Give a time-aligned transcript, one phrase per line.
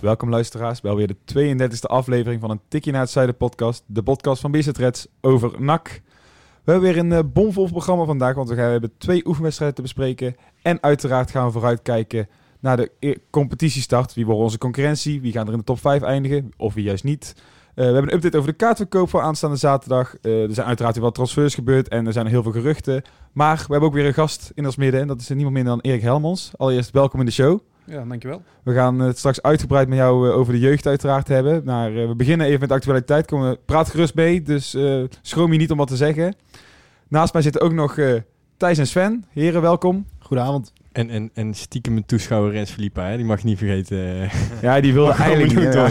[0.00, 3.82] Welkom luisteraars bij alweer de 32e aflevering van een Tikkie naar het podcast.
[3.86, 6.02] De podcast van Bizet Reds over NAC.
[6.64, 10.36] We hebben weer een uh, bomvol programma vandaag, want we, hebben twee oefenwedstrijden te bespreken.
[10.62, 12.28] En uiteraard gaan we vooruitkijken
[12.60, 14.14] naar de e- competitiestart.
[14.14, 15.20] Wie wordt onze concurrentie?
[15.20, 16.50] Wie gaan er in de top 5 eindigen?
[16.56, 17.34] Of wie juist niet?
[17.36, 17.42] Uh,
[17.74, 20.14] we hebben een update over de kaartverkoop voor aanstaande zaterdag.
[20.22, 23.02] Uh, er zijn uiteraard weer wat transfers gebeurd en er zijn heel veel geruchten.
[23.32, 25.72] Maar we hebben ook weer een gast in ons midden en dat is niemand minder
[25.72, 26.52] dan Erik Helmons.
[26.56, 27.60] Allereerst welkom in de show.
[27.90, 28.42] Ja, dankjewel.
[28.62, 31.62] We gaan het straks uitgebreid met jou uh, over de jeugd uiteraard hebben.
[31.64, 33.26] Maar we beginnen even met de actualiteit.
[33.26, 34.76] Kom, praat gerust mee, dus
[35.22, 36.34] schroom je niet om wat te zeggen.
[37.08, 37.98] Naast mij zitten ook nog
[38.56, 39.24] Thijs en Sven.
[39.30, 40.06] Heren, welkom.
[40.18, 40.72] Goedenavond.
[40.92, 43.16] En, en, en stiekem een toeschouwer Rens Felipe, hè?
[43.16, 44.30] die mag je niet vergeten.
[44.62, 45.88] Ja, die wilde eigenlijk niet ja.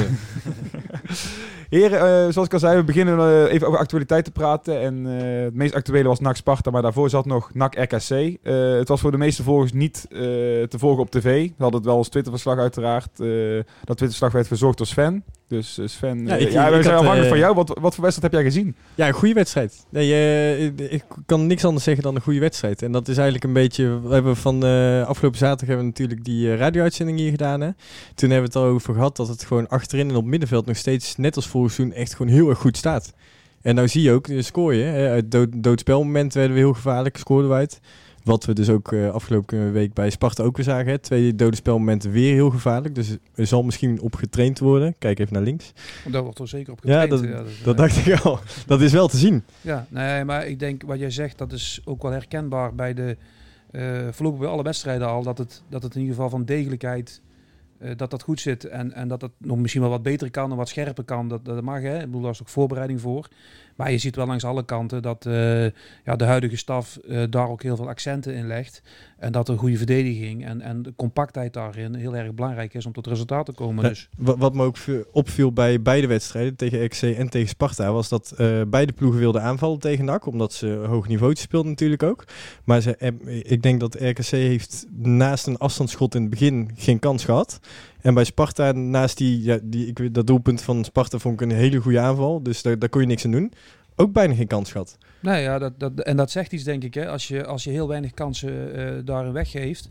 [1.70, 4.80] Heren, uh, zoals ik al zei, we beginnen uh, even over actualiteit te praten.
[4.80, 8.38] En uh, het meest actuele was NAC Sparta, maar daarvoor zat nog NAC RKC.
[8.78, 11.48] het was voor de meeste volgers niet te volgen op tv.
[11.48, 13.18] We hadden het wel als Twitterverslag uiteraard.
[13.18, 15.24] dat Twitterverslag werd verzorgd door Sven.
[15.50, 17.56] Dus Sven, ja, ik, ja we zijn afhankelijk van jou.
[17.56, 18.76] Wat, wat voor wedstrijd heb jij gezien?
[18.96, 19.86] Ja, een goede wedstrijd.
[19.90, 22.82] Nee, ik kan niks anders zeggen dan een goede wedstrijd.
[22.82, 24.02] En dat is eigenlijk een beetje...
[24.02, 24.64] We hebben van
[25.06, 27.62] afgelopen zaterdag hebben we natuurlijk die radio-uitzending hier gedaan.
[27.62, 27.70] Hè?
[28.16, 30.78] Toen hebben we het al over gehad dat het gewoon achterin en op middenveld nog
[30.78, 33.14] steeds, net als vorig seizoen, echt gewoon heel erg goed staat.
[33.62, 34.84] En nou zie je ook, scoor je.
[34.84, 35.10] Hè?
[35.10, 37.80] Uit dood, doodspelmoment werden we heel gevaarlijk, scoorden we uit.
[38.24, 40.92] Wat we dus ook uh, afgelopen week bij Sparta ook weer zagen.
[40.92, 40.98] Hè?
[40.98, 42.96] Twee dode spelmomenten weer heel gevaarlijk.
[42.96, 44.96] Dus er zal misschien op getraind worden.
[44.98, 45.72] Kijk even naar links.
[46.12, 47.12] Daar wordt er zeker op getraind.
[47.12, 48.40] Ja, dat, ja, dat, dat dacht ik al.
[48.68, 49.44] Dat is wel te zien.
[49.62, 53.18] Ja, nee, maar ik denk wat jij zegt, dat is ook wel herkenbaar bij de...
[53.72, 55.24] Uh, voorlopig bij alle wedstrijden al.
[55.24, 57.22] Dat het, dat het in ieder geval van degelijkheid...
[57.82, 60.52] Uh, dat dat goed zit en, en dat het nog misschien wel wat beter kan
[60.52, 61.82] en wat scherper kan, dat, dat mag.
[61.82, 61.96] Hè?
[61.96, 63.28] Ik bedoel, daar is ook voorbereiding voor.
[63.76, 65.64] Maar je ziet wel langs alle kanten dat uh,
[66.06, 68.82] ja, de huidige staf uh, daar ook heel veel accenten in legt.
[69.18, 72.92] En dat er goede verdediging en, en de compactheid daarin heel erg belangrijk is om
[72.92, 73.84] tot resultaat te komen.
[73.84, 74.10] Dus.
[74.18, 74.78] wat, wat me ook
[75.12, 78.34] opviel bij beide wedstrijden, tegen RKC en tegen Sparta, was dat
[78.68, 80.26] beide ploegen wilden aanvallen tegen NAC.
[80.26, 82.24] Omdat ze hoog niveau speelden natuurlijk ook.
[82.64, 82.98] Maar ze,
[83.44, 87.60] ik denk dat RKC heeft naast een afstandsschot in het begin geen kans gehad.
[88.02, 91.56] En bij Sparta, naast die, ja, die ik, dat doelpunt van Sparta vond ik een
[91.56, 92.44] hele goede aanval.
[92.44, 93.54] Dus daar, daar kon je niks aan doen.
[93.96, 94.98] Ook bijna geen kans gehad.
[95.20, 96.94] Nee, ja, dat, dat, en dat zegt iets, denk ik.
[96.94, 97.10] Hè.
[97.10, 99.90] Als, je, als je heel weinig kansen uh, daarin weggeeft,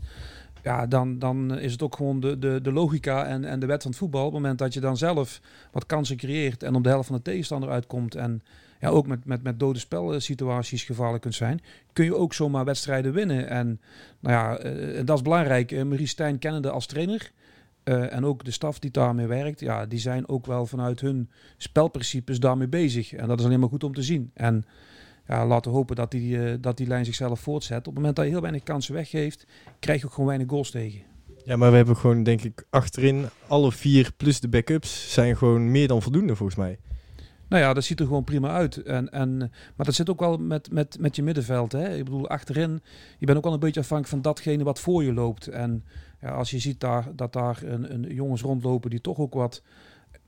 [0.63, 3.81] ja, dan, dan is het ook gewoon de, de, de logica en, en de wet
[3.81, 4.25] van het voetbal.
[4.25, 5.41] Op het moment dat je dan zelf
[5.71, 8.43] wat kansen creëert en op de helft van de tegenstander uitkomt en
[8.79, 11.61] ja, ook met, met, met dode spelsituaties gevaarlijk kunt zijn,
[11.93, 13.49] kun je ook zomaar wedstrijden winnen.
[13.49, 13.81] En
[14.19, 15.85] nou ja, uh, dat is belangrijk.
[15.85, 17.31] Marie Stijn kennende als trainer.
[17.89, 21.29] Uh, en ook de staf die daarmee werkt, ja, die zijn ook wel vanuit hun
[21.57, 23.13] spelprincipes daarmee bezig.
[23.13, 24.31] En dat is alleen maar goed om te zien.
[24.33, 24.65] En
[25.27, 27.77] ja, laten we hopen dat die, uh, dat die lijn zichzelf voortzet.
[27.77, 29.45] Op het moment dat je heel weinig kansen weggeeft,
[29.79, 31.01] krijg je ook gewoon weinig goals tegen.
[31.45, 35.71] Ja, maar we hebben gewoon, denk ik, achterin alle vier plus de backups zijn gewoon
[35.71, 36.79] meer dan voldoende volgens mij.
[37.49, 38.77] Nou ja, dat ziet er gewoon prima uit.
[38.77, 39.37] En, en,
[39.75, 41.71] maar dat zit ook wel met, met, met je middenveld.
[41.71, 41.95] Hè?
[41.95, 42.81] Ik bedoel, achterin,
[43.17, 45.47] je bent ook wel een beetje afhankelijk van datgene wat voor je loopt.
[45.47, 45.83] En
[46.21, 49.61] ja, als je ziet daar, dat daar een, een jongens rondlopen die toch ook wat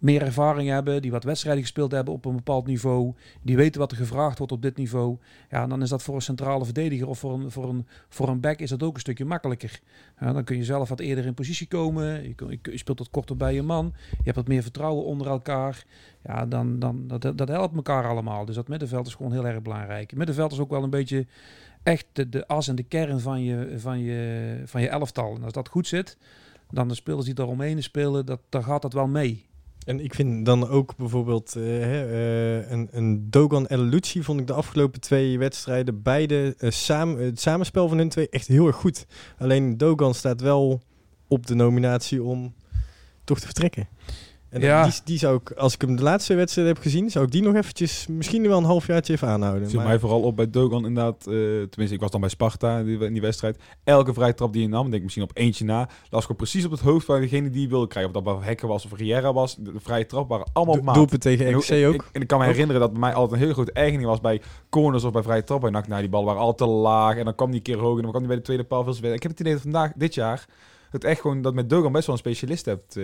[0.02, 3.92] meer ervaring hebben, die wat wedstrijden gespeeld hebben op een bepaald niveau, die weten wat
[3.92, 5.18] er gevraagd wordt op dit niveau,
[5.50, 8.40] ja, dan is dat voor een centrale verdediger of voor een, voor een, voor een
[8.40, 9.82] back is dat ook een stukje makkelijker.
[10.20, 13.54] Dan kun je zelf wat eerder in positie komen, je, je speelt wat korter bij
[13.54, 15.86] je man, je hebt wat meer vertrouwen onder elkaar.
[16.24, 18.46] Ja, dan, dan, dat, dat helpt elkaar allemaal.
[18.46, 20.10] Dus dat middenveld is gewoon heel erg belangrijk.
[20.10, 21.26] Het middenveld is ook wel een beetje
[21.84, 25.36] echt de, as en de kern van je, van, je, van je elftal.
[25.36, 26.18] En als dat goed zit,
[26.70, 29.50] dan de spelers die daaromheen spelen, dat, dan gaat dat wel mee.
[29.86, 34.48] En ik vind dan ook bijvoorbeeld uh, uh, een, een Dogan El Lucci vond ik
[34.48, 38.76] de afgelopen twee wedstrijden beide uh, samen, het samenspel van hun twee echt heel erg
[38.76, 39.06] goed.
[39.38, 40.82] Alleen Dogan staat wel
[41.28, 42.54] op de nominatie om
[43.24, 43.88] toch te vertrekken.
[44.52, 44.84] En ja.
[44.84, 47.42] die, die zou ik, als ik hem de laatste wedstrijd heb gezien, zou ik die
[47.42, 49.70] nog eventjes, misschien wel een halfjaartje even aanhouden.
[49.70, 49.88] Viel maar...
[49.88, 51.34] mij vooral op bij Dogan inderdaad, uh,
[51.70, 53.58] tenminste ik was dan bij Sparta in die, in die wedstrijd.
[53.84, 56.66] Elke vrije trap die je nam, denk ik misschien op eentje na, las ik precies
[56.66, 58.16] op het hoofd van degene die je wilde krijgen.
[58.16, 60.94] Of dat bij Hekken was of Riera was, de, de vrije trap waren allemaal Do,
[60.94, 61.94] Doelpen tegen XC ook.
[61.94, 64.22] Ik, en ik kan me herinneren dat bij mij altijd een hele grote eigening was
[64.22, 65.66] bij corners of bij vrije trap.
[65.66, 68.02] En nou, die ballen waren al te laag en dan kwam die keer hoog en
[68.02, 69.14] dan kwam die bij de tweede paal veel verder.
[69.14, 70.46] Ik heb het idee dat vandaag, dit jaar
[70.90, 73.04] het echt gewoon dat met Dogan best wel een specialist hebt eh,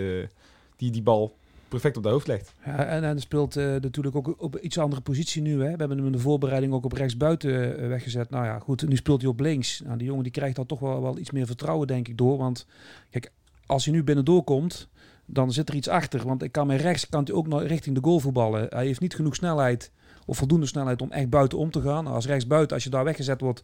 [0.78, 1.36] die die bal
[1.68, 2.52] perfect op de hoofd legt.
[2.64, 5.52] Ja, en hij speelt eh, natuurlijk ook op iets andere positie nu.
[5.52, 5.72] Hè.
[5.72, 8.30] We hebben hem in de voorbereiding ook op rechtsbuiten uh, weggezet.
[8.30, 9.80] Nou ja, goed, nu speelt hij op links.
[9.80, 12.38] Nou, die jongen die krijgt daar toch wel, wel iets meer vertrouwen, denk ik, door.
[12.38, 12.66] Want
[13.10, 13.32] kijk,
[13.66, 14.88] als hij nu binnendoor komt,
[15.26, 16.26] dan zit er iets achter.
[16.26, 18.66] Want ik kan met rechts kan hij ook naar richting de goal voetballen.
[18.68, 19.92] Hij heeft niet genoeg snelheid
[20.28, 22.06] of voldoende snelheid om echt buiten om te gaan.
[22.06, 23.62] Als rechtsbuiten, als je daar weggezet wordt,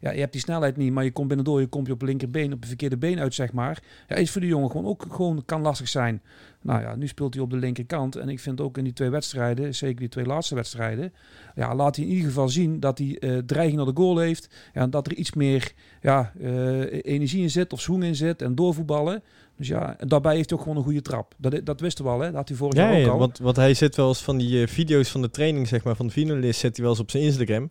[0.00, 2.08] ja, je hebt die snelheid niet, maar je komt binnendoor, je komt je op het
[2.08, 3.82] linkerbeen, op het verkeerde been uit, zeg maar.
[4.08, 6.22] Ja, is voor de jongen gewoon ook gewoon kan lastig zijn.
[6.62, 8.16] Nou ja, nu speelt hij op de linkerkant.
[8.16, 11.12] En ik vind ook in die twee wedstrijden, zeker die twee laatste wedstrijden,
[11.54, 14.48] ja, laat hij in ieder geval zien dat hij uh, dreiging naar de goal heeft.
[14.72, 18.54] En dat er iets meer ja, uh, energie in zit of swing in zit en
[18.54, 19.22] doorvoetballen.
[19.56, 21.34] Dus ja, en daarbij heeft hij ook gewoon een goede trap.
[21.36, 22.26] Dat, dat wisten we al, hè?
[22.26, 23.18] Dat had hij vorig ja, jaar ook ja, al.
[23.18, 25.96] Want, want hij zet wel eens van die uh, video's van de training, zeg maar,
[25.96, 27.68] van de finalist, zet hij wel eens op zijn Instagram.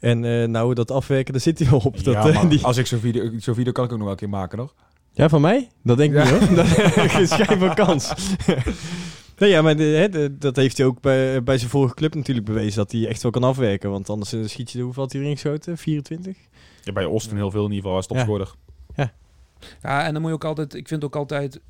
[0.00, 2.04] En uh, nou, dat afwerken, daar zit hij wel op.
[2.04, 2.64] Dat, ja, uh, die...
[2.64, 4.74] als ik zo'n video, zo'n video kan ik ook nog wel een keer maken, nog.
[5.12, 5.68] Ja, van mij?
[5.82, 6.30] Dat denk ik ja.
[6.30, 6.56] niet, hoor.
[6.56, 8.12] Dat is geen van kans.
[9.38, 12.14] Nee, ja, maar de, hè, de, dat heeft hij ook bij, bij zijn vorige club
[12.14, 12.76] natuurlijk bewezen.
[12.76, 13.90] Dat hij echt wel kan afwerken.
[13.90, 15.78] Want anders schiet je de hoeveel had hij erin geschoten?
[15.78, 16.36] 24?
[16.82, 18.54] Ja, bij Osten heel veel in ieder geval als topscorer.
[18.96, 19.02] Ja.
[19.02, 19.12] ja.
[19.80, 20.74] En dan moet je ook altijd...
[20.74, 21.60] Ik vind ook altijd...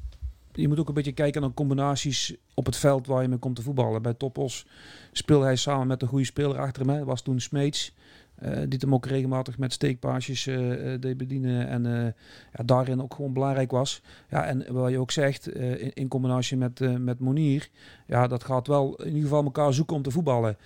[0.52, 3.56] Je moet ook een beetje kijken naar combinaties op het veld waar je mee komt
[3.56, 4.02] te voetballen.
[4.02, 4.66] Bij Toppos
[5.12, 6.96] speelde hij samen met een goede speler achter hem.
[6.96, 7.94] Dat was toen Smeets.
[8.42, 12.14] Uh, die hem ook regelmatig met steekpaasjes uh, deed bedienen en
[12.56, 14.02] ja, daarin ook gewoon belangrijk was.
[14.30, 17.68] Ja, en wat je ook zegt, in, in, combinatie met, met Monier,
[18.06, 20.56] ja, dat gaat wel in ieder geval elkaar zoeken om te voetballen.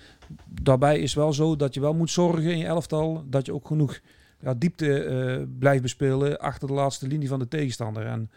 [0.45, 3.67] Daarbij is wel zo dat je wel moet zorgen in je elftal dat je ook
[3.67, 3.99] genoeg
[4.43, 8.05] ja, diepte blijft bespelen achter de laatste linie van de tegenstander.
[8.05, 8.29] En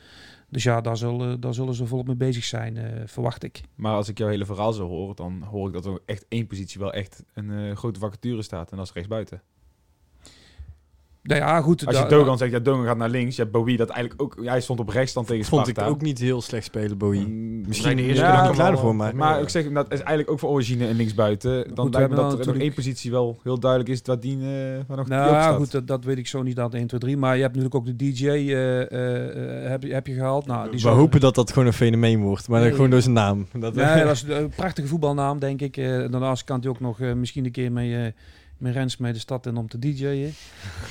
[0.48, 3.60] dus ja, daar zullen, daar zullen ze volop mee bezig zijn, uh, verwacht ik.
[3.74, 6.46] Maar als ik jouw hele verhaal zo hoor, dan hoor ik dat er echt één
[6.46, 8.70] positie wel echt een uh, grote vacature staat.
[8.70, 9.42] En dat is rechtsbuiten.
[11.26, 11.86] Nou ja, goed.
[11.86, 13.36] Als je Dogan zegt, ja, Dogan gaat naar links.
[13.36, 14.36] Ja, Bowie dat eigenlijk ook...
[14.42, 15.82] Ja, hij stond op rechts dan tegen Vond Sparta.
[15.82, 17.26] ik ook niet heel slecht spelen, Bowie.
[17.26, 19.16] Mm, Misschien de eerste ja, klaar voor, maar...
[19.16, 21.74] Maar ik zeg, dat is eigenlijk ook voor origine en linksbuiten.
[21.74, 24.44] Dan lijkt me dat er nog één positie wel heel duidelijk is waar die uh,
[24.86, 26.86] waar nog Nou die op ja, goed, dat, dat weet ik zo niet dat 1,
[26.86, 27.16] 2, 3.
[27.16, 30.46] Maar je hebt natuurlijk ook de DJ uh, uh, heb, je, heb je gehaald.
[30.46, 32.70] Nou, die We hopen dat dat gewoon een fenomeen wordt, maar Nee.
[32.70, 33.46] gewoon door zijn naam.
[33.52, 35.76] Dat, Ja, dat is een prachtige voetbalnaam, denk ik.
[35.76, 38.14] Eh, daarnaast kan hij ook nog eh, misschien een keer mee,
[38.58, 40.32] eh met Rens mee de stad in om te DJ'en.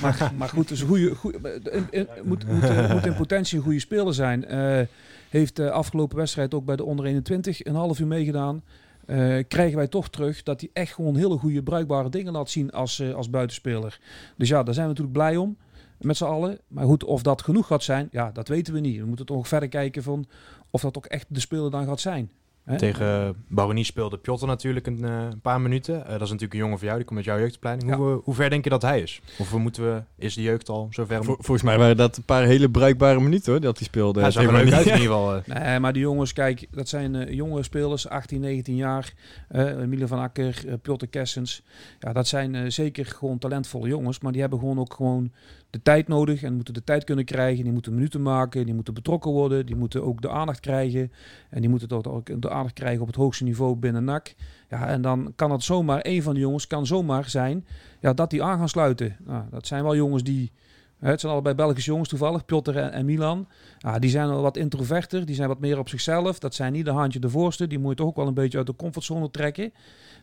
[0.00, 3.56] Maar, maar goed, dus een goede, goede, in- in- moet, moet, eh, moet in potentie
[3.58, 4.44] een goede speler zijn.
[4.44, 4.86] Eh,
[5.28, 8.62] heeft de afgelopen wedstrijd ook bij de onder 21 een half uur meegedaan.
[9.06, 12.70] Eh, krijgen wij toch terug dat hij echt gewoon hele goede, bruikbare dingen laat zien
[12.70, 13.98] als, eh, als buitenspeler.
[14.36, 15.56] Dus ja, daar zijn we natuurlijk blij om.
[16.00, 16.58] Met z'n allen.
[16.68, 18.98] Maar goed, of dat genoeg gaat zijn, ja, dat weten we niet.
[18.98, 20.26] We moeten toch verder kijken van
[20.70, 22.30] of dat ook echt de speler dan gaat zijn.
[22.66, 22.78] Hè?
[22.78, 26.04] Tegen Baronie speelde Piotr natuurlijk een, eh, een paar minuten.
[26.04, 27.90] Eh, dat is natuurlijk een jongen van jou, die komt uit jouw jeugdopleiding.
[27.90, 27.96] Ja.
[27.96, 29.20] Hoe, eh, hoe ver denk je dat hij is?
[29.38, 31.24] Of we moeten we, is de jeugd al zover?
[31.24, 34.20] Vol- volgens mij waren dat een paar hele bruikbare minuten hoor, dat hij speelde.
[34.20, 35.40] Hij zag er leuk uit in ieder geval.
[35.58, 39.12] Nee, maar die jongens, kijk, dat zijn jonge spelers, 18, 19 jaar.
[39.48, 41.62] eh Emile van Akker, uh, Piotr Kessens.
[42.00, 44.20] Ja, dat zijn eh, zeker gewoon talentvolle jongens.
[44.20, 45.30] Maar die hebben gewoon ook gewoon
[45.70, 46.42] de tijd nodig.
[46.42, 47.64] En moeten de tijd kunnen krijgen.
[47.64, 48.64] Die moeten minuten maken.
[48.64, 49.66] Die moeten betrokken worden.
[49.66, 51.12] Die moeten ook de aandacht krijgen.
[51.50, 54.34] En die moeten toch ook de aandacht krijgen op het hoogste niveau binnen NAC.
[54.70, 57.66] Ja, en dan kan het zomaar, een van de jongens kan zomaar zijn
[58.00, 59.16] ja, dat die aan gaan sluiten.
[59.24, 60.52] Nou, dat zijn wel jongens die...
[60.98, 63.48] Het zijn allebei Belgische jongens toevallig, Piotr en, en Milan.
[63.78, 66.38] Ja, die zijn wel wat introverter, die zijn wat meer op zichzelf.
[66.38, 68.58] Dat zijn niet de handje de voorste, die moet je toch ook wel een beetje
[68.58, 69.72] uit de comfortzone trekken.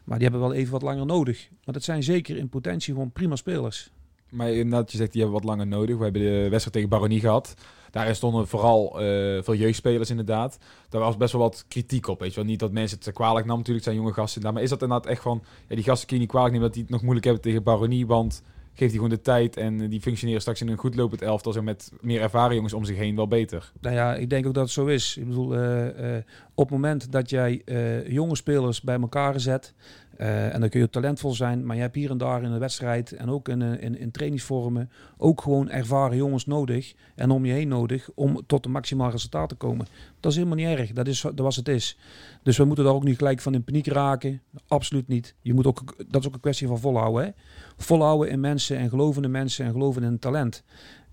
[0.03, 1.49] Maar die hebben wel even wat langer nodig.
[1.65, 3.91] Maar dat zijn zeker in potentie gewoon prima spelers.
[4.33, 5.97] Maar inderdaad, je zegt die hebben wat langer nodig.
[5.97, 7.55] We hebben de wedstrijd tegen Baronie gehad.
[7.91, 10.57] Daarin stonden vooral eh, veel jeugdspelers inderdaad.
[10.89, 12.19] Daar was best wel wat kritiek op.
[12.19, 12.45] Weet je wel.
[12.45, 13.57] Niet dat mensen het kwalijk namen.
[13.57, 14.41] Natuurlijk zijn jonge gasten.
[14.41, 14.53] daar.
[14.53, 15.43] Maar is dat inderdaad echt van...
[15.67, 17.63] Ja, die gasten kun je niet kwalijk nemen dat die het nog moeilijk hebben tegen
[17.63, 18.07] Baronie.
[18.07, 19.57] Want geeft die gewoon de tijd.
[19.57, 21.53] En eh, die functioneren straks in een goed lopend elftal.
[21.53, 23.71] Zo met meer ervaren jongens om zich heen wel beter.
[23.81, 25.17] Nou ja, ik denk ook dat het zo is.
[25.17, 26.17] Ik bedoel, eh,
[26.55, 29.73] op het moment dat jij eh, jonge spelers bij elkaar zet,
[30.17, 32.59] eh, en dan kun je talentvol zijn, maar je hebt hier en daar in een
[32.59, 37.45] wedstrijd en ook in, eh, in, in trainingsvormen ook gewoon ervaren jongens nodig en om
[37.45, 39.87] je heen nodig om tot een maximaal resultaat te komen.
[40.19, 40.91] Dat is helemaal niet erg.
[40.91, 41.97] Dat is dat was het is.
[42.43, 44.41] Dus we moeten daar ook niet gelijk van in paniek raken.
[44.67, 45.35] Absoluut niet.
[45.41, 47.23] Je moet ook, dat is ook een kwestie van volhouden.
[47.23, 47.29] Hè?
[47.77, 50.63] Volhouden in mensen en geloven in mensen en geloven in talent.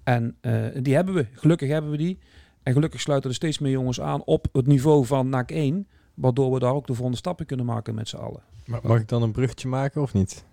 [0.05, 0.37] En
[0.83, 1.27] die hebben we.
[1.33, 2.19] Gelukkig hebben we die.
[2.63, 5.89] En gelukkig sluiten er steeds meer jongens aan op het niveau van NAC 1.
[6.15, 8.43] Waardoor we daar ook de volgende stappen kunnen maken met z'n allen.
[8.83, 10.45] Mag ik dan een bruggetje maken of niet?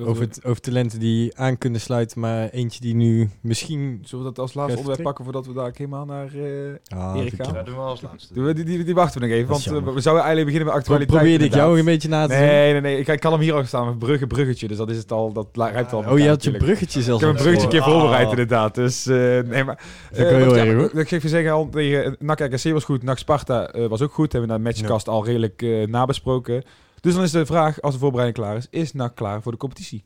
[0.00, 4.00] Over, het, over talenten die aan kunnen sluiten, maar eentje die nu misschien...
[4.04, 6.26] Zullen we dat als laatste onderwerp pakken voordat we daar helemaal naar...
[6.34, 7.54] eh Ah, Erik gaan?
[7.54, 8.34] Ja, doen we als laatste.
[8.34, 9.94] doen we die, die, die wachten we nog even, want eh, jammer.
[9.94, 11.22] we zouden eigenlijk beginnen met Pro- actualiteit.
[11.22, 12.42] Probeerde ik jou een beetje na te doen?
[12.42, 12.98] Nee, nee, nee.
[12.98, 14.68] Ik, ik kan hem hier al staan met brugge, bruggetje.
[14.68, 15.32] Dus dat is het al.
[15.32, 16.04] Dat rijpt al.
[16.08, 18.30] Oh, je had je bruggetje zelfs Ik heb een bruggetje een keer voorbereid Ah.
[18.30, 18.74] inderdaad.
[18.74, 19.82] Dus eh, nee, maar.
[20.10, 20.90] Ik wel heel wat- erg, ja, hoor.
[20.92, 23.02] Dat ik even zeggen al tegen NAC RKC was goed.
[23.02, 24.32] NAC Sparta was ook goed.
[24.32, 26.62] Hebben we naar de matchcast al redelijk eh, nabesproken.
[27.00, 29.58] Dus dan is de vraag, als de voorbereiding klaar is, is NAC klaar voor de
[29.58, 30.04] competitie?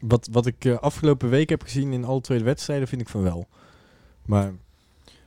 [0.00, 3.22] Wat, wat ik eh, afgelopen week heb gezien in alle twee wedstrijden, vind ik van
[3.22, 3.46] wel.
[4.24, 4.52] Maar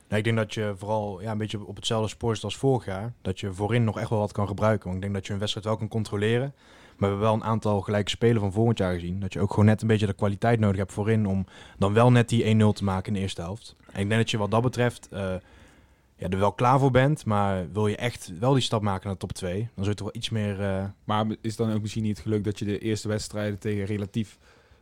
[0.08, 2.84] Nee, ik denk dat je vooral ja, een beetje op hetzelfde spoor zit als vorig
[2.84, 3.12] jaar.
[3.22, 4.84] Dat je voorin nog echt wel wat kan gebruiken.
[4.84, 6.52] Want ik denk dat je een wedstrijd wel kan controleren.
[6.96, 9.20] Maar we hebben wel een aantal gelijke spelen van volgend jaar gezien.
[9.20, 11.46] Dat je ook gewoon net een beetje de kwaliteit nodig hebt voorin om
[11.78, 13.76] dan wel net die 1-0 te maken in de eerste helft.
[13.92, 15.34] En ik denk dat je wat dat betreft eh,
[16.24, 17.24] ja, er wel klaar voor bent.
[17.24, 20.06] Maar wil je echt wel die stap maken naar top 2, dan zul je toch
[20.06, 20.60] wel iets meer...
[20.60, 23.84] eh, Maar is dan ook misschien niet het geluk dat je de eerste wedstrijden tegen
[23.84, 24.38] relatief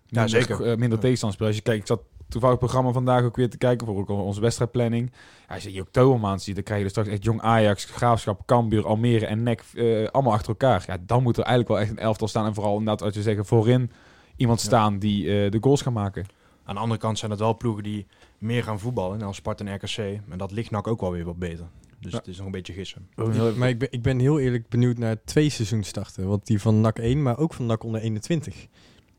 [0.06, 0.56] Ja, minder, zeker.
[0.60, 0.98] eh, minder Ja.
[0.98, 1.48] tegenstand speelt?
[1.48, 4.08] Als je kijkt, ik zat toevallig het programma vandaag ook weer te kijken voor ook
[4.08, 5.12] onze wedstrijdplanning.
[5.48, 8.86] Ja, als je oktobermaand ziet, dan krijg je dus straks echt Jong Ajax, Graafschap, Cambuur,
[8.86, 10.84] Almere en NEC eh, allemaal achter elkaar.
[10.86, 13.22] Ja, dan moet er eigenlijk wel echt een elftal staan en vooral inderdaad, als je
[13.22, 13.90] zeggen, voorin
[14.36, 14.66] iemand Ja.
[14.66, 16.26] staan die eh, de goals gaan maken.
[16.64, 18.06] aan de andere kant zijn het wel ploegen die
[18.42, 19.20] meer gaan voetballen.
[19.20, 19.96] En als Sparta en RKC.
[20.30, 21.66] En dat ligt NAC ook wel weer wat beter.
[22.00, 22.18] Dus Ja.
[22.18, 23.08] het is nog een beetje gissen.
[23.56, 26.26] Maar ik ben, ik ben heel eerlijk benieuwd naar twee seizoenstarten.
[26.28, 28.66] Want die van NAC 1, maar ook van NAC onder 21.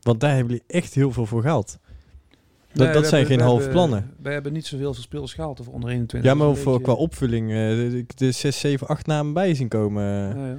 [0.02, 1.78] Want daar hebben jullie echt heel veel voor gehaald.
[2.72, 4.14] Dat, Nee, dat zijn hebben- geen halve hebben- plannen.
[4.22, 6.30] We hebben niet zoveel spelers gehaald voor onder 21.
[6.30, 9.68] Ja, maar voor, beetje- qua opvulling, eh, de, de 6, 7, 8 namen bij zien
[9.68, 10.02] komen.
[10.04, 10.58] Ja, ja.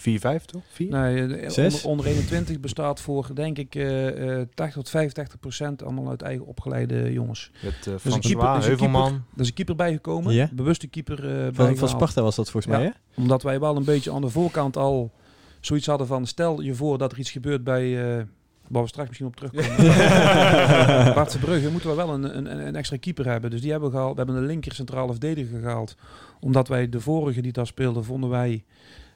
[0.00, 0.62] 4-5 toch?
[0.68, 0.90] 4?
[0.90, 1.74] Nee, de- Zes?
[1.74, 6.22] onder, onder 21 bestaat voor, denk ik, eh eh 80 tot 85 procent allemaal uit
[6.22, 7.50] eigen opgeleide jongens.
[7.62, 9.12] Met uh, een François, keeper- dus een Heuvelman.
[9.34, 10.48] Er is een keeper bijgekomen, Ja?
[10.52, 12.78] bewuste keeper eh Van, van Sparta was dat volgens Ja.
[12.78, 13.20] mij, hè?
[13.20, 15.12] Omdat wij wel een beetje aan de voorkant al
[15.60, 16.26] zoiets hadden van...
[16.26, 18.16] stel je voor dat er iets gebeurt bij...
[18.18, 18.22] eh
[18.68, 19.76] waar we straks misschien op terugkomen.
[21.14, 23.50] Bart Verbrugge moeten we wel een, een, een extra keeper hebben.
[23.50, 24.16] Dus die hebben we gehaald.
[24.16, 25.96] We hebben een linker centrale verdediger gehaald.
[26.40, 28.64] Omdat wij de vorige die daar speelde, vonden wij...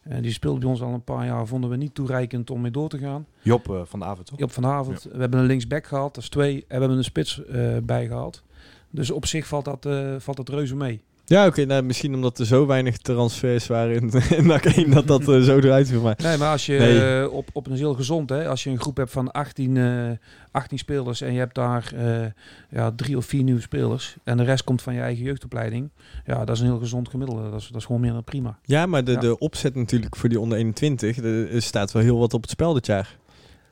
[0.05, 2.71] eh, die speelde bij ons al een paar jaar, vonden we niet toereikend om mee
[2.71, 3.27] door te gaan.
[3.43, 4.41] Job eh, van de avond toch?
[4.41, 5.03] Op vanavond.
[5.13, 6.55] We hebben een linksback gehaald, dat is twee.
[6.55, 8.43] En we hebben een spits eh bijgehaald.
[8.91, 9.87] Dus op zich valt dat,
[10.23, 11.03] valt dat reuze mee.
[11.27, 11.65] Ja, oké.
[11.65, 15.41] nou, misschien omdat er zo weinig transfers waren in, in NAC 1 dat dat eh,
[15.41, 16.01] zo eruit viel.
[16.03, 17.21] Maar Nee, maar als je Nee.
[17.23, 20.11] eh, op, op een heel gezond, hè, als je een groep hebt van 18, eh
[20.51, 22.27] 18 spelers en je hebt daar eh,
[22.71, 25.91] ja, drie of vier nieuwe spelers en de rest komt van je eigen jeugdopleiding,
[26.27, 27.51] ja, dat is een heel gezond gemiddelde.
[27.51, 28.59] Dat is, dat is gewoon meer dan prima.
[28.65, 29.21] ja, maar de, Ja.
[29.21, 32.51] de opzet natuurlijk voor die onder 21, er er staat wel heel wat op het
[32.51, 33.17] spel dit jaar.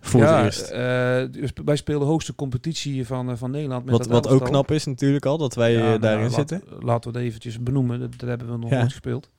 [0.05, 0.71] Voor ja, het eerst.
[0.71, 3.85] eh, dus wij spelen de hoogste competitie van, eh, van Nederland.
[3.85, 6.23] Met Wat, dat wat ook knap is natuurlijk al, dat wij Ja, eh, nou, daarin
[6.25, 6.63] laat- zitten.
[6.81, 8.01] Laten we het eventjes benoemen.
[8.01, 8.77] Dat, dat hebben we nog Ja.
[8.79, 9.31] nooit gespeeld.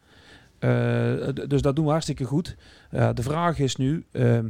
[1.50, 2.55] Dus dat doen we hartstikke goed.
[2.89, 4.48] De vraag is nu, ehm,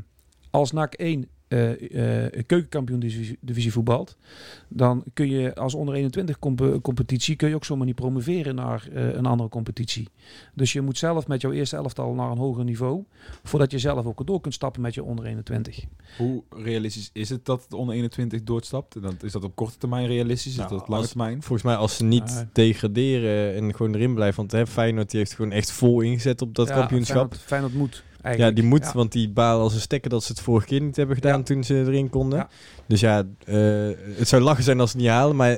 [0.49, 4.17] als NAC 1 eh, eh, keukenkampioen divisie, divisie voetbalt,
[4.67, 8.87] dan kun je als onder 21 comp- competitie kun je ook zomaar niet promoveren naar
[8.93, 10.07] eh, een andere competitie.
[10.53, 13.03] Dus je moet zelf met jouw eerste elftal naar een hoger niveau,
[13.43, 15.83] voordat je zelf ook door kunt stappen met je onder 21.
[16.17, 19.01] Hoe realistisch is het dat het onder 21 doorstapt?
[19.01, 20.51] Dan is dat op korte termijn realistisch?
[20.51, 21.41] Is Nou, dat op lange termijn?
[21.41, 22.49] Volgens mij als ze niet Ja.
[22.53, 24.35] degraderen en gewoon erin blijven.
[24.37, 27.15] Want hè, Feyenoord die heeft gewoon echt vol ingezet op dat Ja, kampioenschap.
[27.35, 28.03] Feyenoord, Feyenoord moet
[28.37, 28.91] Ja, die moet, Ja.
[28.93, 31.43] want die balen als een stekker dat ze het vorige keer niet hebben gedaan Ja.
[31.43, 32.39] toen ze erin konden.
[32.39, 32.49] Ja.
[32.85, 33.55] Dus ja, eh,
[34.17, 35.51] het zou lachen zijn als ze het niet halen, maar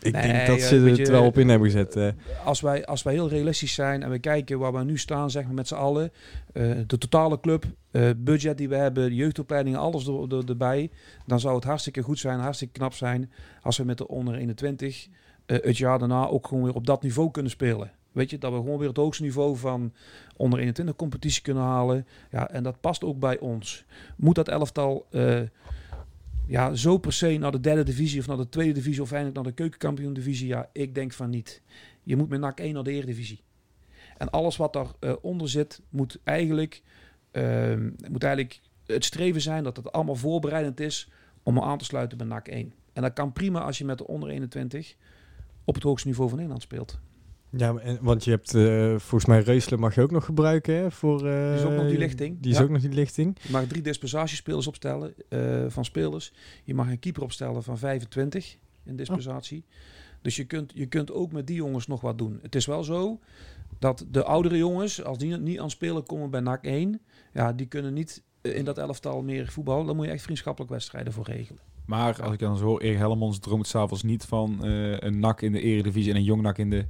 [0.00, 1.96] ik Nee, denk dat eh, ze weet het je, wel op in hebben gezet.
[1.96, 2.08] eh.
[2.44, 5.44] als wij, als wij heel realistisch zijn en we kijken waar we nu staan, zeg
[5.44, 6.12] maar met z'n allen,
[6.52, 10.90] eh, de totale club, eh, budget die we hebben, jeugdopleidingen, alles er, er- erbij,
[11.26, 13.30] dan zou het hartstikke goed zijn, hartstikke knap zijn
[13.62, 15.08] als we met de onder 21
[15.46, 17.90] eh, het jaar daarna ook gewoon weer op dat niveau kunnen spelen.
[18.16, 19.92] Weet je, dat we gewoon weer het hoogste niveau van
[20.36, 22.06] onder 21 competitie kunnen halen.
[22.30, 23.84] Ja, en dat past ook bij ons.
[24.16, 25.40] Moet dat elftal eh,
[26.46, 29.36] ja, zo per se naar de derde divisie of naar de tweede divisie of eindelijk
[29.36, 30.46] naar de keukenkampioen divisie?
[30.46, 31.62] Ja, ik denk van niet.
[32.02, 33.40] Je moet met NAC 1 naar de Eredivisie.
[34.18, 36.82] En alles wat daaronder onder zit, moet eigenlijk,
[37.30, 41.10] ehm, moet eigenlijk het streven zijn dat het allemaal voorbereidend is
[41.42, 42.72] om aan te sluiten bij NAC 1.
[42.92, 44.94] En dat kan prima als je met de onder 21
[45.64, 46.98] op het hoogste niveau van Nederland speelt.
[47.56, 50.90] Ja, en- want je hebt eh, volgens mij Reuselen mag je ook nog gebruiken hè,
[50.90, 51.26] voor...
[51.26, 52.36] eh, Die is ook nog die lichting.
[52.40, 52.62] Die is Ja.
[52.64, 53.36] ook nog die lichting.
[53.42, 56.32] Je mag drie dispensatiespelers opstellen eh, van spelers.
[56.64, 59.64] Je mag een keeper opstellen van 25 in dispensatie.
[60.22, 62.38] Dus je kunt, je kunt ook met die jongens nog wat doen.
[62.42, 63.20] Het is wel zo
[63.78, 67.00] dat de oudere jongens, als die niet aan het spelen komen bij NAC 1,
[67.32, 69.86] ja, die kunnen niet eh, in dat elftal meer voetballen.
[69.86, 71.60] Dan moet je echt vriendschappelijk wedstrijden voor regelen.
[71.86, 75.42] Maar als ik dan zo hoor, Erik Hellemons droomt s'avonds niet van eh, een NAC
[75.42, 76.84] in de eredivisie en een jong NAC in de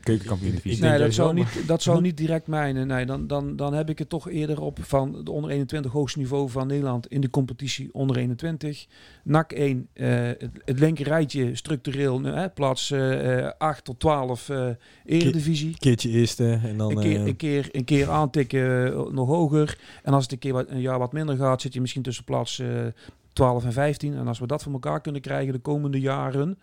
[0.00, 0.80] keukenkampioen.
[0.80, 2.86] Nee, dat zou, niet, dat zou niet direct mijnen.
[2.86, 6.18] Nee, dan, dan, dan heb ik het toch eerder op van de onder 21 hoogste
[6.18, 8.86] niveau van Nederland in de competitie onder 21.
[9.24, 14.68] NAC 1, eh, het, het linker rijtje structureel, eh, plaats eh, 8 tot 12 eh
[15.04, 15.68] eredivisie.
[15.68, 16.90] Een keertje eerste en dan...
[16.90, 19.78] Een keer, eh, een, keer, een keer aantikken, eh, nog hoger.
[20.02, 22.24] En als het een keer wat, een jaar wat minder gaat, zit je misschien tussen
[22.24, 22.86] plaats eh
[23.32, 24.16] 12 en 15.
[24.16, 26.58] En als we dat voor elkaar kunnen krijgen de komende jaren.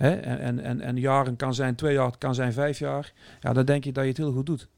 [0.00, 3.12] Hè, en, en, en, en jaren kan zijn twee jaar, het kan zijn vijf jaar.
[3.40, 4.68] Ja, dan denk ik dat je het heel goed doet.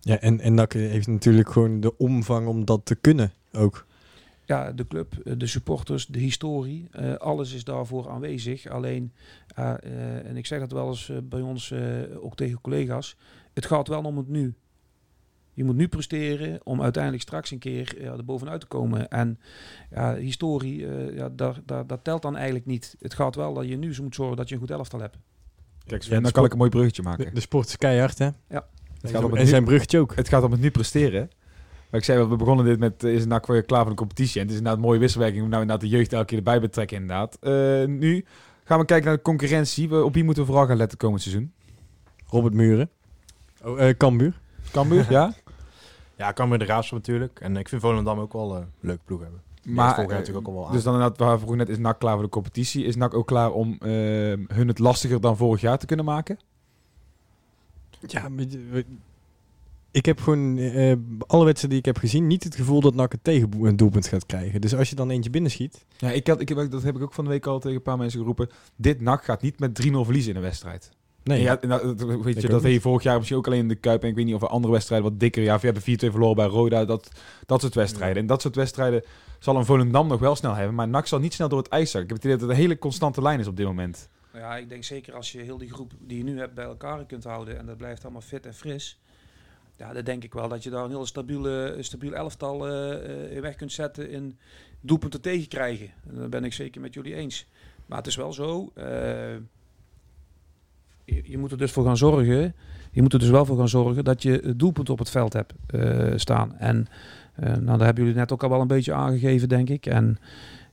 [0.00, 3.86] ja, en, en NAC heeft natuurlijk gewoon de omvang om dat te kunnen ook.
[4.44, 8.66] Ja, de club, de supporters, de historie, eh, alles is daarvoor aanwezig.
[8.66, 9.12] Alleen,
[9.54, 11.74] eh, eh, en ik zeg dat wel eens bij ons
[12.20, 13.16] ook tegen collega's,
[13.54, 14.54] het gaat wel om het nu.
[15.58, 19.08] Je moet nu presteren om uiteindelijk straks een keer ja, er bovenuit te komen.
[19.08, 19.38] En
[19.90, 22.96] ja, historie, eh, ja, daar, daar, dat telt dan eigenlijk niet.
[23.00, 25.16] Het gaat wel dat je nu zo moet zorgen dat je een goed elftal hebt.
[25.86, 27.24] Kijk, Ja, de dan kan ik een mooi bruggetje maken.
[27.24, 28.24] De, de sport is keihard, hè?
[28.24, 30.14] Het gaat, om het En nu, zijn bruggetje ook.
[30.16, 31.30] het gaat om het nu presteren.
[31.90, 33.96] Maar ik zei, wel, we begonnen dit met, eh, is NAC weer klaar voor de
[33.96, 34.34] competitie?
[34.34, 36.60] En het is inderdaad een mooie wisselwerking om nou inderdaad de jeugd elke keer erbij
[36.60, 37.36] betrekken inderdaad.
[37.40, 37.52] Eh,
[37.86, 38.24] nu
[38.64, 39.88] gaan we kijken naar de concurrentie.
[39.88, 41.52] We- Op wie moeten we vooral gaan letten komend seizoen?
[42.26, 42.90] Robert Muren.
[43.64, 44.40] Oh, eh Cambuur.
[44.72, 45.34] Cambuur, ja?
[46.18, 47.40] Ja, kan weer de Graafschap natuurlijk.
[47.40, 49.42] En ik vind Volendam ook wel eh, een leuke ploeg hebben.
[49.62, 50.72] Maar jaar eh, natuurlijk ook al wel aan.
[50.72, 52.84] dus dan inderdaad, waar we vroegen net, is NAC klaar voor de competitie?
[52.84, 53.88] Is NAC ook klaar om eh,
[54.46, 56.38] hun het lastiger dan vorig jaar te kunnen maken?
[58.00, 58.28] Ja,
[59.90, 60.96] ik heb gewoon eh,
[61.26, 64.60] alle wedstrijden die ik heb gezien niet het gevoel dat NAC een tegendoelpunt gaat krijgen.
[64.60, 67.12] Dus als je dan eentje binnenschiet, Ja, ik had, ik heb, dat heb ik ook
[67.12, 68.48] van de week al tegen een paar mensen geroepen.
[68.76, 70.90] Dit NAC gaat niet met 3-0 verliezen in een wedstrijd.
[71.28, 71.42] Nee.
[71.42, 73.68] Ja, nou, dat- weet Ik je, dat weet je vorig jaar misschien ook alleen in
[73.68, 74.02] de Kuip.
[74.02, 75.42] En ik weet niet of er andere wedstrijden wat dikker.
[75.42, 76.84] Ja, of je hebt een 4-2 verloren bij Roda.
[76.84, 77.10] Dat,
[77.46, 78.16] dat soort wedstrijden.
[78.16, 79.02] En dat soort wedstrijden
[79.38, 80.74] zal een Volendam nog wel snel hebben.
[80.74, 82.02] Maar NAC zal niet snel door het ijs zakken.
[82.02, 84.08] Ik heb het idee dat het een hele constante lijn is op dit moment.
[84.34, 87.06] Ja, ik denk zeker als je heel die groep die je nu hebt bij elkaar
[87.06, 89.00] kunt houden en dat blijft allemaal fit en fris.
[89.76, 93.36] Ja, dan denk ik wel dat je daar een heel stabiele, stabiel elftal eh, eh,
[93.36, 94.38] in weg kunt zetten in
[94.80, 95.90] doelpunten tegenkrijgen.
[96.08, 97.46] En Dat ben ik zeker met jullie eens.
[97.86, 98.84] Maar het is wel zo, eh,
[101.14, 102.54] je, je moet er dus voor gaan zorgen,
[102.90, 105.52] je moet er dus wel voor gaan zorgen dat je doelpunten op het veld hebt
[105.66, 106.56] eh, staan.
[106.58, 106.86] En
[107.34, 109.86] eh, nou, daar hebben jullie net ook al wel een beetje aangegeven, denk ik.
[109.86, 110.18] En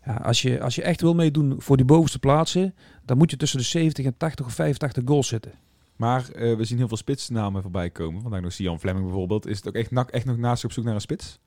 [0.06, 2.74] ja, als, je, als je echt wil meedoen voor die bovenste plaatsen,
[3.06, 5.51] dan moet je tussen de 70 en 80 of 85 goals zitten.
[5.96, 8.21] Maar eh, we zien heel veel spitsnamen voorbij komen.
[8.21, 9.48] Vandaag nog Sian Fleming bijvoorbeeld.
[9.48, 11.39] Is het ook echt echt nog naast op zoek naar een spits?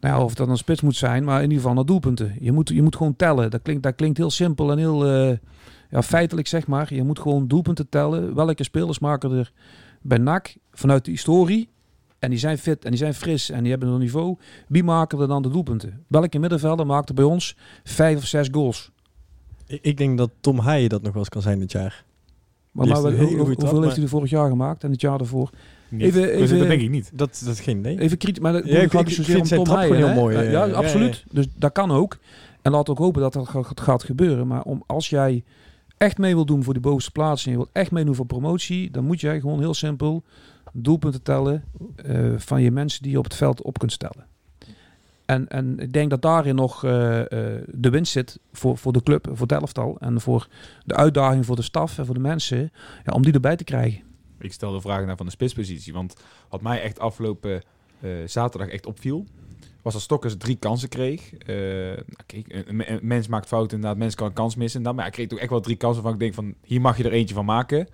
[0.00, 2.36] Nou ja, of dat een spits moet zijn, maar in ieder geval naar doelpunten.
[2.40, 3.50] Je moet, je moet gewoon tellen.
[3.50, 5.38] Dat klinkt, dat klinkt heel simpel en heel
[5.90, 6.94] ja, feitelijk, zeg maar.
[6.94, 8.34] Je moet gewoon doelpunten tellen.
[8.34, 9.52] Welke spelers maken er
[10.02, 11.68] bij NAC vanuit de historie?
[12.18, 14.36] En die zijn fit en die zijn fris en die hebben een niveau.
[14.68, 16.04] Wie maken er dan de doelpunten?
[16.06, 18.90] Welke middenvelder maakt er bij ons vijf of zes goals?
[19.66, 22.04] Ik, ik denk dat Tom Haaien dat nog wel eens kan zijn dit jaar.
[22.72, 25.50] Maar, maar hoe- hoeveel trap, heeft hij er vorig jaar gemaakt en het jaar daarvoor?
[25.88, 26.02] Niet.
[26.02, 27.10] Even- Dus even- dat denk ik niet.
[27.14, 28.00] Dat, dat is geen idee.
[28.00, 30.64] Even kritisch, maar dat Ja, ik- gaat ik vind Tom heel mooi, Ja, eh, ja,
[30.64, 31.24] ja, absoluut.
[31.30, 32.18] Dus dat kan ook.
[32.62, 34.46] En laat ook hopen dat dat gaat, gaat gebeuren.
[34.46, 35.44] Maar om, als jij
[35.96, 38.90] echt mee wil doen voor die bovenste plaats en je wilt echt meedoen voor promotie,
[38.90, 40.24] dan moet jij gewoon heel simpel
[40.72, 41.64] doelpunten tellen
[41.96, 44.26] eh, van je mensen die je op het veld op kunt stellen.
[45.24, 49.02] En, en ik denk dat daarin nog eh, eh, de winst zit voor, voor de
[49.02, 50.48] club, voor het elftal en voor
[50.84, 52.72] de uitdaging voor de staf en voor de mensen,
[53.04, 54.02] ja, om die erbij te krijgen.
[54.38, 55.92] Ik stel de vraag naar van de spitspositie.
[55.92, 56.16] Want
[56.48, 57.62] wat mij echt afgelopen
[58.24, 59.26] zaterdag echt opviel...
[59.86, 61.32] was dat Stokkers drie kansen kreeg.
[61.34, 63.98] Eh, nou, een, een- mens maakt fouten inderdaad.
[63.98, 64.78] Mens kan een kans missen.
[64.78, 64.94] inderdaad.
[64.94, 66.54] Maar hij kreeg toch echt wel drie kansen van ik denk van...
[66.62, 67.88] hier mag je er eentje van maken.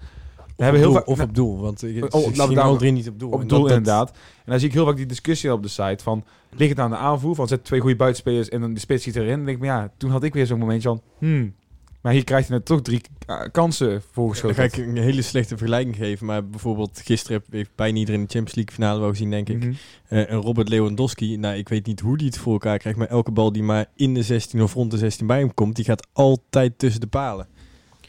[0.57, 1.09] We hebben heel doel, vaak...
[1.09, 3.31] of op doel, want ik, Oh, ik zie drie niet op doel.
[3.31, 4.11] Op En doel dat- inderdaad.
[4.11, 6.24] En dan zie ik heel vaak die discussie op de site van...
[6.50, 7.35] ligt het aan de aanvoer?
[7.35, 9.37] Van zet twee goede buitenspelers en dan de spits schiet erin.
[9.37, 11.02] Dan denk ik, maar ja, toen had ik weer zo'n momentje van...
[11.18, 11.55] Hmm,
[12.02, 14.56] maar hier krijgt hij net toch drie eh, kansen Dan voorgeschoten.
[14.56, 16.26] ga ik een hele slechte vergelijking geven.
[16.26, 19.58] Maar bijvoorbeeld gisteren heb- heeft bijna iedereen de Champions League finale wel gezien, denk ik.
[19.58, 19.72] Mhm.
[20.08, 22.98] Eh, en Robert Lewandowski, nou ik weet niet hoe die het voor elkaar krijgt.
[22.98, 25.76] Maar elke bal die maar in de 16 of rond de 16 bij hem komt,
[25.76, 27.46] die gaat altijd tussen de palen.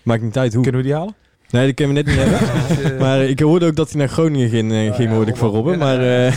[0.04, 0.64] Maakt niet uit hoe.
[0.64, 1.16] Kunnen we die halen?
[1.50, 2.94] Nee, dat kunnen we net niet hebben.
[2.94, 5.38] Eh, Maar ik hoorde ook dat hij naar Groningen ging, ja, ging ja, hoorde ik
[5.38, 5.78] van Robben.
[5.80, 6.34] Maar eh,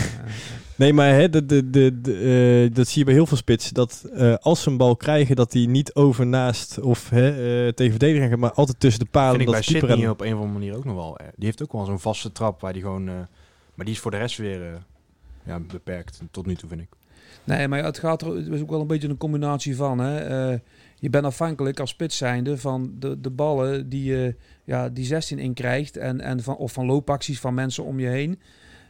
[0.77, 3.73] nee, maar hè, de, de, de, de, eh, dat zie je bij heel veel spitsen.
[3.73, 7.91] Dat eh, als ze een bal krijgen, dat die niet overnaast of hè, eh, tegen
[7.91, 9.35] verdediger gaan, maar altijd tussen de palen.
[9.37, 11.17] vind ik dat bij keeper Sydney hem- op een of andere manier ook nog wel.
[11.35, 13.07] Die heeft ook wel zo'n vaste trap waar die gewoon...
[13.07, 13.13] eh,
[13.73, 14.69] maar die is voor de rest weer eh,
[15.45, 16.19] ja, beperkt.
[16.31, 16.87] Tot nu toe vind ik.
[17.43, 19.99] Nee, maar het gaat er het is ook wel een beetje een combinatie van.
[19.99, 20.17] Hè.
[20.51, 20.59] Eh,
[20.99, 25.39] je bent afhankelijk als spits zijnde van de, de ballen die je ja, die 16
[25.39, 25.97] in krijgt.
[25.97, 28.39] En, en van, of van loopacties van mensen om je heen.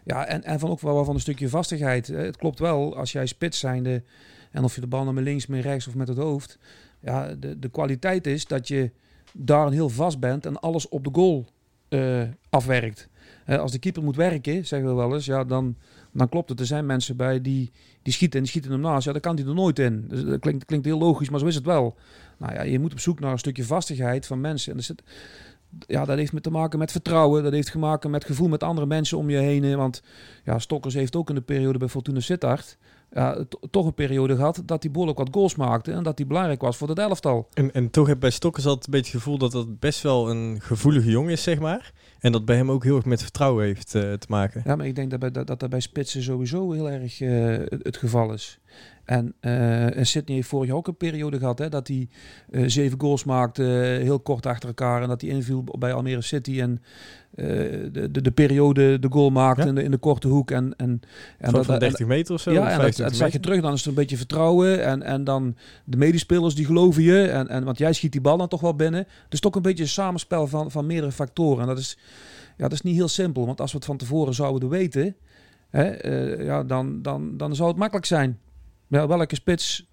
[0.08, 2.10] Ja, en, en van ook wel van een stukje vastigheid.
[2.10, 4.04] Eh, Het klopt wel, als jij spits zijnde...
[4.52, 6.58] en of je de bal naar met links, met rechts of met het hoofd...
[7.00, 8.92] ja, de, de kwaliteit is dat je
[9.34, 11.46] daar heel vast bent en alles op de goal
[11.90, 13.10] eh, afwerkt.
[13.44, 15.76] Hè, als de keeper moet werken, zeggen we wel eens, ja, dan,
[16.12, 16.60] dan klopt het.
[16.60, 19.06] Er zijn mensen bij die, die schieten en die schieten hem naast.
[19.06, 20.06] Ja, dan kan hij er nooit in.
[20.08, 21.96] Dus dat klinkt, klinkt heel logisch, maar zo is het wel.
[22.38, 24.72] Nou ja, je moet op zoek naar een stukje vastigheid van mensen.
[24.72, 25.04] En er zit,
[25.88, 27.44] ja, dat heeft met te maken met vertrouwen.
[27.44, 29.78] Dat heeft te maken met gevoel met andere mensen om je heen.
[29.78, 30.02] Want
[30.44, 32.78] ja, Stokkers heeft ook in de periode bij Fortuna Sittard...
[33.12, 35.92] Ja, to- toch een periode gehad dat hij behoorlijk wat goals maakte...
[35.92, 37.48] en dat hij belangrijk was voor het elftal.
[37.54, 40.30] En, en toch heb bij Stokkers altijd een beetje het gevoel dat dat best wel
[40.30, 41.92] een gevoelige jongen is, zeg maar.
[42.20, 44.62] En dat bij hem ook heel erg met vertrouwen heeft eh, te maken.
[44.66, 47.30] Ja, maar ik denk dat bij, dat, dat dat bij Spitsen sowieso heel erg eh,
[47.48, 48.60] het, het geval is.
[49.08, 52.08] En, en Sydney heeft vorig jaar ook een periode gehad hè, dat hij
[52.52, 55.02] eh, zeven goals maakte, eh, heel kort achter elkaar.
[55.02, 56.82] En dat hij inviel bij Almere City en
[57.32, 59.68] de, de, de periode de goal maakte Ja.
[59.68, 60.52] in, de, in de korte hoek.
[60.52, 61.02] En, en,
[61.38, 62.52] en van, van en- 30 meter of zo.
[62.52, 63.62] ja, en dat, 25 dat je terug.
[63.62, 64.84] Dan is er een beetje vertrouwen.
[64.84, 67.28] En, en dan de medespelers die geloven je.
[67.28, 69.08] En, en, want jij schiet die bal dan toch wel binnen.
[69.30, 71.62] Dus toch een beetje een samenspel van, van meerdere factoren.
[71.62, 71.98] En dat is,
[72.58, 73.46] ja, dat is niet heel simpel.
[73.46, 75.16] Want als we het van tevoren zouden weten,
[75.70, 76.08] hè,
[76.44, 78.40] ja, dan, dan, dan zou het makkelijk zijn.
[78.88, 79.86] Ja, welke spits?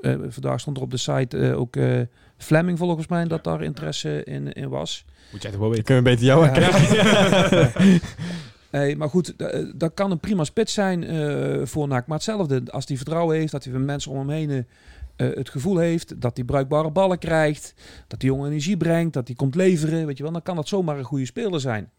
[0.00, 2.00] eh, vandaag stond er op de site eh, ook eh,
[2.36, 5.04] Fleming volgens mij dat daar interesse in, in was.
[5.32, 5.84] Moet jij toch wel weten.
[5.84, 6.48] kunnen we beter jou Ja.
[6.48, 8.00] aankijken.
[8.70, 12.06] Hey, maar goed, da- dat kan een prima spits zijn eh, voor NAC.
[12.06, 14.66] Maar hetzelfde, als hij vertrouwen heeft, dat hij van mensen om hem heen
[15.16, 17.74] eh, het gevoel heeft dat hij bruikbare ballen krijgt,
[18.06, 20.68] dat hij jonge energie brengt, dat hij komt leveren, weet je wel, dan kan dat
[20.68, 21.90] zomaar een goede speler zijn.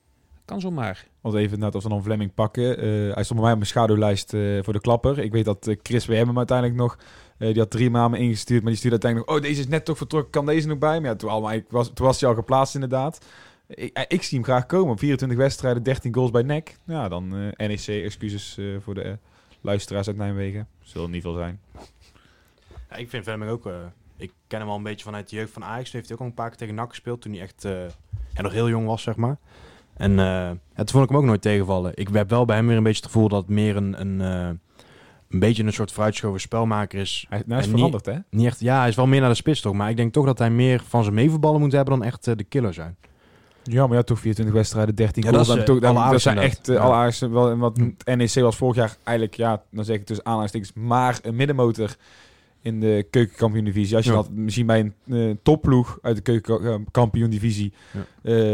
[0.49, 1.07] Kan zomaar.
[1.21, 2.77] Want even net als we dan Vlemming pakken.
[2.77, 2.83] eh,
[3.13, 5.19] hij stond bij mij op mijn schaduwlijst eh, voor de klapper.
[5.19, 6.97] Ik weet dat eh, Chris WM hem uiteindelijk nog...
[7.37, 9.39] eh, die had drie maanden ingestuurd, maar die stuurde uiteindelijk nog...
[9.41, 10.99] Oh, deze is net toch vertrokken, kan deze nog bij?
[10.99, 13.25] Maar ja, toen, allemaal, ik was, toen was hij al geplaatst inderdaad.
[13.67, 14.97] Ik, ik zie hem graag komen.
[14.97, 16.77] 24 wedstrijden, 13 goals bij NEC.
[16.85, 19.17] Ja, dan eh, NEC, excuses eh, voor de
[19.61, 20.67] luisteraars uit Nijmegen.
[20.83, 21.59] Zullen niet veel zijn.
[22.89, 23.65] Ja, ik vind Fleming ook...
[23.65, 23.73] eh,
[24.17, 25.83] ik ken hem al een beetje vanuit de jeugd van Ajax.
[25.89, 27.21] Toen heeft hij ook al een paar keer tegen NAC gespeeld.
[27.21, 27.71] Toen hij echt eh,
[28.33, 29.37] ja, nog heel jong was, zeg maar.
[29.99, 31.91] En eh, ja, toen vond ik hem ook nooit tegenvallen.
[31.95, 34.01] Ik heb wel bij hem weer een beetje het gevoel dat het meer een...
[34.01, 34.49] een eh,
[35.29, 37.25] een beetje een soort vooruitschoven spelmaker is.
[37.29, 38.37] Hij, nou, hij is En niet- veranderd, hè?
[38.37, 39.73] Niet echt, ja, hij is wel meer naar de spits toch.
[39.73, 42.35] Maar ik denk toch dat hij meer van zijn meeverballen moet hebben dan echt eh,
[42.35, 42.95] de killer zijn.
[43.63, 45.47] Ja, maar ja, toch 24 wedstrijden, 13 Ja, goals.
[45.47, 46.85] dat is, Dan eh, dat zijn echt uh, inderdaad.
[46.85, 47.49] alle aardigste wel.
[47.49, 47.89] En wat Hm.
[48.05, 51.95] het NEC was vorig jaar eigenlijk, ja, dan zeg ik tussen aanhalingstekens, maar een middenmotor
[52.61, 53.95] in de keukenkampioen-divisie.
[53.95, 54.17] Als je Ja.
[54.17, 58.05] dat misschien bij een eh, topploeg uit de keukenkampioen-divisie Ja.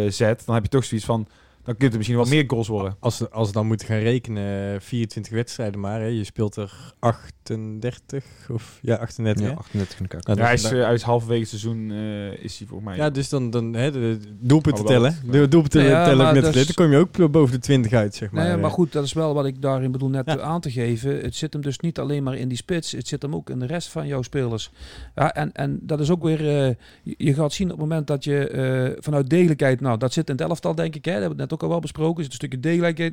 [0.03, 1.27] eh, zet, dan heb je toch zoiets van,
[1.65, 2.95] dan kunt er misschien wel Als- meer goals worden.
[2.99, 5.99] Als, we- als we dan moeten gaan rekenen, 24 wedstrijden maar.
[5.99, 6.05] Hè.
[6.07, 9.45] Je speelt er 38 of ja, 38.
[9.47, 9.53] hè?
[9.55, 10.25] 38 in de kaart.
[10.27, 12.97] Nou, Ja, hij dus is, da- eh, halverwege seizoen, eh, is hij volgens mij.
[12.97, 15.15] ja, dus dan, dan hè, de, doelpunten tellen.
[15.31, 16.53] De doelpunten Ja, tellen geleden.
[16.53, 18.43] is- Dan kom je ook boven de 20 uit, zeg maar.
[18.47, 20.37] Nee, maar Eh, goed, dat is wel wat ik daarin bedoel net Ja.
[20.37, 21.19] eh, aan te geven.
[21.21, 22.91] Het zit hem dus niet alleen maar in die spits.
[22.91, 24.71] Het zit hem ook in de rest van jouw spelers.
[25.15, 26.39] Ja, en, en dat is ook weer...
[26.67, 26.75] eh,
[27.17, 29.81] je, gaat zien op het moment dat je eh, vanuit degelijkheid...
[29.81, 31.05] Nou, dat zit in het elftal, denk ik.
[31.05, 32.17] Hè, dat hebben we het net ook al wel besproken.
[32.17, 32.59] Er zit een stukje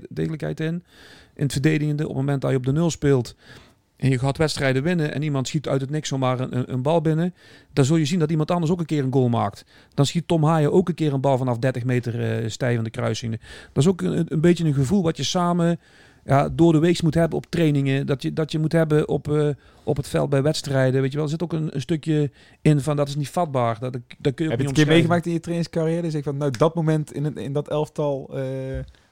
[0.08, 0.84] degelijkheid, in.
[1.34, 2.02] In het verdedigende.
[2.02, 3.34] Op het moment dat je op de nul speelt...
[4.02, 7.00] En je gaat wedstrijden winnen en iemand schiet uit het niks zomaar een, een, bal
[7.00, 7.34] binnen.
[7.72, 9.64] Dan zul je zien dat iemand anders ook een keer een goal maakt.
[9.94, 13.40] Dan schiet Tom Haaien ook een keer een bal vanaf 30 meter eh stijvende kruising.
[13.72, 15.80] Dat is ook een, een beetje een gevoel wat je samen
[16.24, 18.06] ja, door de week moet hebben op trainingen.
[18.06, 19.48] Dat je, dat je moet hebben op, eh,
[19.84, 21.00] op het veld bij wedstrijden.
[21.00, 22.30] Weet je wel, er zit ook een, een stukje
[22.62, 23.78] in van dat is niet vatbaar.
[23.80, 26.02] Dat, dat kun je heb je het een keer meegemaakt in je trainingscarrière?
[26.02, 28.30] Dus ik van, nou, dat moment in, het, in dat elftal...
[28.32, 28.44] eh,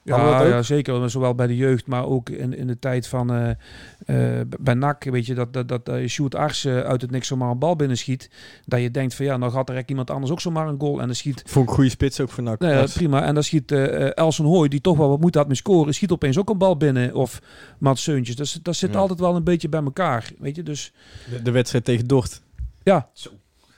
[0.03, 1.09] Ja, ja, zeker.
[1.09, 3.49] Zowel bij de jeugd, maar ook in, in de tijd van eh,
[4.39, 5.03] eh, bij NAC.
[5.03, 8.29] Weet je, dat, dat, dat uh, Sjoerd Ars uit het niks zomaar een bal binnenschiet.
[8.65, 10.99] Dat je denkt van ja, nou gaat er echt iemand anders ook zomaar een goal.
[10.99, 12.59] En dan schiet Vond ik een goede spits ook voor NAC.
[12.59, 13.23] Nee, ja, prima.
[13.23, 16.37] En dan schiet Elson Hooy, die toch wel wat moeite had met scoren, schiet opeens
[16.37, 17.13] ook een bal binnen.
[17.15, 17.41] Of
[17.77, 18.35] Mats Seuntjes.
[18.35, 18.99] Dat, dat zit Ja.
[18.99, 20.31] altijd wel een beetje bij elkaar.
[20.39, 20.93] Weet je, dus
[21.29, 22.41] De, de wedstrijd tegen Dort.
[22.83, 23.09] ja.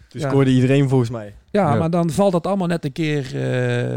[0.09, 0.29] Dus Ja.
[0.29, 1.33] scoorde iedereen volgens mij.
[1.53, 3.35] Ja, maar dan valt dat allemaal net een keer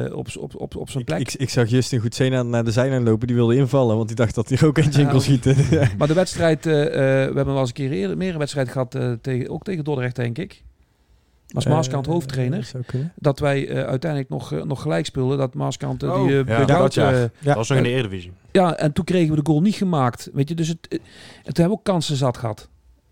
[0.07, 1.21] eh, op, op, op, op zijn Ik, plek.
[1.21, 3.27] ik, ik zag Justin Goedzena naar de zijlijn lopen.
[3.27, 5.11] Die wilde invallen, want die dacht dat hij ook Ja.
[5.11, 5.57] kon schieten.
[5.99, 6.91] Maar de wedstrijd, eh, eh,
[7.31, 9.85] we hebben wel eens een keer eerder, meer een wedstrijd gehad, eh, tegen, ook tegen
[9.85, 10.63] Dordrecht, denk ik.
[11.55, 12.71] Als Maaskant hoofdtrainer.
[13.15, 15.39] Dat wij eh, uiteindelijk nog, nog gelijk speelden.
[15.39, 17.15] Dat Maaskant Oh, die uh, ja, dat jaar.
[17.17, 17.29] Ja.
[17.43, 18.33] Dat was nog in de Eredivisie.
[18.53, 20.31] Ja, en toen kregen we de goal niet gemaakt.
[20.33, 21.01] Weet je, dus het, het,
[21.43, 22.69] het hebben ook kansen zat gehad.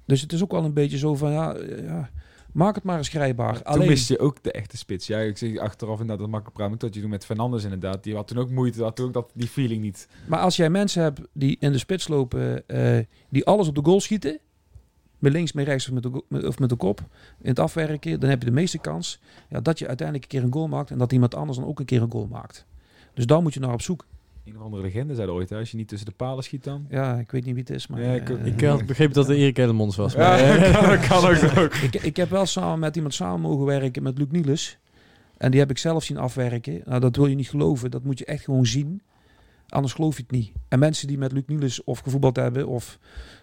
[0.06, 2.10] Dus het is ook wel een beetje zo van, ja, ja
[2.54, 3.54] maak het maar eens grijpbaar.
[3.54, 5.06] Toen Alleen, miste je ook de echte spits.
[5.06, 6.78] Ja, ik zeg achteraf inderdaad dat makkelijk praten.
[6.78, 8.02] Dat je toen met Fernandes inderdaad.
[8.02, 8.82] Die had toen ook moeite.
[8.82, 10.08] Had toen ook dat, die feeling niet.
[10.26, 13.84] maar als jij mensen hebt die in de spits lopen, eh, die alles op de
[13.84, 14.38] goal schieten,
[15.18, 17.00] met links, met rechts of met, de, of met de kop,
[17.40, 20.46] in het afwerken, dan heb je de meeste kans ja, dat je uiteindelijk een keer
[20.48, 22.66] een goal maakt en dat iemand anders dan ook een keer een goal maakt.
[23.14, 24.06] Dus daar moet je naar op zoek.
[24.44, 25.52] Een of andere legende zei ooit.
[25.52, 26.86] Als je niet tussen de palen schiet dan.
[26.88, 28.02] Ja, ik weet niet wie het is, maar...
[28.02, 28.46] Ja, ik ook eh.
[28.46, 30.12] Ik had begrepen dat het Erik Ellemons was.
[30.12, 31.58] Ja, Maar, eh, dat kan ook.
[31.58, 31.74] ook.
[31.92, 34.78] ik, ik heb wel samen met iemand samen mogen werken met Luc Niels.
[35.36, 36.82] En die heb ik zelf zien afwerken.
[36.84, 37.90] Nou, dat wil je niet geloven.
[37.90, 39.02] Dat moet je echt gewoon zien.
[39.68, 40.52] Anders geloof je het niet.
[40.68, 42.98] En mensen die met Luc Niels of gevoetbald hebben of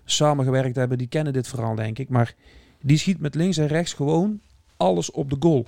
[0.06, 2.10] samengewerkt hebben, die kennen dit verhaal, denk ik.
[2.10, 2.36] Maar
[2.82, 4.40] die schiet met links en rechts gewoon
[4.78, 5.66] alles op de goal.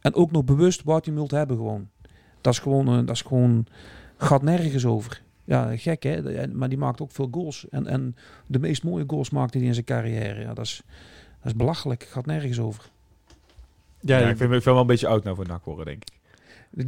[0.00, 1.88] En ook nog bewust wat hij wilt hebben gewoon.
[2.40, 3.66] Dat is gewoon, eh, dat is gewoon,
[4.22, 5.22] gaat nergens over.
[5.44, 7.66] Ja, gek hè, En- maar die maakt ook veel goals.
[7.70, 10.40] En, en de meest mooie goals maakte hij in zijn carrière.
[10.40, 10.82] Ja, dat is,
[11.42, 12.90] dat is belachelijk, gaat nergens over.
[14.00, 15.84] Ja, Ja, ik vind me ik vind wel een beetje oud nou voor NAC worden,
[15.84, 16.18] denk ik.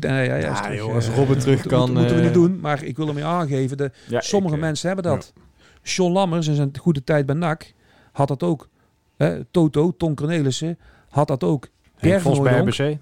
[0.02, 2.20] Ja, ja, ja, is Ja, terug, joh, eh, als Robben terug kan, Moeten, moeten we
[2.20, 3.76] eh, niet doen, maar ik wil ermee aangeven.
[3.76, 5.32] De, Ja, sommige ik, eh, mensen hebben dat.
[5.82, 7.72] John Lammers in zijn goede tijd bij NAC
[8.12, 8.68] had dat ook.
[9.16, 11.68] Hè, Toto, Ton Cornelissen had dat ook.
[12.00, 12.98] Pierre van bij RBC.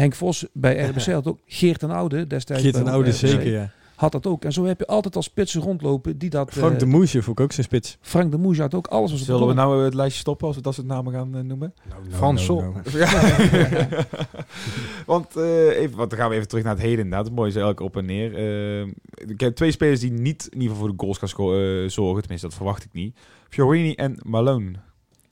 [0.00, 1.38] Henk Vos bij RBC had ook.
[1.46, 2.62] Geert en Oude destijds.
[2.62, 3.70] Geert en Oude RBC, zeker, ja.
[3.94, 4.44] Had dat ook.
[4.44, 6.50] En zo heb je altijd als spitsen rondlopen die dat...
[6.52, 7.98] Frank eh, de Moesje vond ik ook zijn spits.
[8.00, 10.62] Frank de Moes had ook alles was Zullen we nou het lijstje stoppen als we
[10.62, 11.74] dat soort namen gaan eh, noemen?
[12.10, 12.74] Frans Sol.
[12.92, 13.08] Ja.
[15.06, 17.26] want, eh, even, want dan gaan we even terug naar het heden inderdaad.
[17.26, 18.34] Het mooie is elke op en neer.
[18.34, 22.20] Eh, ik heb twee spelers die niet in ieder geval voor de goals gaan zorgen.
[22.20, 23.18] Tenminste, dat verwacht ik niet.
[23.48, 24.72] Fiorini en Malone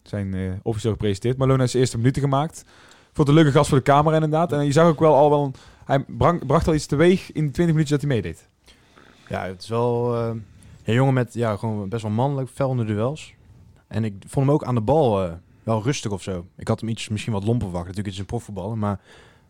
[0.09, 1.37] zijn eh, officieel gepresenteerd.
[1.37, 2.65] Malone heeft zijn eerste minuten gemaakt.
[3.19, 4.53] Voor de leuke gast voor de camera inderdaad.
[4.53, 5.45] En je zag ook wel al wel...
[5.45, 5.55] Een,
[5.85, 6.05] hij
[6.47, 8.49] bracht al iets teweeg in de 20 minuten dat hij meedeed.
[9.29, 10.31] Ja, het is wel eh,
[10.85, 13.35] een jongen met ja, gewoon best wel mannelijk, fel in de duels.
[13.87, 16.47] En ik vond hem ook aan de bal eh, wel rustig of zo.
[16.57, 17.87] Ik had hem iets misschien wat lomper verwacht.
[17.87, 19.01] Natuurlijk, het is een profvoetballer, maar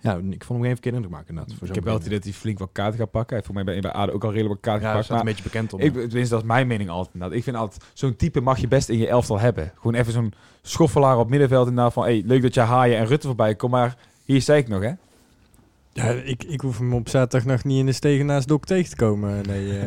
[0.01, 1.55] ja, ik vond hem geen verkeerde indruk maken inderdaad.
[1.59, 3.37] voor ik heb wel het idee dat hij flink wat kaarten gaat pakken.
[3.37, 5.25] Hij heeft voor mij bij, bij ADO ook al redelijk wat kaarten Ja, hij gepakt.
[5.25, 5.81] Maar een beetje bekend om.
[5.81, 7.15] Ik, tenminste, dat is mijn mening altijd.
[7.15, 7.39] inderdaad.
[7.39, 9.73] Ik vind altijd, zo'n type mag je best in je elftal hebben.
[9.75, 10.33] Gewoon even zo'n
[10.63, 13.97] schoffelaar op middenveld inderdaad van, hey, leuk dat je Haaien en Rutte voorbij komt, maar
[14.25, 14.93] hier zei ik nog, hè?
[15.93, 18.91] Ja, ik, ik hoef hem op zaterdag nog niet in de stegen naast Dok tegen
[18.91, 19.47] te komen.
[19.47, 19.79] Nee,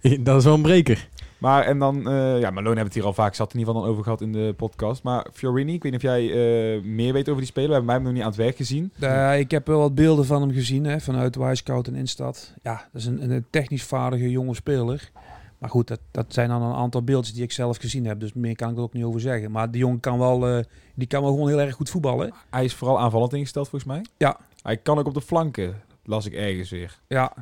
[0.00, 1.08] eh, dat is wel een breker.
[1.38, 3.86] Maar en dan, eh, ja, Malone hebben het hier al vaak zat in ieder geval
[3.86, 5.02] dan over gehad in de podcast.
[5.02, 7.68] Maar Fiorini, ik weet niet of jij eh, meer weet over die speler.
[7.68, 8.92] We hebben mij nog niet aan het werk gezien.
[8.96, 12.54] Ja, ik heb wel wat beelden van hem gezien, hè, vanuit Wisecout en Instad.
[12.62, 15.10] Ja, dat is een, een technisch vaardige jonge speler.
[15.58, 18.20] Maar goed, dat, dat zijn dan een aantal beeldjes die ik zelf gezien heb.
[18.20, 19.50] Dus meer kan ik er ook niet over zeggen.
[19.50, 22.32] Maar die jongen kan wel, eh, die kan wel gewoon heel erg goed voetballen.
[22.50, 24.04] Hij is vooral aanvallend ingesteld volgens mij.
[24.16, 24.38] Ja.
[24.62, 26.98] Hij kan ook op de flanken, las ik ergens weer.
[27.06, 27.32] Ja,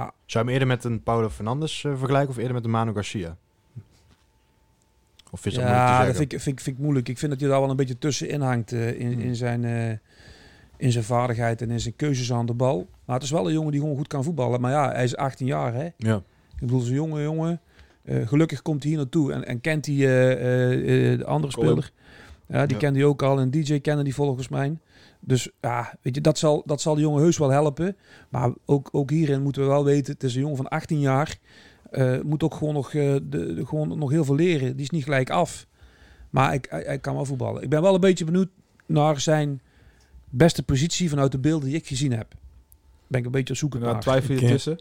[0.00, 2.92] Zou je hem eerder met een Paulo Fernandes eh, vergelijken of eerder met een Manu
[2.92, 3.36] Garcia?
[5.30, 7.08] Of is dat ja dat vind ik, vind, ik- vind ik moeilijk.
[7.08, 9.20] Ik vind dat hij daar wel een beetje tussenin hangt eh, in, Hmm.
[9.22, 9.90] in, zijn, eh,
[10.76, 12.88] in zijn vaardigheid en in zijn keuzes aan de bal.
[13.04, 14.60] Maar het is wel een jongen die gewoon goed kan voetballen.
[14.60, 15.88] Maar ja, hij is 18 jaar, hè.
[15.96, 16.16] Ja.
[16.54, 17.60] Ik bedoel, zo'n jonge jongen.
[18.06, 21.68] Gelukkig komt hij hier naartoe en, en kent hij de andere Colin.
[21.70, 21.92] speler.
[22.48, 22.82] Ja, die Ja.
[22.82, 23.38] kende hij ook al.
[23.38, 24.78] En DJ kennen die volgens mij.
[25.20, 27.96] Dus ja, weet je, dat zal, dat zal de jongen heus wel helpen.
[28.28, 31.38] Maar ook, ook hierin moeten we wel weten, het is een jongen van 18 jaar.
[31.90, 33.20] eh, moet ook gewoon nog, eh, de,
[33.54, 34.72] de- gewoon nog heel veel leren.
[34.72, 35.66] Die is niet gelijk af.
[36.30, 37.62] Maar ik, hij, hij kan wel voetballen.
[37.62, 38.48] Ik ben wel een beetje benieuwd
[38.86, 39.60] naar zijn
[40.30, 42.34] beste positie vanuit de beelden die ik gezien heb.
[43.06, 44.00] Ben ik een beetje op zoek Daar naar.
[44.00, 44.78] twijfel je eh, tussen.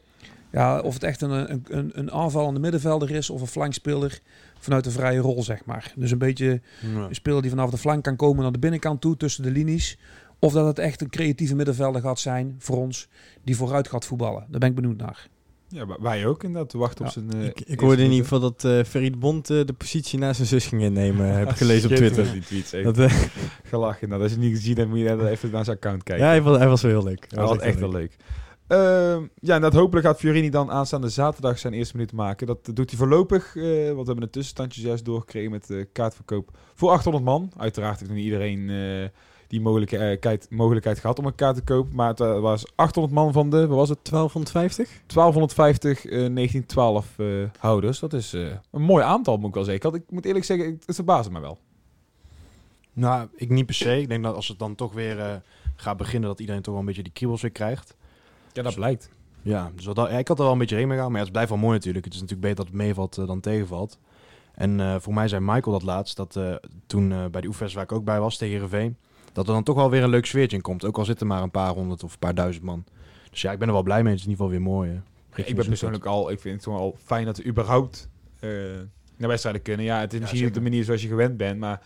[0.54, 4.20] Ja, of het echt een, een, een, een aanvallende middenvelder is of een flankspeler
[4.60, 5.94] vanuit de vrije rol, zeg maar.
[5.96, 6.62] Dus een beetje
[7.08, 9.98] een speler die vanaf de flank kan komen naar de binnenkant toe tussen de linies.
[10.40, 13.08] Of dat het echt een creatieve middenvelder gaat zijn voor ons
[13.44, 14.46] die vooruit gaat voetballen.
[14.50, 15.28] Daar ben ik benieuwd naar.
[15.68, 16.70] Ja, maar wij ook inderdaad.
[16.70, 17.32] Te wachten op zijn...
[17.34, 20.36] eh, ik hoorde in ieder geval dat eh Ferry de Bond eh, de positie naast
[20.36, 21.34] zijn zus ging innemen.
[21.38, 22.32] heb ik gelezen op Twitter.
[22.32, 23.22] Die tweets, Dat, eh,
[23.64, 24.10] gelachen.
[24.10, 26.26] Nou, als je het niet gezien hebt, moet je even naar zijn account kijken.
[26.26, 27.26] ja, hij was, hij was wel heel leuk.
[27.30, 28.16] Hij Dat was echt wel leuk.
[28.68, 32.48] Ehm, ja, en dat hopelijk gaat Fiorini dan aanstaande zaterdag zijn eerste minuut maken.
[32.48, 36.58] Dat doet hij voorlopig, eh, want we hebben een tussenstandje juist doorgekregen met de kaartverkoop
[36.74, 37.52] voor 800 man.
[37.58, 39.10] Uiteraard heeft nog niet iedereen eh,
[39.48, 41.96] die mogelijkheid, mogelijkheid gehad om een kaart te kopen.
[41.96, 44.88] Maar het eh, was 800 man van de, wat was het, 1250?
[45.08, 47.26] 1250 eh 1912 eh,
[47.60, 48.00] houders.
[48.00, 49.86] Dat is eh, een mooi aantal, moet ik wel zeggen.
[49.88, 51.58] Ik, had- ik moet eerlijk zeggen, het verbaasde me wel.
[52.94, 54.00] Nou, ik niet per se.
[54.02, 55.36] Ik denk dat als het dan toch weer eh,
[55.76, 57.96] gaat beginnen, dat iedereen toch wel een beetje die kriebels weer krijgt.
[58.54, 59.10] Ja, dat blijkt.
[59.42, 61.18] Ja, dus wat dat, ja, ik had er wel een beetje heen mee gaan, maar
[61.18, 62.06] ja, het blijft wel mooi natuurlijk.
[62.06, 64.00] Het is natuurlijk beter dat het meevalt eh, dan tegenvalt.
[64.54, 66.56] En eh, voor mij zei Michael dat laatst, dat eh,
[66.88, 68.98] toen eh, bij de oefenwedstrijd waar ik ook bij was tegen Heerenveen,
[69.34, 70.86] dat er dan toch wel weer een leuk sfeertje in komt.
[70.86, 72.84] Ook al zitten maar een paar honderd of een paar duizend man.
[73.32, 74.12] Dus ja, ik ben er wel blij mee.
[74.12, 75.02] Het is in ieder geval weer mooi.
[75.36, 78.50] ik ben persoonlijk al, ik vind het gewoon al fijn dat we überhaupt eh,
[79.18, 79.86] naar wedstrijden kunnen.
[79.86, 81.82] Ja, het is Ja, misschien niet op de manier zoals je gewend bent, maar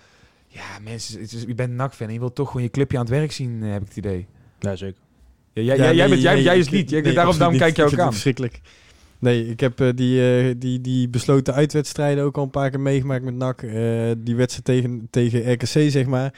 [0.47, 3.03] ja, mensen, het is, je bent een en je wilt toch gewoon je clubje aan
[3.05, 4.27] het werk zien, heb ik het idee.
[4.59, 5.01] Ja, zeker.
[5.63, 7.15] Ja, jij, bent, jij, jij is niet.
[7.15, 8.11] Daarom kijk je ook aan.
[8.11, 8.61] verschrikkelijk.
[9.19, 12.79] Nee, ik heb eh, die, eh, die, die besloten uitwedstrijden ook al een paar keer
[12.79, 13.61] meegemaakt met NAC.
[13.61, 13.71] Eh,
[14.17, 16.33] die wedstrijd tegen, tegen RKC, zeg maar.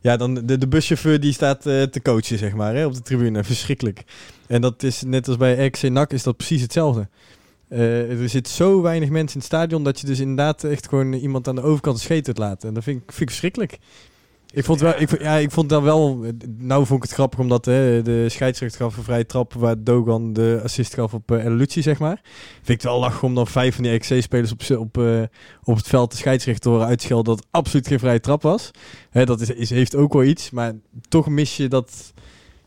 [0.00, 3.44] Ja, dan de, de buschauffeur die staat te coachen, zeg maar, hè, op de tribune.
[3.44, 4.04] Verschrikkelijk.
[4.46, 7.08] En dat is net als bij RKC NAC is dat precies hetzelfde.
[7.68, 11.48] Er zit zo weinig mensen in het stadion dat je dus inderdaad echt gewoon iemand
[11.48, 12.68] aan de overkant scheet laten.
[12.68, 13.78] En dat vind ik, vind ik verschrikkelijk.
[14.52, 16.24] Ik vond, wel, ik, vond- ja, ik vond dat wel...
[16.58, 19.52] Nou vond ik het grappig omdat hè, de scheidsrechter gaf een vrije trap...
[19.54, 22.20] waar Dogan de assist gaf op uh, Lucci, zeg maar.
[22.54, 25.22] Vind ik het wel lachen om dan vijf van die XC-spelers op, op, eh,
[25.62, 27.24] op het veld de scheidsrechter horen uitschelden...
[27.24, 28.70] dat het absoluut geen vrije trap was.
[29.10, 30.72] Hè, dat is, is, heeft ook wel iets, maar
[31.08, 32.12] toch mis je dat...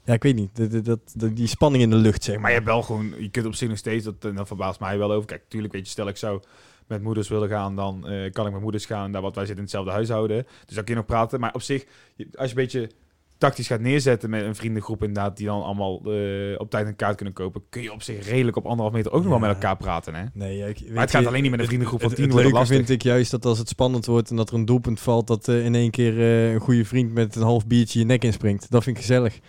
[0.05, 0.49] Ja, ik weet niet.
[0.53, 2.51] Dat, dat, dat- die spanning in de lucht, zeg Maar maar.
[2.51, 4.97] je hebt wel gewoon, je kunt op zich nog steeds, dat, en dat verbaast mij
[4.97, 5.27] wel over.
[5.27, 6.41] Kijk, natuurlijk weet je, stel ik zou
[6.87, 9.55] met moeders willen gaan, dan eh, kan ik met moeders gaan, daar wat wij zitten
[9.57, 10.45] in hetzelfde huishouden.
[10.65, 11.39] Dus dan kun je nog praten.
[11.39, 11.83] Maar op zich,
[12.17, 12.89] als je een beetje
[13.37, 17.15] tactisch gaat neerzetten met een vriendengroep inderdaad, die dan allemaal eh, op tijd een kaart
[17.15, 19.77] kunnen kopen, kun je op zich redelijk op anderhalf meter ook nog wel met elkaar
[19.77, 20.23] praten, hè?
[20.33, 22.17] Nee, ja, ik- weet Maar het gaat alleen niet met een het- vriendengroep van het,
[22.17, 22.77] tien het het leuke lastig.
[22.77, 25.47] vind ik juist dat als het spannend wordt en dat er een doelpunt valt, dat
[25.47, 28.71] eh, in één keer een goede vriend met een half biertje je nek inspringt.
[28.71, 29.39] Dat vind ik gezellig.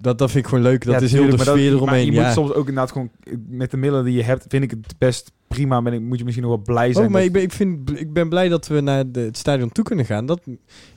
[0.00, 0.84] Dat, dat vind ik gewoon leuk.
[0.84, 2.06] Dat Ja, is heel de sfeer dat- maar eromheen.
[2.06, 2.24] je ja.
[2.24, 4.94] moet soms ook inderdaad gewoon, eh, met de middelen die je hebt, vind ik het
[4.98, 5.82] best prima.
[5.82, 7.06] Ben ik, moet je misschien nog wel blij zijn.
[7.06, 9.36] Oh, maar dat- ik ben, ik, vind, ik ben blij dat we naar de, het
[9.38, 10.26] stadion toe kunnen gaan.
[10.26, 10.40] Dat,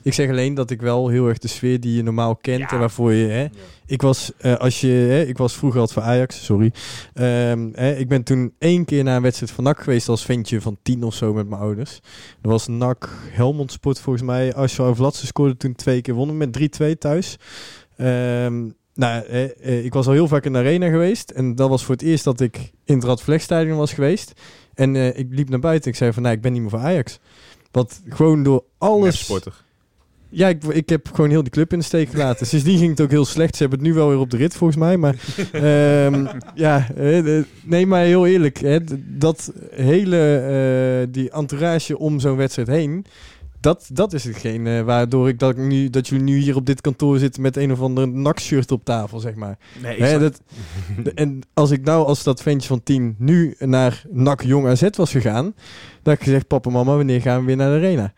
[0.02, 2.70] ik zeg alleen dat ik wel heel erg de sfeer die je normaal kent Ja.
[2.70, 3.26] en waarvoor je...
[3.26, 3.46] Hè,
[3.86, 6.72] ik, was, eh, als je, hè, ik was vroeger altijd voor Ajax, sorry.
[7.14, 10.60] Ehm, hè, ik ben toen één keer naar een wedstrijd van NAC geweest als ventje
[10.60, 12.00] van tien of zo met mijn ouders.
[12.40, 14.54] Dat was NAC Helmond Sport volgens mij.
[14.54, 17.36] Asjo Vlatsen scoorde toen twee keer wonnen met 3-2 thuis.
[17.96, 21.30] Ehm, nou, eh, eh, ik was al heel vaak in de arena geweest.
[21.30, 23.24] En dat was voor het eerst dat ik in het
[23.76, 24.32] was geweest.
[24.74, 25.90] En eh, ik liep naar buiten.
[25.90, 27.18] Ik zei van, nou, ik ben niet meer voor Ajax.
[27.70, 29.18] Want gewoon door alles...
[29.18, 29.64] sporter.
[30.28, 32.46] Ja, ik, ik heb gewoon heel die club in de steek gelaten.
[32.56, 33.56] Sindsdien ging het ook heel slecht.
[33.56, 34.96] Ze hebben het nu wel weer op de rit, volgens mij.
[34.96, 35.14] Maar
[35.52, 38.58] ehm, ja, eh, nee, maar heel eerlijk.
[38.58, 38.78] Hè,
[39.18, 43.04] dat hele, eh, die entourage om zo'n wedstrijd heen...
[43.60, 46.66] Dat, dat is hetgeen eh, waardoor ik dat, ik nu, dat jullie nu hier op
[46.66, 49.58] dit kantoor zitten met een of ander NAC-shirt op tafel, zeg maar.
[49.82, 50.40] Nee, ik Hè, snap- dat,
[51.14, 55.10] en als ik nou als dat ventje van 10 nu naar NAC Jong AZ was
[55.10, 55.54] gegaan, dan
[56.02, 58.12] had ik gezegd, papa, mama, wanneer gaan we weer naar de arena?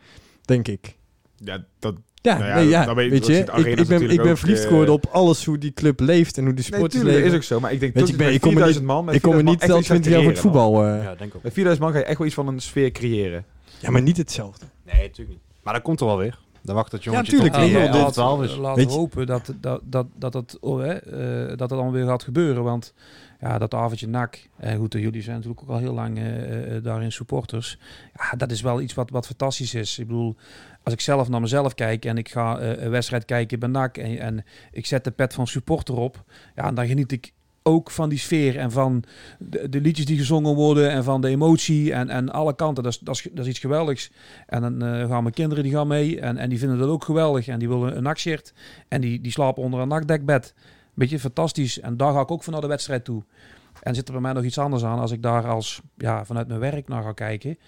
[0.44, 0.96] Denk ik.
[1.36, 4.10] ja, dat, Ja, Nou ja, nee, ja dan weet je- weet dat ik, ik ben,
[4.10, 6.64] ik ben ook, verliefd eh, geworden op alles hoe die club leeft en hoe die
[6.70, 7.34] nee, sport dat is leven.
[7.36, 7.60] ook zo.
[7.60, 9.14] Maar ik denk Weet je, dat ik met ben- ik kom er 4000 man, met
[9.14, 10.84] Ik kom er 4000 niet man al echt iets 20 jaar voor het voetbal.
[10.98, 11.02] eh.
[11.04, 11.42] Ja, denk ook.
[11.42, 13.44] Met 4000 man ga je echt wel iets van een sfeer creëren.
[13.78, 14.66] Ja, maar niet hetzelfde.
[14.92, 15.46] Nee, natuurlijk niet.
[15.62, 16.38] Maar dat komt er wel weer.
[16.62, 18.56] Dan wacht het jongetje tuurlijk, tot nee, hij joh, eh, dit- 11, 12 is.
[18.56, 21.90] Laten Weet we hopen dat dat, dat, dat, het, oh, hè, eh, dat het dan
[21.90, 22.62] weer gaat gebeuren.
[22.62, 22.94] Want
[23.40, 26.76] ja, dat avondje NAC, eh, goed, eh, jullie zijn natuurlijk ook al heel lang eh,
[26.76, 27.78] eh, daarin supporters.
[28.14, 29.98] Ja, dat is wel iets wat, wat fantastisch is.
[29.98, 30.36] Ik bedoel,
[30.82, 33.96] als ik zelf naar mezelf kijk en ik ga eh, een wedstrijd kijken bij NAC
[33.96, 36.24] en, en ik zet de pet van supporter op,
[36.54, 37.32] ja, dan geniet ik
[37.70, 39.04] ook van die sfeer en van
[39.38, 42.82] de, de liedjes die gezongen worden en van de emotie en, en alle kanten.
[42.82, 44.10] Dat is, dat, is, dat is iets geweldigs.
[44.46, 47.04] En dan eh, gaan mijn kinderen die gaan mee en, en die vinden dat ook
[47.04, 48.54] geweldig en die willen een nakshirt
[48.88, 50.54] en die, die slapen onder een nakdekbed.
[50.94, 51.80] Beetje fantastisch.
[51.80, 53.22] En daar ga ik ook van naar de wedstrijd toe.
[53.82, 56.48] En zit er bij mij nog iets anders aan als ik daar als ja, vanuit
[56.48, 57.58] mijn werk naar ga kijken.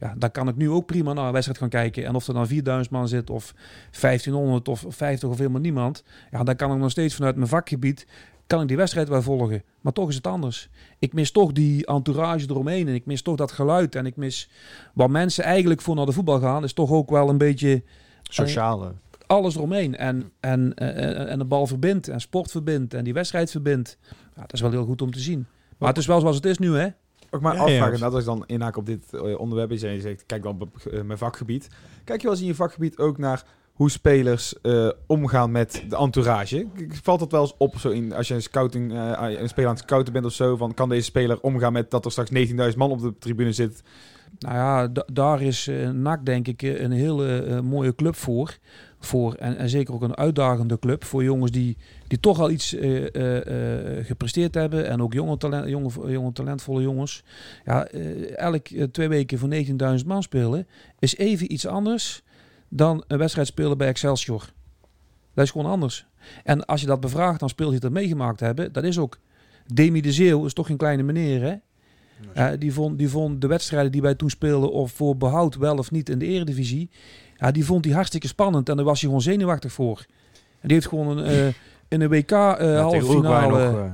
[0.00, 2.04] Ja, dan kan ik nu ook prima naar een wedstrijd gaan kijken.
[2.04, 3.54] En of er dan 4000 man zit of
[4.00, 6.04] 1500 of 50 of helemaal niemand.
[6.30, 8.06] Ja, dan kan ik nog steeds vanuit mijn vakgebied
[8.50, 9.62] kan ik die wedstrijd wel volgen.
[9.80, 10.68] Maar toch is het anders.
[10.98, 12.88] Ik mis toch die entourage eromheen.
[12.88, 13.94] En ik mis toch dat geluid.
[13.94, 14.50] En ik mis
[14.94, 16.64] waar mensen eigenlijk voor naar de voetbal gaan.
[16.64, 17.82] Is toch ook wel een beetje
[18.22, 18.92] Sociale.
[19.26, 19.96] alles eromheen.
[19.96, 22.08] En, en, eh, en de bal verbindt.
[22.08, 22.94] En sport verbindt.
[22.94, 23.98] En die wedstrijd verbindt.
[24.34, 25.46] Ja, dat is wel heel goed om te zien.
[25.78, 26.88] Maar het is wel zoals het is nu, hè?
[27.30, 28.04] Ook maar Ja, afvragen, ja.
[28.04, 30.76] als ik dan inhaak op dit eh, onderwerp is en je zegt, kijk dan op
[30.76, 31.68] eh, mijn vakgebied.
[32.04, 33.44] Kijk je wel eens in je vakgebied ook naar
[33.80, 36.66] hoe spelers eh, omgaan met de entourage?
[37.02, 39.74] Valt dat wel eens op, zo in, als je een, scouting, eh, een speler aan
[39.74, 42.76] het scouten bent of zo, van kan deze speler omgaan met dat er straks 19.000
[42.76, 43.82] man op de tribune zit?
[44.38, 48.58] Nou ja, da- daar is eh NAC denk ik een hele mooie club voor.
[48.98, 51.76] voor en, en zeker ook een uitdagende club voor jongens die,
[52.08, 52.76] die toch al iets
[54.02, 54.86] gepresteerd hebben.
[54.86, 57.22] En ook jonge, talent, jonge, jonge talentvolle jongens.
[57.64, 57.84] Ja,
[58.36, 59.48] elk twee weken voor
[60.00, 60.66] 19.000 man spelen
[60.98, 62.22] is even iets anders
[62.70, 64.44] dan een wedstrijd spelen bij Excelsior.
[65.34, 66.06] Dat is gewoon anders.
[66.44, 68.72] En als je dat bevraagt, dan speel je het er meegemaakt hebben.
[68.72, 69.18] Dat is ook.
[69.66, 71.54] Demi de Zeeuw is toch geen kleine meneer, hè?
[72.34, 75.76] Ja, die, vond, die vond de wedstrijden die wij toen speelden, of voor behoud wel
[75.76, 76.90] of niet in de eredivisie,
[77.36, 80.06] ja, die vond hij hartstikke spannend en daar was hij gewoon zenuwachtig voor.
[80.32, 81.46] En die heeft gewoon een, eh,
[81.88, 83.90] in een WK eh halve finale.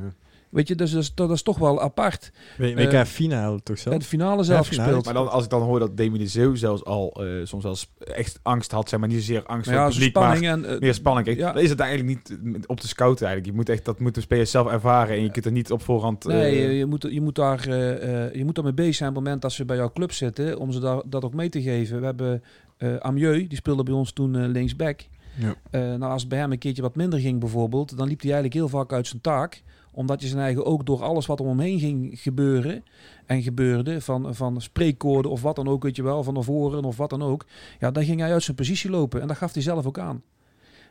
[0.51, 2.33] Weet je, dus, dus dat is toch wel apart.
[2.59, 3.91] WK Eh, finale toch zo?
[3.91, 4.89] En de finale zelf Ja, finale.
[4.89, 5.05] gespeeld.
[5.05, 7.73] Maar dan, als ik dan hoor dat Demi de Zeeuw zelfs al eh, soms wel
[7.73, 10.37] eens echt angst had, zeg maar niet zozeer angst Maar voor ja, het publiek, maar
[10.37, 10.75] spanning en...
[10.75, 11.27] eh, meer spanning.
[11.27, 11.53] Kijk, ja.
[11.53, 13.57] Dan is het eigenlijk niet op te scouten eigenlijk.
[13.57, 16.25] Je moet echt, dat moeten spelers zelf ervaren en je kunt er niet op voorhand...
[16.25, 19.15] Nee, je, je, moet, je, moet daar, eh, eh, je moet daarmee bezig zijn op
[19.15, 21.63] het moment dat ze bij jouw club zitten, om ze daar, dat ook mee te
[21.63, 22.01] geven.
[22.01, 22.43] We hebben
[22.77, 25.01] eh Amieux, die speelde bij ons toen linksback.
[25.39, 25.55] Ja.
[25.71, 28.33] Eh, nou, als het bij hem een keertje wat minder ging bijvoorbeeld, dan liep hij
[28.33, 29.63] eigenlijk heel vaak uit zijn taak.
[29.97, 32.85] Omdat je zijn eigen ook door alles wat er omheen ging gebeuren
[33.27, 36.85] en gebeurde, van, van spreekkoorden of wat dan ook, weet je wel, van naar voren
[36.85, 37.47] of wat dan ook.
[37.79, 40.23] Ja, dan ging hij uit zijn positie lopen en dat gaf hij zelf ook aan.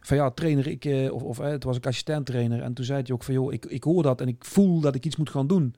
[0.02, 2.86] Van ja, trainer, ik, eh, of, of eh, het was ik assistent trainer en toen
[2.86, 5.16] zei hij ook van joh, ik, ik hoor dat en ik voel dat ik iets
[5.16, 5.76] moet gaan doen.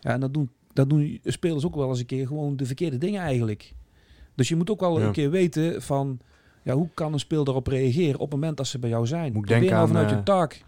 [0.00, 2.98] Ja, en dat doen, dat doen spelers ook wel eens een keer gewoon de verkeerde
[2.98, 3.72] dingen eigenlijk.
[4.34, 5.06] Dus je moet ook wel Ja.
[5.06, 6.18] een keer weten van,
[6.62, 9.32] ja, hoe kan een speler daarop reageren op het moment dat ze bij jou zijn?
[9.32, 10.64] Moet denken nou aan, vanuit je eh, taak.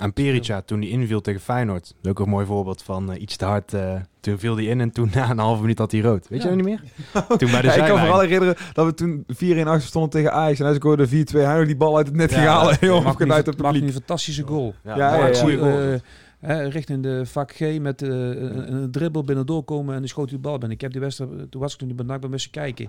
[0.00, 1.82] Aan Perica, toen hij inviel tegen Feyenoord.
[1.86, 3.74] Dat is ook een mooi voorbeeld van eh, iets te hard.
[3.74, 6.28] eh, toen viel hij in en toen na een halve minuut had hij rood.
[6.28, 6.82] Weet je nog niet meer?
[7.38, 9.24] Toen bij de Ja, ik kan vooral herinneren dat we toen
[9.64, 10.60] 4-1 achter stonden tegen Ajax.
[10.60, 12.78] En ik hoorde 4-2, hij had die bal uit het net Ja, gehaald.
[12.80, 13.82] Heel Mag niet, op het publiek.
[13.82, 14.74] een fantastische goal.
[14.84, 15.40] Ja, Ja, maar ja, een ja.
[15.40, 15.80] goede goal.
[15.80, 16.00] Eh,
[16.40, 20.28] hè, richting de vak G met eh, een, een dribbel binnendoor komen en die schoot
[20.28, 20.70] die bal binnen.
[20.70, 22.88] Ik heb die wedstrijd, toen was ik toen bij NAC bij moesten kijken.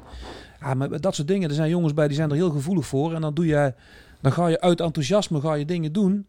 [0.62, 3.14] Ja, maar dat soort dingen, er zijn jongens bij die zijn er heel gevoelig voor.
[3.14, 3.74] En dan doe je,
[4.22, 6.28] dan ga je uit enthousiasme ga je dingen doen.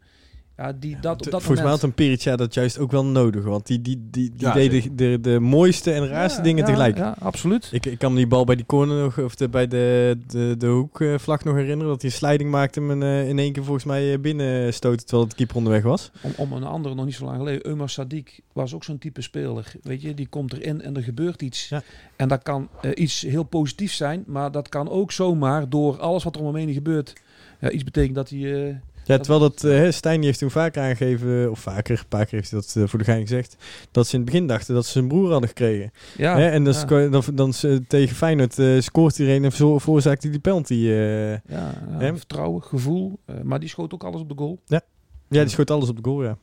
[0.57, 3.43] Ja, die dat op dat Volgens mij had een Perica dat juist ook wel nodig.
[3.43, 6.59] Want die, die, die, die Ja, deed de, de, de mooiste en raarste Ja, dingen
[6.59, 6.97] ja, tegelijk.
[6.97, 7.69] Ja, absoluut.
[7.71, 10.55] Ik, ik kan me die bal bij die corner nog, of de, bij de, de,
[10.57, 11.91] de hoekvlag nog herinneren.
[11.91, 15.05] Dat hij een sliding maakte en eh, in één keer volgens mij eh, binnen stoten
[15.05, 16.11] terwijl de keeper onderweg was.
[16.21, 17.69] Om, om een andere nog niet zo lang geleden.
[17.69, 19.71] Umar Sadiq was ook zo'n type speler.
[19.81, 21.69] Weet je, die komt erin en er gebeurt iets.
[21.69, 21.83] Ja.
[22.15, 26.23] En dat kan eh, iets heel positiefs zijn, maar dat kan ook zomaar door alles
[26.23, 27.13] wat er om hem heen gebeurt.
[27.59, 28.67] Ja, iets betekent dat hij.
[28.67, 28.75] eh,
[29.05, 32.39] Ja, terwijl dat, eh, Stijn die heeft toen vaker aangegeven, of vaker, een paar keer
[32.39, 33.55] heeft hij dat eh, voor de gein gezegd,
[33.91, 35.91] dat ze in het begin dachten dat ze zijn broer hadden gekregen.
[36.17, 39.51] ja, Hè, en dan, ja, sco- dan, dan ze- tegen Feyenoord eh, scoort iedereen en
[39.51, 40.73] veroorzaakt hij die penalty.
[40.73, 41.31] eh.
[41.31, 42.15] ja, ja, Hè?
[42.17, 43.19] vertrouwen, gevoel.
[43.25, 44.59] eh, maar die schoot ook alles op de goal.
[44.67, 44.81] ja,
[45.27, 46.37] die schoot alles op de goal, ja.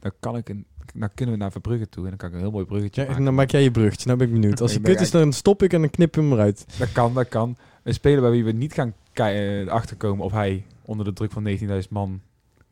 [0.00, 2.40] Dan, kan ik een, dan kunnen we naar Verbrugge toe en dan kan ik een
[2.40, 3.24] heel mooi bruggetje ja maken.
[3.24, 4.60] dan maak jij je bruggetje, nou ben ik benieuwd.
[4.60, 6.64] Als ben kut is, dan stop ik en dan knip ik hem eruit.
[6.78, 7.56] Dat kan, dat kan.
[7.82, 11.58] Een speler bij wie we niet gaan eh, achterkomen of hij onder de druk van
[11.58, 12.20] 19.000 man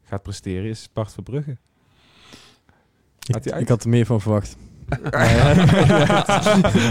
[0.03, 1.57] gaat presteren is Bart Verbrugge.
[3.27, 4.57] Ik, ik had er meer van verwacht.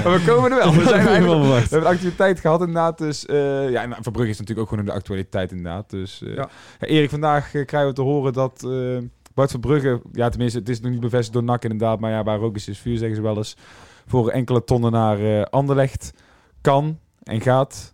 [0.03, 0.73] maar we komen er wel.
[0.73, 2.97] We, zijn er van eigenlijk, we hebben een activiteit gehad inderdaad.
[2.97, 5.89] Dus eh, ja, nou, Verbrugge is natuurlijk ook gewoon in de actualiteit inderdaad.
[5.89, 6.49] Dus eh, Ja.
[6.79, 8.97] ja, Erik, vandaag eh, krijgen we te horen dat eh,
[9.33, 12.37] Bart Verbrugge, ja tenminste het is nog niet bevestigd door NAC inderdaad, maar ja, waar
[12.39, 13.57] rook is, is vuur zeggen ze wel eens,
[14.07, 16.13] voor enkele tonnen naar eh Anderlecht
[16.61, 17.93] kan en gaat.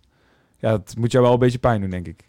[0.56, 2.26] Ja, dat moet jou wel een beetje pijn doen, denk ik.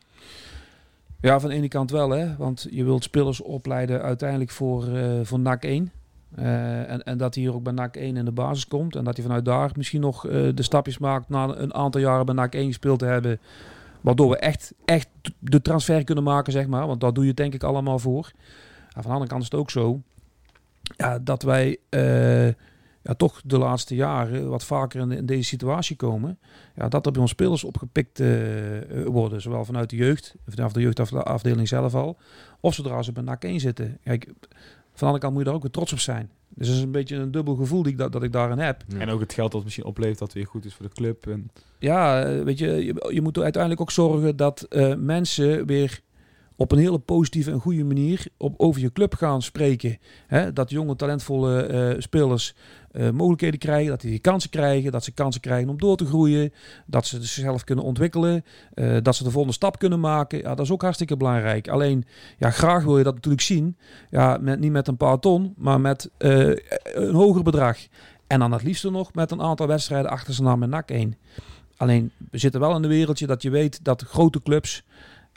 [1.21, 2.35] Ja, van de ene kant wel, hè.
[2.37, 5.91] Want je wilt spelers opleiden uiteindelijk voor, eh voor NAC 1.
[6.35, 8.95] Eh, en, en dat hij hier ook bij NAC 1 in de basis komt.
[8.95, 12.25] En dat hij vanuit daar misschien nog eh, de stapjes maakt na een aantal jaren
[12.25, 13.39] bij NAC 1 gespeeld te hebben.
[14.01, 15.07] Waardoor we echt, echt
[15.39, 16.87] de transfer kunnen maken, zeg maar.
[16.87, 18.31] Want daar doe je denk ik allemaal voor.
[18.87, 20.01] En van de andere kant is het ook zo
[20.97, 21.77] ja, dat wij
[23.09, 26.39] ja, toch de laatste jaren wat vaker in, in deze situatie komen.
[26.75, 29.41] Ja, dat er bij ons spelers opgepikt eh, eh, worden.
[29.41, 32.17] Zowel vanuit de jeugd, vanaf de jeugdafdeling zelf al.
[32.59, 33.97] Of zodra ze bij NAC 1 zitten.
[34.03, 34.39] Kijk, van
[34.93, 36.29] de andere kant moet je daar ook weer trots op zijn.
[36.49, 38.83] Dus dat is een beetje een dubbel gevoel die ik dat, dat ik daarin heb.
[38.87, 38.99] Ja.
[38.99, 41.27] En ook het geld dat het misschien oplevert dat weer goed is voor de club.
[41.27, 45.65] En, Ja, eh, weet je, je, je moet er uiteindelijk ook zorgen dat eh, mensen
[45.65, 46.01] weer
[46.59, 49.97] op een hele positieve en goede manier op, over je club gaan spreken.
[50.27, 50.53] Hè?
[50.53, 52.55] Dat jonge, talentvolle eh, spelers
[52.91, 56.53] eh, mogelijkheden krijgen, dat die kansen krijgen, dat ze kansen krijgen om door te groeien,
[56.85, 60.37] dat ze zichzelf kunnen ontwikkelen, eh, dat ze de volgende stap kunnen maken.
[60.37, 61.67] Ja, dat is ook hartstikke belangrijk.
[61.67, 62.05] Alleen,
[62.37, 63.77] ja, graag wil je dat natuurlijk zien.
[64.09, 67.77] Ja, met, niet met een paar ton, maar met een hoger bedrag.
[68.27, 71.15] En dan het liefste nog met een aantal wedstrijden achter zijn naam en nak 1.
[71.77, 74.83] Alleen, we zitten wel in een wereldje dat je weet dat grote clubs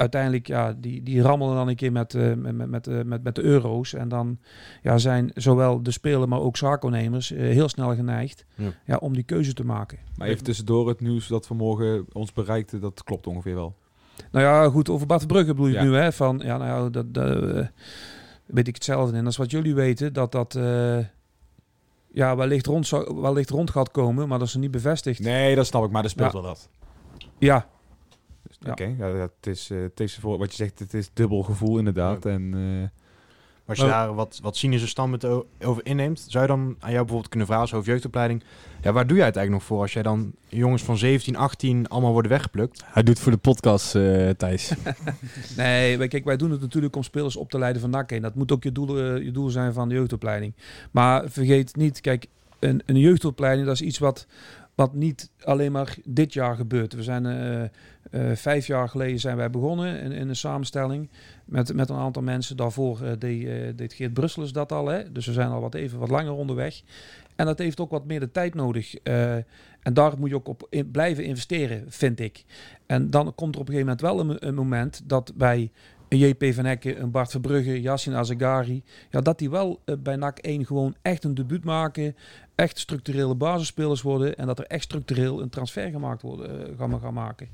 [0.03, 3.22] uiteindelijk, ja, die, die rammelen dan een keer met, eh, met, met, met, eh, met,
[3.22, 3.94] met de euro's.
[3.94, 4.38] En dan
[4.82, 8.70] ja, zijn zowel de speler, maar ook zaakwaarnemers eh, heel snel geneigd Ja.
[8.84, 8.96] ja.
[8.96, 9.98] om die keuze te maken.
[10.16, 13.74] maar even tussendoor het nieuws dat vanmorgen ons bereikte, dat klopt ongeveer wel.
[14.30, 15.82] Nou ja, goed, over Bart Verbrugge bedoel je Ja.
[15.82, 16.12] nu, hè?
[16.12, 17.66] Van, ja, nou ja, dat, dat
[18.46, 19.22] weet ik hetzelfde in.
[19.22, 20.98] Dat is wat jullie weten, dat dat eh,
[22.12, 22.88] ja, wellicht rond,
[23.20, 25.20] wellicht rond gaat komen, maar dat is niet bevestigd.
[25.20, 26.40] Nee, dat snap ik, maar er speelt Ja.
[26.40, 26.68] wel wat.
[27.38, 27.66] Ja,
[28.65, 28.71] Ja.
[28.71, 31.79] Oké, ja, het is, eh, het is voor wat je zegt, het is dubbel gevoel
[31.79, 32.25] inderdaad.
[32.27, 32.89] En, eh,
[33.67, 36.91] Als je Maar- daar wat, wat cynische standpunt o- over inneemt, zou je dan aan
[36.91, 38.43] jou bijvoorbeeld kunnen vragen, over jeugdopleiding,
[38.83, 41.89] ja, waar doe jij het eigenlijk nog voor als jij dan jongens van 17, 18
[41.89, 42.83] allemaal worden weggeplukt?
[42.87, 44.73] Hij doet voor de podcast, eh, Thijs.
[45.57, 48.23] Nee, kijk, wij doen het natuurlijk om spelers op te leiden van NAC heen.
[48.23, 50.55] Dat moet ook je doel, je doel zijn van de jeugdopleiding.
[50.91, 52.27] Maar vergeet niet, kijk,
[52.59, 54.27] een, een jeugdopleiding, dat is iets wat,
[54.75, 56.93] wat niet alleen maar dit jaar gebeurt.
[56.95, 57.63] We zijn, eh,
[58.13, 61.09] Eh, vijf jaar geleden zijn wij begonnen in, in een samenstelling
[61.45, 62.57] met, met een aantal mensen.
[62.57, 64.87] Daarvoor eh, deed, eh, deed Geert Brusselers dat al.
[64.87, 65.13] Hè?
[65.13, 66.83] Dus we zijn al wat even wat langer onderweg.
[67.37, 68.95] En dat heeft ook wat meer de tijd nodig.
[68.95, 72.45] En daar moet je ook op blijven investeren, vind ik.
[72.87, 75.71] En dan komt er op een gegeven moment wel een, moment dat bij
[76.09, 80.39] een JP van Hekken, een Bart Verbrugge, Yassin Azagari, ja, dat die wel bij NAC
[80.39, 82.17] 1 gewoon echt een debuut maken,
[82.55, 87.49] echt structurele basisspelers worden en dat er echt structureel een transfer gemaakt worden, gaan maken.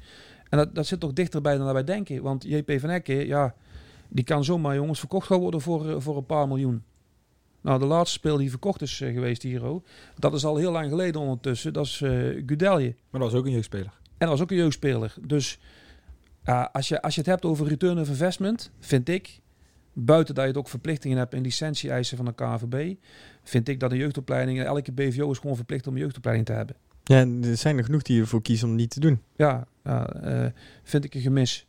[0.49, 2.23] En dat, dat zit toch dichterbij dan dat wij denken.
[2.23, 3.55] Want JP van Hekken, ja,
[4.09, 6.83] die kan zomaar jongens verkocht gaan worden voor, eh, voor een paar miljoen.
[7.61, 9.63] Nou, de laatste speel die verkocht is eh, geweest hier,
[10.19, 11.73] dat is al heel lang geleden ondertussen.
[11.73, 12.11] Dat is eh
[12.47, 12.95] Gudelje.
[13.11, 13.93] Maar dat was ook een jeugdspeler.
[14.03, 15.15] En dat was ook een jeugdspeler.
[15.27, 15.59] Dus
[16.45, 19.41] ja, als, je, als je het hebt over return of investment, vind ik,
[19.93, 22.95] buiten dat je het ook verplichtingen hebt en licentie-eisen van de KNVB,
[23.43, 26.77] vind ik dat een jeugdopleiding, elke BVO is gewoon verplicht om een jeugdopleiding te hebben.
[27.09, 29.21] Ja, en er zijn er genoeg die ervoor kiezen om het niet te doen.
[29.37, 30.47] Ja, eh,
[30.83, 31.67] vind ik een gemis.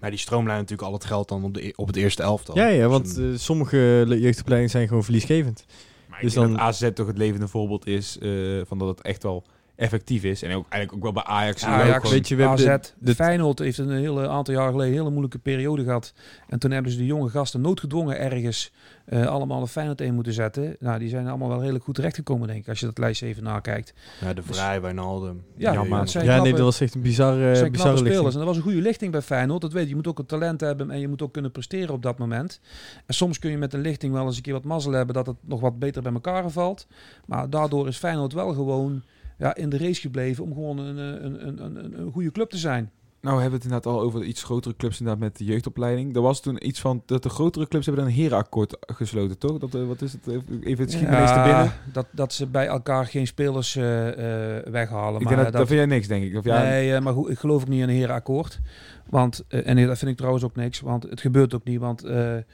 [0.00, 2.56] Maar die stroomlijnen natuurlijk al het geld dan op, de, e- op het eerste elftal.
[2.56, 3.76] Ja, ja, Dus want eh, sommige
[4.06, 5.64] le- jeugdopleidingen zijn gewoon verliesgevend.
[6.08, 9.22] Maar Dus dan- dat AZ toch het levende voorbeeld is eh, van dat het echt
[9.22, 9.44] wel
[9.78, 10.42] effectief is.
[10.42, 11.64] En ook, eigenlijk ook wel bij Ajax.
[11.64, 14.92] Ajax, weet je, we AZ, hebben de- de- Feyenoord heeft een hele aantal jaar geleden
[14.92, 16.12] een hele moeilijke periode gehad.
[16.48, 18.72] En toen hebben ze de jonge gasten noodgedwongen ergens
[19.04, 20.76] eh, allemaal een Feyenoord in moeten zetten.
[20.80, 23.42] Nou, die zijn allemaal wel redelijk goed terechtgekomen, denk ik, als je dat lijstje even
[23.42, 23.94] nakijkt.
[24.20, 25.42] ja, de Vrij, Wijnaldum.
[25.56, 28.14] Ja, Ja, maar- Ja, nee, dat was echt een bizarre, Het zijn bizarre spelers.
[28.16, 28.32] lichting.
[28.32, 29.60] En dat was een goede lichting bij Feyenoord.
[29.60, 29.88] Dat weet je.
[29.88, 32.60] Je moet ook het talent hebben en je moet ook kunnen presteren op dat moment.
[33.06, 35.26] En soms kun je met een lichting wel eens een keer wat mazzel hebben dat
[35.26, 36.86] het nog wat beter bij elkaar valt.
[37.26, 39.02] Maar daardoor is Feyenoord wel gewoon
[39.38, 42.50] ja, in de race gebleven om gewoon een, eh, een, een, een, een goede club
[42.50, 42.90] te zijn.
[43.20, 46.14] Nou, we hebben het inderdaad al over iets grotere clubs inderdaad met de jeugdopleiding.
[46.16, 49.58] Er was toen iets van dat de grotere clubs hebben een herenakkoord gesloten, toch?
[49.58, 50.26] Dat, eh, wat is het?
[50.26, 51.72] Even het schiet te binnen.
[51.92, 55.20] dat, dat ze bij elkaar geen spelers eh, eh, weghalen.
[55.20, 56.36] Ik maar denk dat, dat, dat vind jij niks, denk ik.
[56.36, 58.60] Of ja, nee, eh, maar goed, ik geloof ook niet in een herenakkoord.
[59.08, 61.80] Want, eh, en dat vind ik trouwens ook niks, want het gebeurt ook niet.
[61.80, 62.44] Want eh, eh,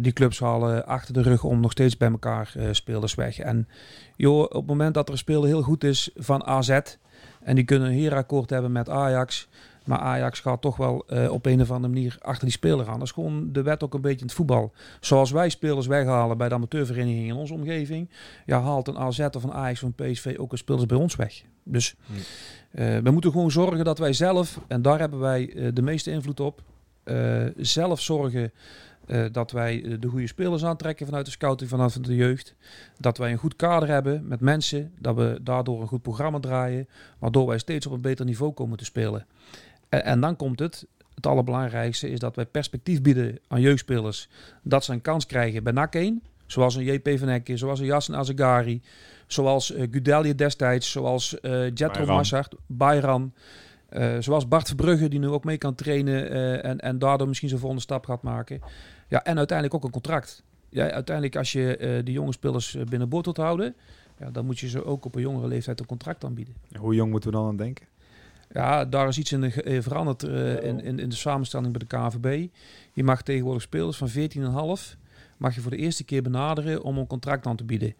[0.00, 3.38] die clubs halen achter de rug om nog steeds bij elkaar eh, spelers weg.
[3.38, 3.68] En
[4.16, 6.80] joh, op het moment dat er een speler heel goed is van AZ...
[7.42, 9.48] en die kunnen een herenakkoord hebben met Ajax...
[9.84, 12.98] maar Ajax gaat toch wel eh, op een of andere manier achter die speler aan.
[12.98, 14.72] Dat is gewoon de wet ook een beetje in het voetbal.
[15.00, 18.10] Zoals wij spelers weghalen bij de amateurvereniging in onze omgeving...
[18.46, 21.16] ja, haalt een AZ of een Ajax of een PSV ook een spelers bij ons
[21.16, 21.42] weg.
[21.62, 21.96] Dus...
[22.70, 26.10] Eh, we moeten gewoon zorgen dat wij zelf, en daar hebben wij eh, de meeste
[26.10, 26.62] invloed op,
[27.02, 28.52] eh, zelf zorgen
[29.10, 32.54] eh, dat wij eh, de goede spelers aantrekken vanuit de scouting, vanuit de jeugd.
[32.98, 36.88] Dat wij een goed kader hebben met mensen, dat we daardoor een goed programma draaien,
[37.18, 39.26] waardoor wij steeds op een beter niveau komen te spelen.
[39.88, 44.28] En, en dan komt het, het allerbelangrijkste is dat wij perspectief bieden aan jeugdspelers,
[44.62, 47.86] dat ze een kans krijgen bij NAC 1, zoals een JP van Hekken, zoals een
[47.86, 48.82] Yasin Azagari,
[49.26, 51.36] zoals uh, Gudelje destijds, zoals
[51.74, 52.22] Jetro
[52.66, 53.32] Bayram,
[53.88, 56.30] eh, zoals Bart Verbrugge, die nu ook mee kan trainen
[56.62, 58.60] en, en daardoor misschien zijn volgende stap gaat maken.
[59.10, 60.42] Ja, en uiteindelijk ook een contract.
[60.68, 63.74] Ja, uiteindelijk als je eh die jonge spelers eh, binnenboord wilt houden,
[64.18, 66.54] ja, dan moet je ze ook op een jongere leeftijd een contract aanbieden.
[66.78, 67.86] Hoe jong moeten we dan aan denken?
[68.52, 71.96] Ja, daar is iets in de, eh, veranderd in, in, in de samenstelling bij de
[71.96, 72.48] KNVB.
[72.92, 74.96] Je mag tegenwoordig spelers van 14,5
[75.36, 77.94] mag je voor de eerste keer benaderen om een contract aan te bieden.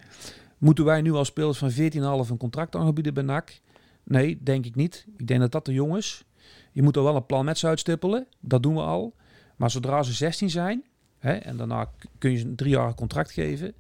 [0.59, 3.61] Moeten wij nu als spelers van 14,5 een contract aan gaan bieden bij NAC?
[4.03, 5.07] Nee, denk ik niet.
[5.17, 6.25] Ik denk dat dat te jong is.
[6.73, 8.27] Je moet er wel een plan met ze uitstippelen.
[8.41, 9.15] Dat doen we al.
[9.57, 10.85] Maar zodra ze 16 zijn,
[11.21, 13.75] en daarna kun je ze een driejarig contract geven.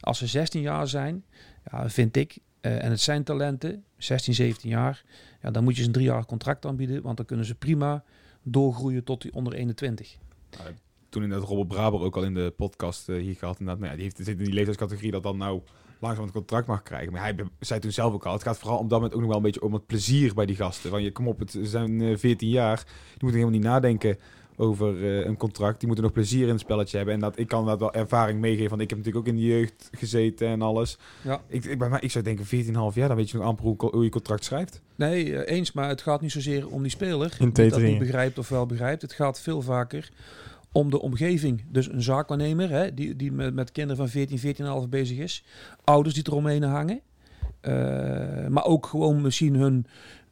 [0.00, 1.24] Als ze 16 jaar zijn,
[1.70, 5.04] ja, vind ik, eh, en het zijn talenten, 16, 17 jaar,
[5.42, 7.02] ja, dan moet je ze een driejarig contract aanbieden.
[7.02, 8.04] Want dan kunnen ze prima
[8.42, 10.16] doorgroeien tot die onder 21.
[11.08, 13.58] Toen inderdaad Robert Braber ook al in de podcast eh, hier gehad.
[13.58, 15.60] Inderdaad, nou ja, die heeft, zit in die leeftijdscategorie dat dan nou
[16.00, 17.12] langzaam een contract mag krijgen.
[17.12, 19.28] Maar hij zei toen zelf ook al, het gaat vooral op dat moment ook nog
[19.28, 20.90] wel een beetje om het plezier bij die gasten.
[20.90, 22.76] Van je, kom op, het zijn eh, 14 jaar.
[22.84, 24.18] Die moeten helemaal niet nadenken
[24.56, 25.78] over eh, een contract.
[25.78, 27.14] Die moeten nog plezier in het spelletje hebben.
[27.14, 28.70] En dat, ik kan dat wel ervaring meegeven.
[28.70, 30.98] Want ik heb natuurlijk ook in de jeugd gezeten en alles.
[31.22, 31.40] Ja.
[31.48, 33.76] Ik, ik, bij mij, ik zou denken 14,5 jaar, dan weet je nog amper hoe,
[33.78, 34.80] hoe je contract schrijft.
[34.94, 37.94] Nee, eh, eens, maar het gaat niet zozeer om die speler In die dat niet
[37.94, 37.98] T3.
[37.98, 39.02] begrijpt of wel begrijpt.
[39.02, 40.10] Het gaat veel vaker
[40.72, 41.64] om de omgeving.
[41.68, 45.44] Dus een zaakwaarnemer hè, die, die met, met kinderen van 14, 14,5 bezig is.
[45.84, 47.00] Ouders die eromheen hangen.
[47.60, 47.72] Eh,
[48.48, 49.86] maar ook gewoon misschien hun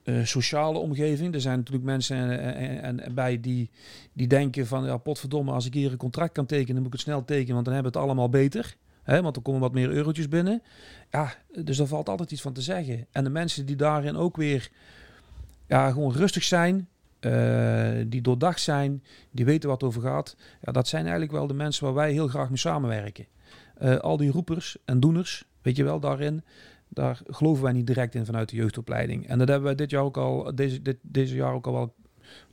[0.04, 1.34] eh, sociale omgeving.
[1.34, 2.16] Er zijn natuurlijk mensen
[2.54, 3.70] en, en, bij die,
[4.12, 4.84] die denken van...
[4.84, 6.74] ja, potverdomme, als ik hier een contract kan tekenen...
[6.74, 8.76] dan moet ik het snel tekenen, want dan hebben we het allemaal beter.
[9.02, 10.62] Hè, want er komen wat meer eurotjes binnen.
[11.10, 13.06] Ja, dus daar valt altijd iets van te zeggen.
[13.10, 14.70] En de mensen die daarin ook weer
[15.66, 16.88] ja, gewoon rustig zijn...
[17.20, 20.36] eh, die doordacht zijn, die weten wat over gaat.
[20.62, 23.26] Ja, dat zijn eigenlijk wel de mensen waar wij heel graag mee samenwerken.
[23.78, 26.42] Eh, al die roepers en doeners, weet je wel, daarin,
[26.94, 29.26] daar geloven wij niet direct in vanuit de jeugdopleiding.
[29.26, 31.94] En dat hebben wij dit jaar ook al, deze, dit, deze jaar ook al wel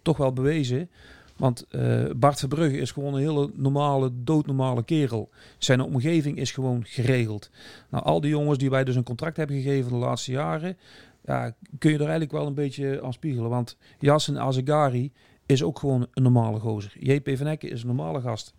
[0.01, 0.89] toch wel bewezen.
[1.37, 5.29] Want eh, Bart Verbrugge is gewoon een hele normale, doodnormale kerel.
[5.57, 7.49] Zijn omgeving is gewoon geregeld.
[7.89, 10.77] Nou, al die jongens die wij dus een contract hebben gegeven de laatste jaren,
[11.25, 13.49] ja, kun je er eigenlijk wel een beetje aan spiegelen.
[13.49, 15.11] Want Yassen Azegari
[15.45, 16.93] is ook gewoon een normale gozer.
[16.99, 18.53] JP van is een normale gast.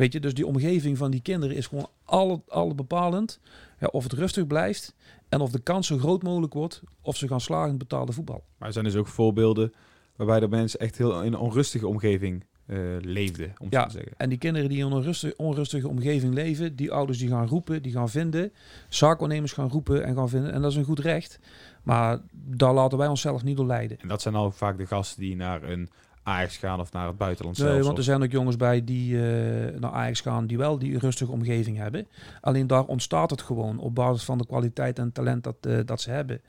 [0.00, 3.40] Weet je, dus die omgeving van die kinderen is gewoon alle, alle bepalend.
[3.80, 4.94] Ja, of het rustig blijft
[5.28, 8.44] en of de kans zo groot mogelijk wordt of ze gaan slagen in betaalde voetbal.
[8.58, 9.72] Maar er zijn dus ook voorbeelden
[10.16, 14.12] waarbij de mensen echt heel in een onrustige omgeving eh, leefden, om Ja, te zeggen.
[14.16, 17.82] En die kinderen die in een onrustige, onrustige omgeving leven, die ouders die gaan roepen,
[17.82, 18.52] die gaan vinden.
[18.88, 20.52] Zaakwaarnemers gaan roepen en gaan vinden.
[20.52, 21.38] En dat is een goed recht.
[21.82, 23.98] Maar daar laten wij onszelf niet door leiden.
[24.00, 25.90] En dat zijn al vaak de gasten die naar een
[26.22, 27.86] Ajax gaan of naar het buitenland Nee, zelfs.
[27.86, 31.32] want er zijn ook jongens bij die eh, naar Ajax gaan, die wel die rustige
[31.32, 32.06] omgeving hebben.
[32.40, 36.00] Alleen daar ontstaat het gewoon op basis van de kwaliteit en talent dat, eh, dat
[36.00, 36.40] ze hebben.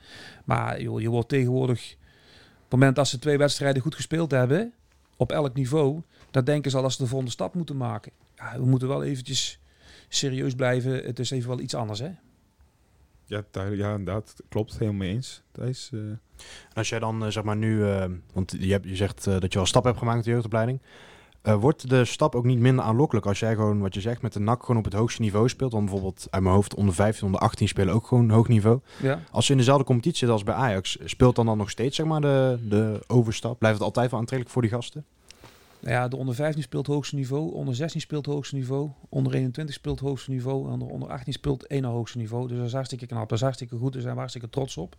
[0.46, 4.74] Maar joh, je wordt tegenwoordig, op het moment dat ze twee wedstrijden goed gespeeld hebben,
[5.18, 6.02] op elk niveau,
[6.32, 8.12] dan denken ze al dat ze de volgende stap moeten maken.
[8.36, 9.60] Ja, we moeten wel eventjes
[10.10, 10.94] serieus blijven.
[11.04, 12.10] Het is even wel iets anders, hè?
[13.32, 14.36] Ja, daar, ja, inderdaad.
[14.50, 14.72] Klopt.
[14.72, 15.44] Helemaal mee eens.
[15.52, 16.20] Thijs, eh, En
[16.74, 19.60] als jij dan eh, zeg maar nu, eh, want je, hebt, je zegt dat je
[19.60, 20.80] al stap hebt gemaakt met de jeugdopleiding.
[21.42, 24.34] Eh, wordt de stap ook niet minder aanlokkelijk als jij gewoon, wat je zegt, met
[24.34, 25.72] de NAC gewoon op het hoogste niveau speelt?
[25.72, 28.80] Dan bijvoorbeeld uit mijn hoofd onder 15, onder 18 spelen ook gewoon hoog niveau.
[29.02, 29.20] Ja.
[29.32, 32.06] Als je in dezelfde competitie zit als bij Ajax, speelt dan dan nog steeds zeg
[32.06, 33.60] maar de, de overstap?
[33.60, 35.06] Blijft het altijd wel aantrekkelijk voor die gasten?
[35.82, 39.76] Nou ja, de onder 15 speelt hoogste niveau, onder 16 speelt hoogste niveau, onder 21
[39.76, 42.48] speelt hoogste niveau en de onder 18 speelt één hoogste niveau.
[42.48, 44.96] Dus dat is hartstikke knap, dat is hartstikke goed, daar zijn we hartstikke trots op.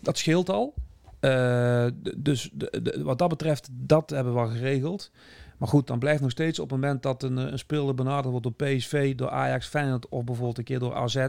[0.00, 0.74] Dat scheelt al.
[1.20, 1.86] Eh,
[2.16, 5.10] dus de- wat dat betreft, dat hebben we al geregeld.
[5.58, 8.26] Maar goed, dan blijft nog steeds op het moment dat een, eh, een speler benaderd
[8.26, 11.26] wordt door PSV, door Ajax, Feyenoord of bijvoorbeeld een keer door AZ.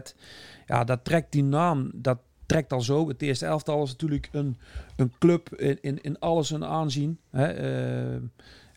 [0.66, 3.08] Ja, dat trekt die naam, dat trekt al zo.
[3.08, 4.56] Het eerste elftal is natuurlijk een,
[4.96, 7.18] een club in, in, in alles een aanzien.
[7.30, 7.46] Hè?
[7.46, 8.20] eh,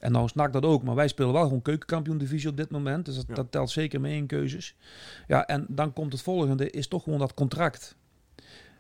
[0.04, 3.06] en nou snakt dat ook, maar wij spelen wel gewoon keukenkampioen divisie op dit moment.
[3.06, 3.34] Dus dat, Ja.
[3.34, 4.76] dat telt zeker mee in keuzes.
[5.28, 7.96] Ja, en dan komt het volgende, is toch gewoon dat contract.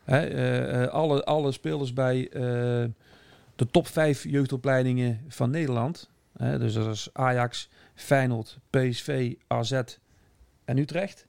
[0.03, 2.41] Hè, eh, eh, alle, alle spelers bij eh,
[3.55, 6.09] de top 5 jeugdopleidingen van Nederland.
[6.37, 9.81] Hè, dus dat is Ajax, Feyenoord, PSV, AZ
[10.65, 11.27] en Utrecht.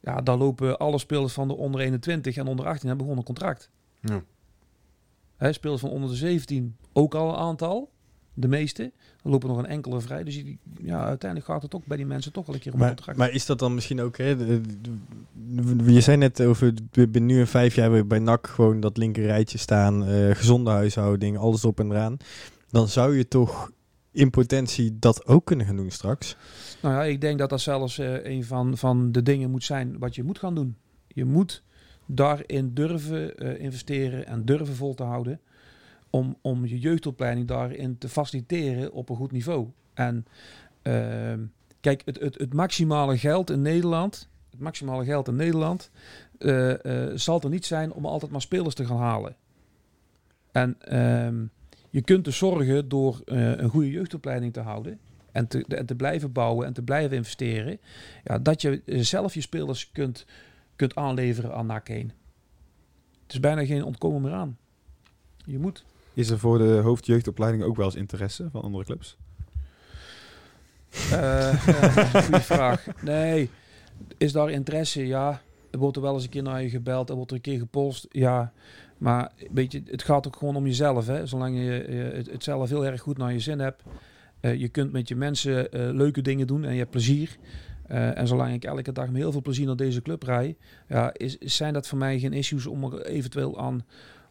[0.00, 3.26] Ja, daar lopen alle spelers van de onder 21 en onder 18 hebben gewoon een
[3.26, 3.70] contract.
[4.00, 4.22] Ja.
[5.36, 7.90] Hè, spelers van onder de 17 ook al een aantal.
[8.34, 8.82] De meeste.
[9.22, 10.24] Er lopen nog een enkele vrij.
[10.24, 12.78] Dus die- ja, uiteindelijk gaat het ook bij die mensen toch wel een keer om
[12.78, 14.16] Maar, maar is dat dan misschien ook...
[14.16, 16.74] Hè, de- de- je zei net over...
[16.90, 20.04] We ben nu in vijf jaar bij NAC gewoon dat linker rijtje staan.
[20.04, 22.16] eh, gezonde huishouding, alles op en eraan.
[22.70, 23.70] Dan zou je toch
[24.10, 26.36] in potentie dat ook kunnen gaan doen straks.
[26.82, 29.98] Nou ja, ik denk dat dat zelfs eh, een van, van de dingen moet zijn
[29.98, 30.76] wat je moet gaan doen.
[31.08, 31.62] Je moet
[32.06, 35.40] daarin durven eh, investeren en durven vol te houden.
[36.12, 39.68] Om, om je jeugdopleiding daarin te faciliteren op een goed niveau.
[39.94, 40.26] En
[40.82, 41.40] ehm,
[41.80, 44.28] kijk, het, het, het maximale geld in Nederland.
[44.50, 45.90] Het maximale geld in Nederland
[46.38, 49.36] eh, eh, zal er niet zijn om altijd maar spelers te gaan halen.
[50.52, 51.44] En ehm,
[51.90, 54.98] je kunt dus zorgen door eh, een goede jeugdopleiding te houden
[55.32, 57.78] en te, te blijven bouwen en te blijven investeren,
[58.24, 60.26] ja, dat je zelf je spelers kunt,
[60.76, 62.12] kunt aanleveren aan NAC 1.
[63.22, 64.58] Het is bijna geen ontkomen meer aan.
[65.44, 65.84] Je moet.
[66.14, 69.16] Is er voor de hoofdjeugdopleiding ook wel eens interesse van andere clubs?
[71.10, 72.86] Ja, goeie vraag.
[73.02, 73.50] Nee,
[74.16, 75.06] is daar interesse?
[75.06, 75.40] Ja.
[75.70, 77.58] Er wordt er wel eens een keer naar je gebeld, er wordt er een keer
[77.58, 78.06] gepolst.
[78.10, 78.52] Ja,
[78.98, 81.06] maar weet je, het gaat ook gewoon om jezelf.
[81.06, 81.26] Hè?
[81.26, 81.70] Zolang je
[82.30, 83.82] het, zelf heel erg goed naar je zin hebt.
[84.40, 87.36] eh, je kunt met je mensen eh, leuke dingen doen en je hebt plezier.
[87.86, 90.56] En zolang ik elke dag met heel veel plezier naar deze club rij,
[90.88, 93.84] ja, is, zijn dat voor mij geen issues om er eventueel aan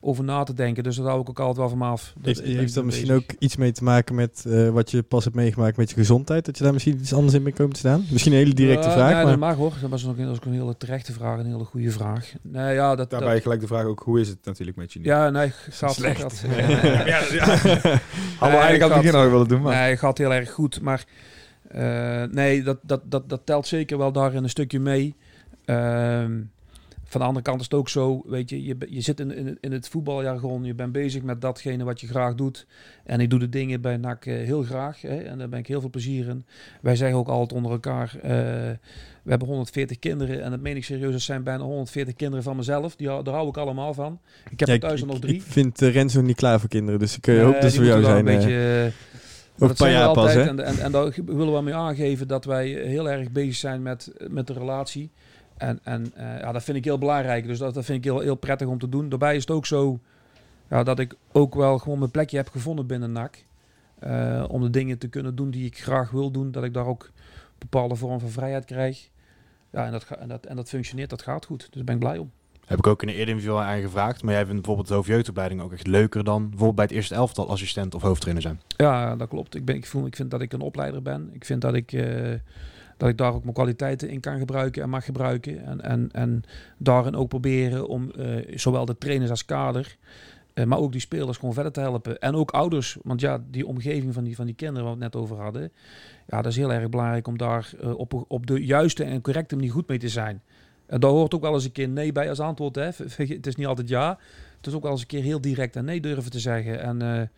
[0.04, 0.84] over na te denken.
[0.84, 2.14] Dus daar hou ik ook altijd wel van me af.
[2.22, 3.24] Heeft, ik ben heeft dat mee misschien bezig.
[3.30, 6.46] ook iets mee te maken met eh, wat je pas hebt meegemaakt met je gezondheid?
[6.46, 8.06] Dat je daar misschien iets anders in bent komen te staan?
[8.10, 9.26] Misschien een hele directe Ja, vraag, Nee, maar...
[9.32, 9.74] dat mag hoor.
[9.82, 12.34] Dat was ook, een- dat ook een hele terechte vraag, een hele goede vraag.
[12.42, 15.00] Nee, ja, dat, Daarbij dat- gelijk de vraag ook, hoe is het natuurlijk met je
[15.00, 15.06] nu?
[15.06, 16.22] ja, nee, gaat Slecht.
[16.22, 16.44] gaat-
[17.06, 17.46] ja, ja.
[17.46, 18.00] Hadden we
[18.40, 19.76] Nee, eigenlijk aan het begin al willen doen, maar...
[19.82, 20.82] Nee, gaat heel erg goed.
[20.82, 21.06] Maar
[21.68, 25.16] eh, nee, dat, dat, dat, dat telt zeker wel daarin een stukje mee.
[25.66, 26.32] Ehm,
[27.12, 29.58] van de andere kant is het ook zo, weet je, je, je zit in, in,
[29.62, 32.66] in het voetbaljargon, je bent bezig met datgene wat je graag doet.
[33.06, 35.68] En ik doe de dingen bij NAC eh, heel graag hè, en daar ben ik
[35.68, 36.46] heel veel plezier in.
[36.82, 38.32] Wij zeggen ook altijd onder elkaar, eh,
[39.24, 42.56] we hebben 140 kinderen en dat meen ik serieus, dat zijn bijna 140 kinderen van
[42.56, 42.96] mezelf.
[42.96, 44.20] Die, daar hou ik allemaal van.
[44.52, 45.42] Ik heb Ja, er thuis ik, nog ik drie.
[45.44, 48.04] vind uh, Renzo niet klaar voor kinderen, dus ik hoop dat ze die voor jou
[48.04, 48.28] zijn.
[48.28, 48.92] eh, Een beetje, eh,
[49.68, 50.36] dat zeggen we jaar pas, altijd.
[50.46, 50.50] hè?
[50.50, 54.12] En, en, en daar willen we mee aangeven dat wij heel erg bezig zijn met,
[54.30, 55.12] met de relatie.
[55.62, 57.48] En, en eh, ja, dat vind ik heel belangrijk.
[57.48, 59.10] Dus dat, dat vind ik heel, heel prettig om te doen.
[59.10, 60.00] Daarbij is het ook zo...
[60.70, 63.44] ja, dat ik ook wel gewoon mijn plekje heb gevonden binnen NAC.
[64.00, 66.52] Eh, om de dingen te kunnen doen die ik graag wil doen.
[66.52, 67.12] Dat ik daar ook een
[67.58, 69.10] bepaalde vorm van vrijheid krijg.
[69.72, 71.60] Ja, en dat, en dat, en dat functioneert, dat gaat goed.
[71.60, 72.32] Dus daar ben ik blij om.
[72.66, 74.24] Heb ik ook in een eerder interview al aan gevraagd.
[74.24, 77.50] Maar jij vindt bijvoorbeeld de hoofdjeugdopleiding ook echt leuker dan bijvoorbeeld bij het eerste elftal
[77.50, 78.62] assistent of hoofdtrainer zijn.
[78.68, 79.56] Ja, dat klopt.
[79.56, 81.30] Ik, ben, ik, voel, ik vind dat ik een opleider ben.
[81.34, 82.34] Ik vind dat ik, eh,
[83.02, 85.66] dat ik daar ook mijn kwaliteiten in kan gebruiken en mag gebruiken.
[85.66, 86.44] En, en, en
[86.78, 89.98] daarin ook proberen om eh, zowel de trainers als kader,
[90.54, 92.20] eh, maar ook die spelers gewoon verder te helpen.
[92.20, 95.14] En ook ouders, want ja, die omgeving van die, van die kinderen waar we het
[95.14, 95.72] net over hadden.
[96.28, 99.56] Ja, dat is heel erg belangrijk om daar eh, op, op de juiste en correcte
[99.56, 100.42] manier goed mee te zijn.
[100.86, 102.76] En daar hoort ook wel eens een keer nee bij als antwoord.
[102.76, 102.90] Hè.
[103.16, 104.18] Het is niet altijd ja.
[104.58, 106.82] Het is ook wel eens een keer heel direct en nee durven te zeggen.
[106.82, 107.30] En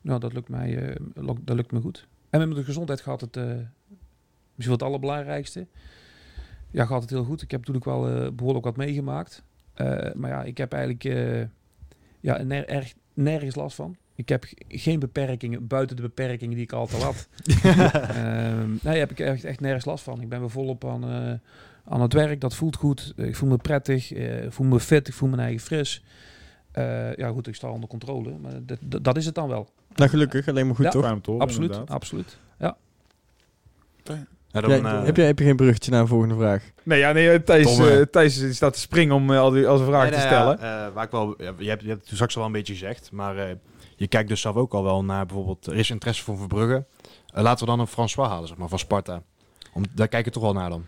[0.00, 0.96] nou, dat lukt mij,
[1.40, 2.06] dat lukt me goed.
[2.30, 3.36] En met mijn gezondheid gaat het
[4.54, 5.66] misschien wel het allerbelangrijkste.
[6.70, 7.42] Ja, gaat het heel goed.
[7.42, 9.42] Ik heb natuurlijk wel eh, behoorlijk wat meegemaakt.
[9.74, 11.40] Eh, maar ja, ik heb eigenlijk eh,
[12.20, 13.96] ja, ner- erg, nergens last van.
[14.14, 17.28] Ik heb geen beperkingen buiten de beperkingen die ik altijd had.
[17.62, 20.20] Ehm, nee, heb ik echt, echt nergens last van.
[20.20, 21.32] Ik ben weer volop aan, eh,
[21.84, 22.40] aan het werk.
[22.40, 23.12] Dat voelt goed.
[23.16, 24.12] Ik voel me prettig.
[24.12, 25.08] eh, Ik voel me fit.
[25.08, 26.04] Ik voel me eigen fris.
[26.72, 28.38] Eh, ja, goed, ik sta onder controle.
[28.38, 28.52] Maar
[29.02, 29.68] dat, is het dan wel.
[29.94, 30.48] Nou, gelukkig.
[30.48, 30.90] Alleen maar goed, Ja.
[30.90, 31.04] toch?
[31.38, 31.90] Absoluut, inderdaad.
[31.96, 32.38] absoluut.
[32.58, 32.76] Ja,
[34.60, 36.70] dan, Ja, eh, heb, je, heb je geen bruggetje naar een volgende vraag?
[36.82, 39.88] Nee, ja, nee, eh, Thijs, eh, Thijs staat te springen om al, die, al zijn
[39.88, 40.58] vragen nee, te nee, stellen.
[40.60, 42.50] ja, eh, waar ik wel, ja, je, hebt, je hebt het toen straks al wel
[42.50, 43.54] een beetje gezegd, maar eh,
[43.96, 46.84] je kijkt dus zelf ook al wel naar bijvoorbeeld, er is interesse voor Verbrugge.
[47.34, 49.22] Eh, laten we dan een François halen, zeg maar, van Sparta.
[49.72, 50.84] Om, daar kijk je toch wel naar dan.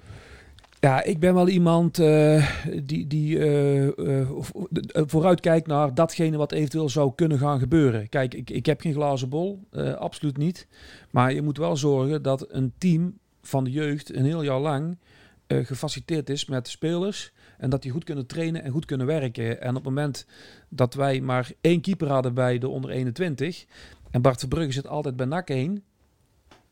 [0.81, 2.51] Ja, ik ben wel iemand eh,
[2.83, 3.87] die, die eh,
[4.21, 8.09] eh, vo- eh, vooruit kijkt naar datgene wat eventueel zou kunnen gaan gebeuren.
[8.09, 10.67] Kijk, ik, ik heb geen glazen bol, eh, absoluut niet.
[11.11, 14.99] Maar je moet wel zorgen dat een team van de jeugd een heel jaar lang
[15.47, 17.33] eh, gefaciliteerd is met spelers.
[17.59, 19.61] En dat die goed kunnen trainen en goed kunnen werken.
[19.61, 20.27] En op het moment
[20.69, 23.65] dat wij maar één keeper hadden bij de onder 21...
[24.11, 25.83] en Bart Verbrugge zit altijd bij NAC 1...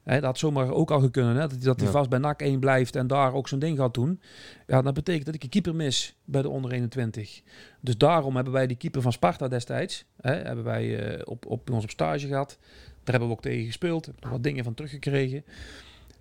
[0.05, 1.35] Hè, dat had zomaar ook al gekund, hè?
[1.35, 1.93] dat hij dat hij Ja.
[1.93, 4.21] vast bij NAC 1 blijft en daar ook zijn ding gaat doen.
[4.67, 7.43] Ja, dat betekent dat ik een keeper mis bij de onder 21.
[7.81, 11.71] Dus daarom hebben wij die keeper van Sparta destijds, hè, hebben wij eh, op, op,
[11.71, 12.59] ons op stage gehad.
[12.61, 15.45] Daar hebben we ook tegen gespeeld, heb nog wat dingen van teruggekregen.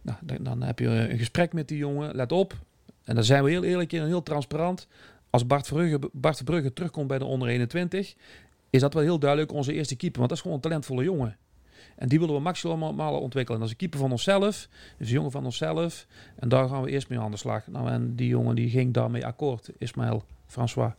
[0.04, 2.54] Nou, dan, dan heb je een gesprek met die jongen, let op.
[3.04, 4.88] En dan zijn we heel eerlijk en heel transparant.
[5.30, 6.46] Als Bart Verbrugge, Bart
[6.76, 8.16] terugkomt bij de onder 21,
[8.70, 10.18] is dat wel heel duidelijk onze eerste keeper.
[10.18, 11.38] Want dat is gewoon een talentvolle jongen.
[11.96, 13.62] En die willen we maximaal ontwikkelen.
[13.62, 14.68] En dat is een keeper van onszelf.
[14.98, 16.08] Dus een jongen van onszelf.
[16.36, 17.68] En daar gaan we eerst mee aan de slag.
[17.68, 19.70] Nou, en die jongen die ging daarmee akkoord.
[19.78, 20.94] Ismaël François.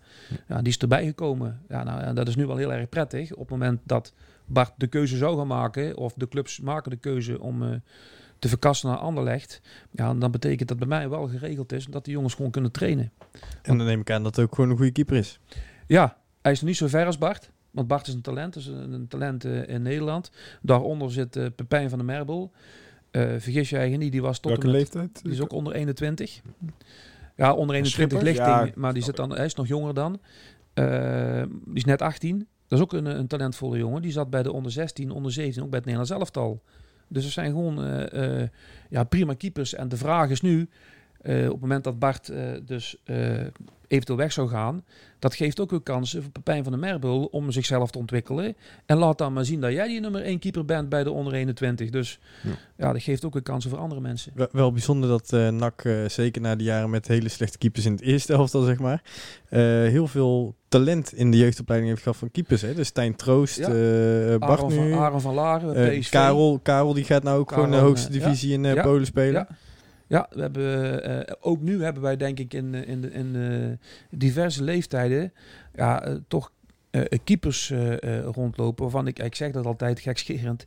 [0.48, 1.62] Ja, die is erbij gekomen.
[1.68, 3.32] Ja, nou, en dat is nu wel heel erg prettig.
[3.32, 4.12] Op het moment dat
[4.44, 5.96] Bart de keuze zou gaan maken.
[5.96, 7.68] Of de clubs maken de keuze om eh,
[8.45, 9.61] te verkassen naar Anderlecht.
[9.90, 11.86] Ja, dan betekent dat bij mij wel geregeld is.
[11.86, 13.12] Dat die jongens gewoon kunnen trainen.
[13.62, 15.40] En dan neem ik aan dat het ook gewoon een goede keeper is.
[15.86, 17.51] Ja, hij is nog niet zo ver als Bart.
[17.70, 20.30] Want Bart is een talent, is een, talent eh, in Nederland.
[20.62, 22.53] Daaronder zit eh, Pepijn van der Merbel.
[23.11, 25.22] Eh, vergis je eigen niet, die was tot Welke met, leeftijd?
[25.22, 26.40] die is ook onder 21.
[27.36, 28.22] Ja, onder 21 Schipper?
[28.22, 30.20] lichting, Ja, maar die zit dan, hij is nog jonger dan.
[31.64, 32.38] Die is net 18.
[32.68, 34.03] Dat is ook een, een talentvolle jongen.
[34.03, 36.62] Die zat bij de onder 16, onder 17, ook bij het Nederlands elftal.
[37.09, 38.48] Dus er zijn gewoon eh, eh,
[38.88, 39.74] ja, prima keepers.
[39.74, 40.68] En de vraag is nu,
[41.25, 43.16] eh, op het moment dat Bart eh, dus eh,
[43.87, 44.85] eventueel weg zou gaan,
[45.18, 48.57] dat geeft ook weer kansen voor Pepijn van der Merbel om zichzelf te ontwikkelen.
[48.87, 51.33] En laat dan maar zien dat jij die nummer 1 keeper bent bij de onder
[51.33, 51.91] 21.
[51.91, 52.51] Dus Ja.
[52.77, 54.33] ja, dat geeft ook weer kansen voor andere mensen.
[54.35, 58.01] Wel, wel bijzonder dat NAC, zeker na de jaren met hele slechte keepers in het
[58.01, 59.03] eerste elftal, zeg maar,
[59.89, 62.62] heel veel talent in de jeugdopleiding heeft gehad van keepers.
[62.62, 62.75] Hè?
[62.75, 63.68] Dus Stijn Troost, Ja.
[64.39, 66.11] Bart Aaron nu, van, Aaron van Laren, PSV.
[66.11, 68.18] Karel, Karel die gaat nou ook gewoon de hoogste ja.
[68.18, 68.83] divisie in.
[68.83, 69.47] Polen spelen.
[69.49, 69.57] Ja.
[70.07, 73.36] Ja, we hebben, eh, ook nu hebben wij denk ik in, eh, in, de- in
[73.36, 75.32] eh, diverse leeftijden
[75.74, 76.52] ja, eh, toch
[76.90, 80.64] eh, keepers eh, eh, rondlopen waarvan ik, ik zeg dat altijd gekscherend,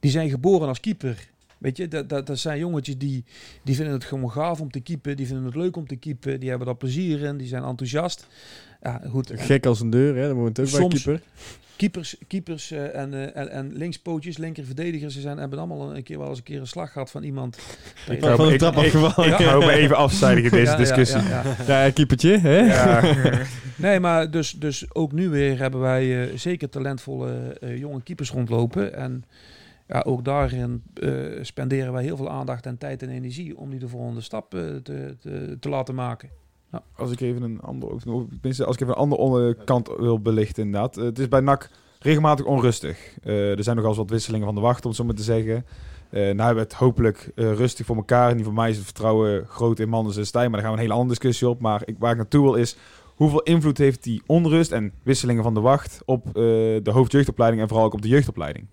[0.00, 1.30] die zijn geboren als keeper.
[1.58, 3.24] Weet je, dat, dat, dat zijn jongetjes die,
[3.62, 6.40] die vinden het gewoon gaaf om te keepen, die vinden het leuk om te keepen,
[6.40, 8.26] die hebben daar plezier in, die zijn enthousiast.
[8.82, 9.30] Ja, goed.
[9.34, 10.26] Gek als een deur, hè?
[10.26, 11.22] dat moet ook bij Soms- keeper.
[11.82, 16.02] Keepers, keepers eh, en, eh, en, en linkspootjes, linker verdedigers, ze zijn, hebben allemaal een
[16.02, 17.58] keer wel eens een keer een slag gehad van iemand.
[18.08, 19.32] Ik ben van de trap afgevallen.
[19.32, 21.22] Ik hou me even afzijdig in deze Ja, discussie.
[21.22, 21.84] ja, ja.
[21.84, 22.58] Ja, keepertje, hè?
[22.58, 23.14] Ja.
[23.76, 28.30] Nee, maar dus, dus ook nu weer hebben wij eh, zeker talentvolle eh, jonge keepers
[28.30, 28.94] rondlopen.
[28.94, 29.24] En
[29.88, 33.78] ja, ook daarin eh, spenderen wij heel veel aandacht en tijd en energie om die
[33.78, 36.28] de volgende stap te, te, te laten maken.
[36.96, 37.60] Als ik even een
[38.30, 40.96] tenminste, als ik even een andere onder- kant wil belichten, inderdaad.
[40.96, 43.18] Eh, het is bij NAC regelmatig onrustig.
[43.22, 45.22] Eh, er zijn nogal eens wat wisselingen van de wacht, om het zo maar te
[45.22, 45.66] zeggen.
[46.10, 48.30] Eh nou hebben we het hopelijk eh, rustig voor elkaar.
[48.30, 50.50] En voor mij is het vertrouwen groot in mannen en Stijn.
[50.50, 51.60] Maar daar gaan we een hele andere discussie op.
[51.60, 52.76] Maar ik, waar ik naartoe wil is,
[53.22, 56.32] Hoeveel invloed heeft die onrust en wisselingen van de wacht op eh,
[56.82, 58.66] de hoofdjeugdopleiding en vooral ook op de jeugdopleiding?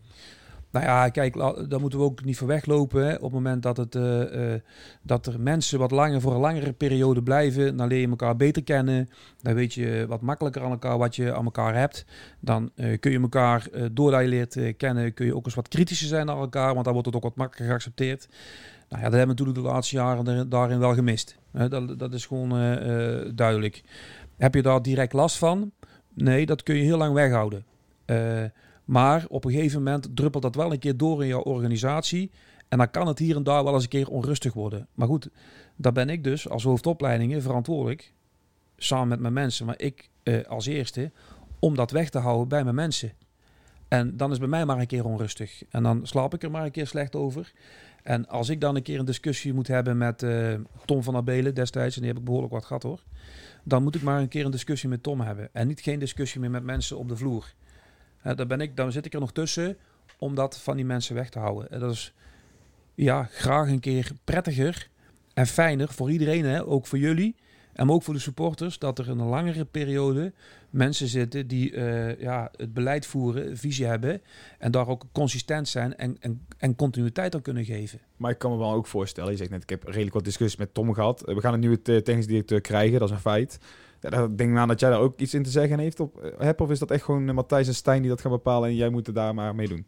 [0.72, 1.34] Nou ja, kijk,
[1.70, 3.16] daar moeten we ook niet voor weglopen.
[3.16, 4.62] Op het moment dat, het, eh, eh,
[5.02, 8.64] dat er mensen wat langer voor een langere periode blijven, dan leer je elkaar beter
[8.64, 9.10] kennen.
[9.42, 12.06] Dan weet je wat makkelijker aan elkaar wat je aan elkaar hebt.
[12.40, 16.08] Dan eh, kun je elkaar, doordat je leert kennen, kun je ook eens wat kritischer
[16.08, 18.28] zijn naar elkaar, want dan wordt het ook wat makkelijker geaccepteerd.
[18.90, 21.38] Nou ja, dat hebben we natuurlijk de laatste jaren daarin wel gemist.
[21.52, 22.50] Dat, dat is gewoon
[23.36, 23.84] duidelijk.
[24.38, 25.72] Heb je daar direct last van?
[26.14, 27.66] Nee, dat kun je heel lang weghouden.
[28.90, 32.32] Maar op een gegeven moment druppelt dat wel een keer door in jouw organisatie.
[32.68, 34.88] En dan kan het hier en daar wel eens een keer onrustig worden.
[34.94, 35.30] Maar goed,
[35.76, 38.14] daar ben ik dus als hoofdopleidingen verantwoordelijk.
[38.78, 39.66] Samen met mijn mensen.
[39.66, 41.12] Maar ik eh, als eerste
[41.60, 43.12] om dat weg te houden bij mijn mensen.
[43.88, 45.64] En dan is bij mij maar een keer onrustig.
[45.70, 47.52] En dan slaap ik er maar een keer slecht over.
[48.04, 50.54] En als ik dan een keer een discussie moet hebben met eh,
[50.86, 53.04] Tom van Abelen destijds, en die heb ik behoorlijk wat gehad hoor.
[53.64, 55.50] Dan moet ik maar een keer een discussie met Tom hebben.
[55.54, 57.54] En niet geen discussie meer met mensen op de vloer.
[58.20, 59.78] Hè, daar ben ik, dan zit ik er nog tussen
[60.18, 61.72] om dat van die mensen weg te houden.
[61.72, 62.14] En dat is
[62.96, 64.90] ja, graag een keer prettiger
[65.34, 66.66] en fijner voor iedereen, hè?
[66.66, 67.36] ook voor jullie.
[67.74, 70.34] En ook voor de supporters, dat er een langere periode
[70.70, 74.22] mensen zitten die eh, ja, het beleid voeren, visie hebben.
[74.58, 78.00] En daar ook consistent zijn en, en, en continuïteit aan kunnen geven.
[78.18, 80.60] Maar ik kan me wel ook voorstellen, je zegt net, ik heb redelijk wat discussies
[80.60, 81.24] met Tom gehad.
[81.28, 83.60] Eh, We gaan een nieuwe te- technisch directeur krijgen, dat is een feit.
[84.02, 86.18] Ja, daar denk ik aan dat jij daar ook iets in te zeggen heeft op,
[86.18, 86.62] eh, hebt.
[86.62, 88.90] Of is dat echt gewoon eh, Matthijs en Stijn die dat gaan bepalen en jij
[88.90, 89.86] moet er daar maar mee doen?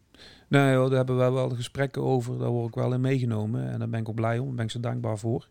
[0.47, 2.37] Nee, hoor, daar hebben we wel gesprekken over.
[2.39, 3.69] Daar word ik wel in meegenomen.
[3.69, 4.45] En daar ben ik ook blij om.
[4.45, 5.47] Daar ben ik ze dankbaar voor.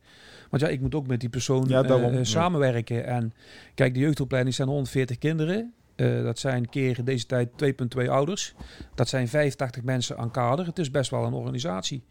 [0.50, 2.24] Want ja, ik moet ook met die persoon Ja, eh, ja.
[2.24, 3.06] samenwerken.
[3.06, 3.32] En
[3.74, 5.72] kijk, de jeugdopleiding zijn 140 kinderen.
[6.01, 8.55] Eh, dat zijn keer deze tijd 2,2 ouders.
[8.94, 10.66] Dat zijn 85 mensen aan kader.
[10.66, 12.03] Het is best wel een organisatie.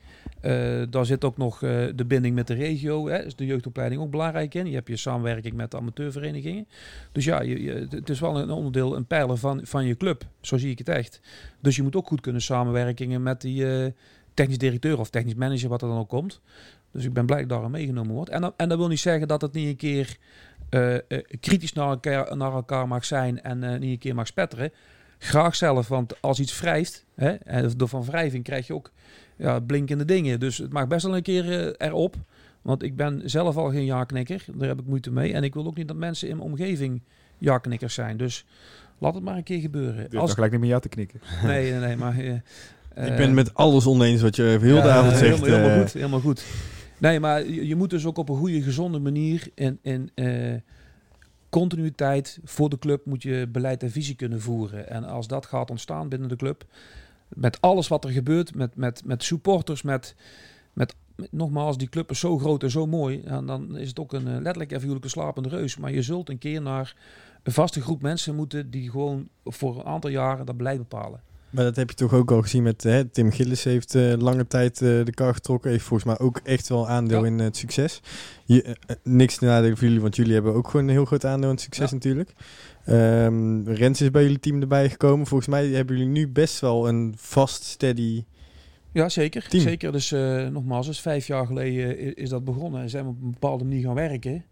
[0.42, 3.08] Eh, daar zit ook nog eh, de binding met de regio.
[3.08, 3.26] Hè.
[3.26, 4.66] Is de jeugdopleiding ook belangrijk in.
[4.68, 6.68] Je hebt je samenwerking met de amateurverenigingen.
[7.12, 10.26] Dus ja, je, het is wel een onderdeel, een pijler van, van je club.
[10.42, 11.22] Zo zie ik het echt.
[11.60, 13.94] Dus je moet ook goed kunnen samenwerkingen met die
[14.34, 16.42] technisch directeur of technisch manager, wat er dan ook komt.
[16.92, 18.30] Dus ik ben blij dat daarin meegenomen wordt.
[18.30, 20.18] En, en dat wil niet zeggen dat het niet een keer
[20.70, 21.02] eh, eh,
[21.40, 24.72] kritisch naar elkaar, naar elkaar mag zijn en eh, niet een keer mag spetteren.
[25.18, 28.92] Graag zelf, want als iets wrijft, hè, en door van wrijving krijg je ook
[29.36, 30.40] ja, blinkende dingen.
[30.40, 32.16] Dus het mag best wel een keer erop.
[32.62, 34.46] Want ik ben zelf al geen ja-knikker.
[34.54, 35.34] Daar heb ik moeite mee.
[35.34, 37.02] En ik wil ook niet dat mensen in mijn omgeving
[37.38, 38.18] ja-knikkers zijn.
[38.18, 38.46] Dus
[38.98, 40.10] laat het maar een keer gebeuren.
[40.18, 41.22] Als, gelijk niet meer ja te knikken.
[41.44, 42.18] nee, nee, nee, maar...
[42.18, 45.40] eh, ik ben met alles oneens wat je heel de avond zegt.
[45.40, 46.44] Helemaal, helemaal goed, helemaal goed.
[47.00, 50.56] Nee, maar je, moet dus ook op een goede, gezonde manier en, eh,
[51.50, 54.90] continuïteit voor de club moet je beleid en visie kunnen voeren.
[54.90, 56.66] En als dat gaat ontstaan binnen de club,
[57.28, 60.16] met alles wat er gebeurt, met, met, met supporters, met,
[60.74, 60.96] met,
[61.32, 64.28] nogmaals, die club is zo groot en zo mooi, en dan is het ook een
[64.28, 65.78] eh, letterlijk en figuurlijk slapende reus.
[65.78, 66.96] Maar je zult een keer naar
[67.44, 71.22] een vaste groep mensen moeten die gewoon voor een aantal jaren dat beleid bepalen.
[71.50, 74.48] Maar dat heb je toch ook al gezien met hè, Tim Gillis heeft eh, lange
[74.48, 75.72] tijd eh, de kar getrokken.
[75.72, 77.26] Heeft volgens mij ook echt wel aandeel Ja.
[77.28, 78.02] in het succes.
[78.46, 81.26] Je, eh, niks te nadelen voor jullie, want jullie hebben ook gewoon een heel groot
[81.26, 81.96] aandeel in het succes Ja.
[81.96, 82.34] natuurlijk.
[82.86, 85.28] Ehm, Rens is bij jullie team erbij gekomen.
[85.28, 88.24] Volgens mij hebben jullie nu best wel een vast, steady...
[88.92, 89.48] Ja, zeker.
[89.48, 89.64] Team.
[89.64, 89.92] Zeker.
[89.92, 90.12] Dus
[90.52, 92.82] nogmaals, dus vijf jaar geleden i- is dat begonnen.
[92.82, 94.44] En zijn we op een bepaalde manier gaan werken.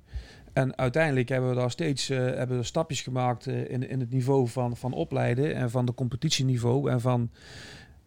[0.58, 4.10] En uiteindelijk hebben we daar steeds eh, hebben we stapjes gemaakt eh, in, in het
[4.10, 6.90] niveau van, van opleiden en van de competitieniveau.
[6.90, 7.32] En van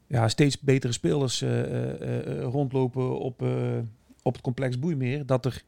[0.07, 3.43] ja, steeds betere spelers eh, rondlopen op,
[4.23, 5.27] op het complex Boeimeer.
[5.27, 5.63] Dat er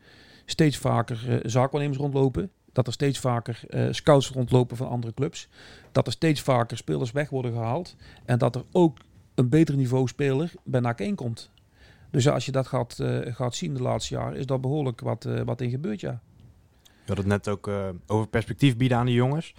[0.45, 2.51] steeds vaker zaakwaarnemers rondlopen.
[2.73, 3.61] Dat er steeds vaker
[3.91, 5.49] scouts rondlopen van andere clubs.
[5.93, 7.97] Dat er steeds vaker spelers weg worden gehaald.
[8.25, 8.99] En dat er ook
[9.35, 11.51] een beter niveau speler bij NAC 1 komt.
[12.11, 15.61] Dus als je dat gaat, gaat zien de laatste jaren, is daar behoorlijk wat, wat
[15.61, 16.21] in gebeurd, ja.
[17.05, 17.75] Je had het net ook eh,
[18.07, 19.55] over perspectief bieden aan die jongens.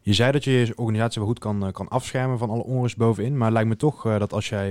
[0.00, 2.96] Je zei dat je je organisatie wel goed kan, eh, kan afschermen van alle onrust
[2.96, 3.36] bovenin.
[3.36, 4.68] Maar het lijkt me toch eh, dat als jij,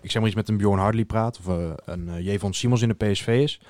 [0.00, 1.38] ik zeg maar iets met een Bjorn Hardley praat...
[1.38, 3.60] of een Jevon Simons in de PSV is...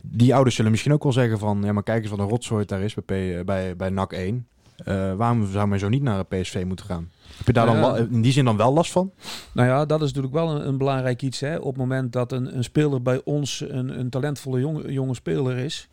[0.00, 1.62] die ouders zullen misschien ook wel zeggen van...
[1.64, 4.46] ja, maar kijk eens wat een rotzooi daar is bij, P- bij, bij NAC 1.
[4.84, 7.10] Eh, waarom zou men zo niet naar de PSV moeten gaan?
[7.36, 9.12] Heb je daar dan in die zin dan wel last van?
[9.52, 11.40] Nou ja, dat is natuurlijk wel een, een belangrijk iets.
[11.40, 11.56] Hè.
[11.56, 15.56] Op het moment dat een, een speler bij ons een, een talentvolle jonge, jonge speler
[15.56, 15.88] is...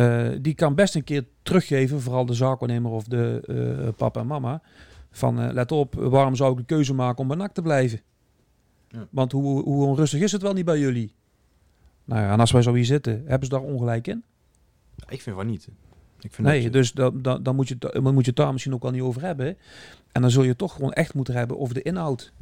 [0.00, 3.40] eh, die kan best een keer teruggeven, vooral de zaakwaarnemer of de
[3.86, 4.62] eh, papa en mama...
[5.10, 8.00] van eh, let op, waarom zou ik de keuze maken om bij NAC te blijven?
[8.88, 9.06] Ja.
[9.10, 11.14] Want hoe, hoe onrustig is het wel niet bij jullie?
[12.04, 14.24] Nou ja, en als wij zo hier zitten, hebben ze daar ongelijk in?
[15.08, 15.68] Ik vind van niet.
[16.20, 18.36] Ik vind Nee, dat- dus dan, dan, dan, moet je, het- dan moet je het
[18.36, 19.56] daar misschien ook wel niet over hebben.
[20.12, 22.32] En dan zul je toch gewoon echt moeten hebben over de inhoud.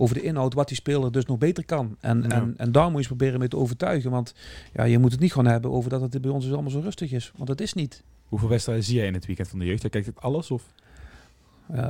[0.00, 1.96] Over de inhoud, wat die speler dus nog beter kan.
[2.00, 2.28] En, Ja.
[2.28, 4.10] en, en daar moet je eens proberen mee te overtuigen.
[4.10, 4.34] Want
[4.72, 6.80] ja, je moet het niet gewoon hebben over dat het bij ons dus allemaal zo
[6.80, 7.32] rustig is.
[7.36, 8.02] Want dat is niet.
[8.24, 9.80] Hoeveel wedstrijden zie jij in het weekend van de jeugd?
[9.82, 10.50] Jij kijkt het alles?
[10.50, 10.62] Of?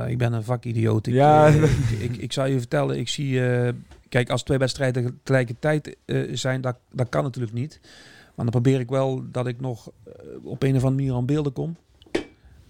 [0.07, 1.07] Ik ben een vakidioot.
[1.07, 1.47] Ik, Ja.
[1.47, 3.47] eh, ik, ik, ik zou je vertellen, ik zie...
[3.49, 3.73] eh,
[4.09, 7.81] kijk, als twee wedstrijden tegelijkertijd eh, zijn, dat, dat kan natuurlijk niet.
[8.35, 9.91] Maar dan probeer ik wel dat ik nog
[10.43, 11.77] op een of andere manier aan beelden kom.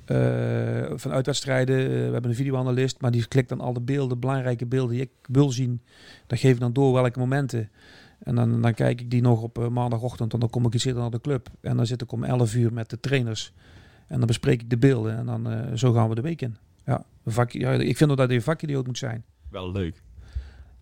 [0.08, 4.18] Eh, vanuit wedstrijden, eh, we hebben een videoanalist, maar die klikt dan al de beelden,
[4.18, 5.80] belangrijke beelden die ik wil zien.
[6.26, 7.70] Dat geef ik dan door welke momenten.
[8.18, 10.84] En dan, dan kijk ik die nog op eh, maandagochtend, en dan kom ik iets
[10.84, 11.48] eerder naar de club.
[11.60, 13.52] En dan zit ik om 11 uur met de trainers.
[14.06, 16.56] En dan bespreek ik de beelden en dan zo gaan we de week in.
[16.84, 19.24] Ja, vak, ja, ik vind ook dat je vakidioot moet zijn.
[19.50, 20.02] Wel leuk.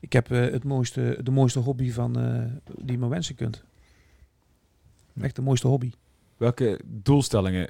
[0.01, 2.13] Ik heb het mooiste, de mooiste hobby van
[2.81, 3.65] die je maar wensen kunt.
[5.21, 5.93] Echt de mooiste hobby.
[6.37, 7.69] Welke doelstellingen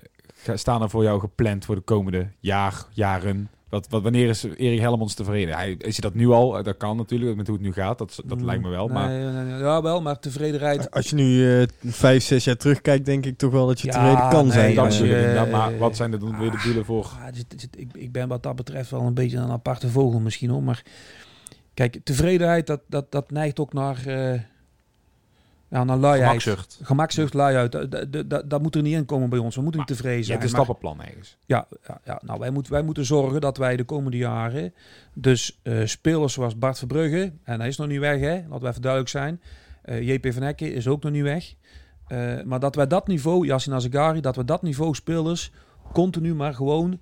[0.55, 3.49] staan er voor jou gepland voor de komende jaar, jaren?
[3.68, 5.55] Wat, wat, wanneer is Erik Helmonds tevreden?
[5.55, 6.62] Hij, is hij dat nu al?
[6.62, 7.99] Dat kan natuurlijk, met hoe het nu gaat.
[7.99, 8.89] Dat, dat Mm, lijkt me wel.
[8.89, 10.91] Maar Nee, nee, nee, ja, wel, maar tevredenheid.
[10.91, 13.93] Als je nu eh, vijf, zes jaar terugkijkt, denk ik toch wel dat je Ja,
[13.93, 14.77] tevreden kan nee, zijn.
[14.79, 15.51] Eh, je- inderdaad.
[15.51, 17.05] Maar wat zijn de doel- weer de doelen voor?
[17.05, 19.89] Ah, er er zit- ik, ik ben wat dat betreft wel een beetje een aparte
[19.89, 20.62] vogel misschien hoor.
[20.62, 20.83] Maar
[21.74, 24.41] kijk, tevredenheid, dat, dat, dat neigt ook naar, eh
[25.69, 26.43] ja, naar luiheid.
[26.43, 26.81] Gemakzucht.
[26.83, 27.73] Gemakzucht, luiheid.
[27.73, 29.57] Dat, dat, dat, dat moet er niet in komen bij ons.
[29.57, 30.39] We moeten niet tevreden Je zijn.
[30.39, 31.37] hebt een stappenplan ergens.
[31.47, 32.21] Ja, ja, ja.
[32.25, 34.75] Nou, wij, moeten wij moeten zorgen dat wij de komende jaren...
[35.14, 37.33] dus eh, spelers zoals Bart Verbrugge...
[37.43, 38.35] en hij is nog niet weg, hè?
[38.35, 39.41] laten we even duidelijk zijn.
[39.83, 41.55] Eh, JP van Hekken is ook nog niet weg.
[42.07, 44.21] Eh, maar dat wij dat niveau, Yassin Azegari...
[44.21, 45.53] dat we dat niveau spelers
[45.93, 47.01] continu maar gewoon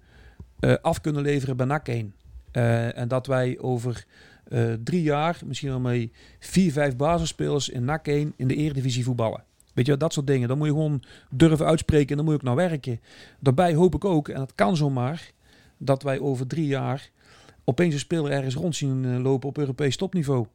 [0.82, 2.14] af kunnen leveren bij NAC 1.
[2.54, 4.04] Eh, en dat wij over
[4.48, 9.04] eh, drie jaar misschien wel mee vier, vijf basisspelers in NAC 1 in de Eredivisie
[9.04, 9.44] voetballen.
[9.74, 10.48] Weet je, wel, dat soort dingen.
[10.48, 13.00] Dan moet je gewoon durven uitspreken en dan moet je ook naar werken.
[13.40, 15.32] Daarbij hoop ik ook, en dat kan zomaar,
[15.76, 17.10] dat wij over drie jaar
[17.64, 20.46] opeens een speler ergens rond zien eh, lopen op Europees topniveau.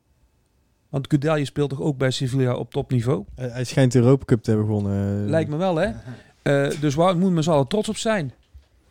[0.89, 3.23] Want Kudelje speelt toch ook bij Sevilla op topniveau?
[3.35, 5.29] hij schijnt de Europa Cup te hebben gewonnen.
[5.29, 5.91] Lijkt me wel, hè?
[6.41, 8.33] Eh, dus waar moeten we z'n allen trots op zijn?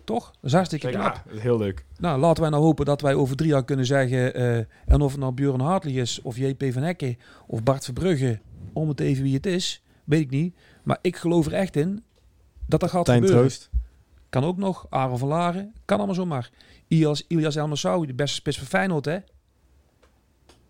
[0.08, 0.24] Toch?
[0.26, 1.22] Dat is hartstikke Zeker, knap.
[1.32, 1.84] ja, heel leuk.
[1.98, 4.34] Nou, laten wij nou hopen dat wij over drie jaar kunnen zeggen...
[4.34, 4.56] eh,
[4.86, 8.40] en of het nou Björn Hartlich is, of JP van Hekken, of Bart Verbrugge...
[8.72, 10.56] om het even wie het is, weet ik niet.
[10.82, 12.04] Maar ik geloof er echt in
[12.66, 13.46] dat dat gaat Tijn gebeuren.
[13.46, 13.70] Troost.
[14.28, 14.86] Kan ook nog.
[14.90, 15.72] Aaron van Laren.
[15.84, 16.50] Kan allemaal zomaar.
[16.86, 19.18] Ilias, Ilias de beste spits van Feyenoord, hè?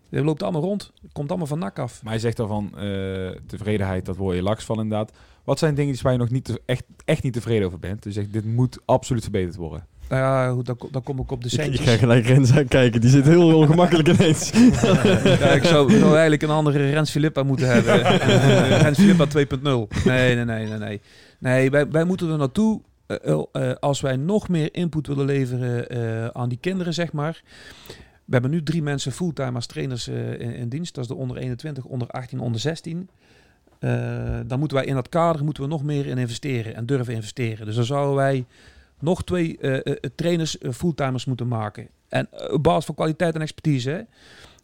[0.09, 0.91] Die loopt allemaal rond.
[1.11, 2.03] Komt allemaal van nak af.
[2.03, 5.11] Maar hij zegt dan van eh, tevredenheid, dat word je laks van inderdaad.
[5.43, 8.03] Wat zijn dingen waar je nog niet te- echt, echt niet tevreden over bent?
[8.03, 9.85] Dus je zegt, dit moet absoluut verbeterd worden.
[10.09, 11.85] Nou ja, goed, dan, dan kom ik op de Ik, ik centjes.
[11.89, 13.01] ga gelijk Rens aankijken.
[13.01, 14.49] Die zit heel ongemakkelijk ineens.
[14.51, 18.03] ja, ik zou, zou eigenlijk een andere Rens Filippa moeten hebben.
[18.05, 20.03] Eh, Rens Filippa 2.0.
[20.05, 20.77] Nee, nee, nee, nee.
[20.77, 20.99] Nee,
[21.39, 25.25] nee wij, wij moeten er naartoe eh, eh, eh, als wij nog meer input willen
[25.25, 27.41] leveren eh, aan die kinderen, zeg maar.
[28.29, 30.95] We hebben nu drie mensen fulltime als trainers eh, in, dienst.
[30.95, 33.09] Dat is de onder 21, onder 18, onder 16.
[33.79, 37.13] Eh, dan moeten wij in dat kader moeten we nog meer in investeren en durven
[37.13, 37.65] investeren.
[37.65, 38.45] Dus dan zouden wij
[38.99, 41.87] nog twee eh, trainers fulltimers moeten maken.
[42.07, 44.07] En op basis van kwaliteit en expertise.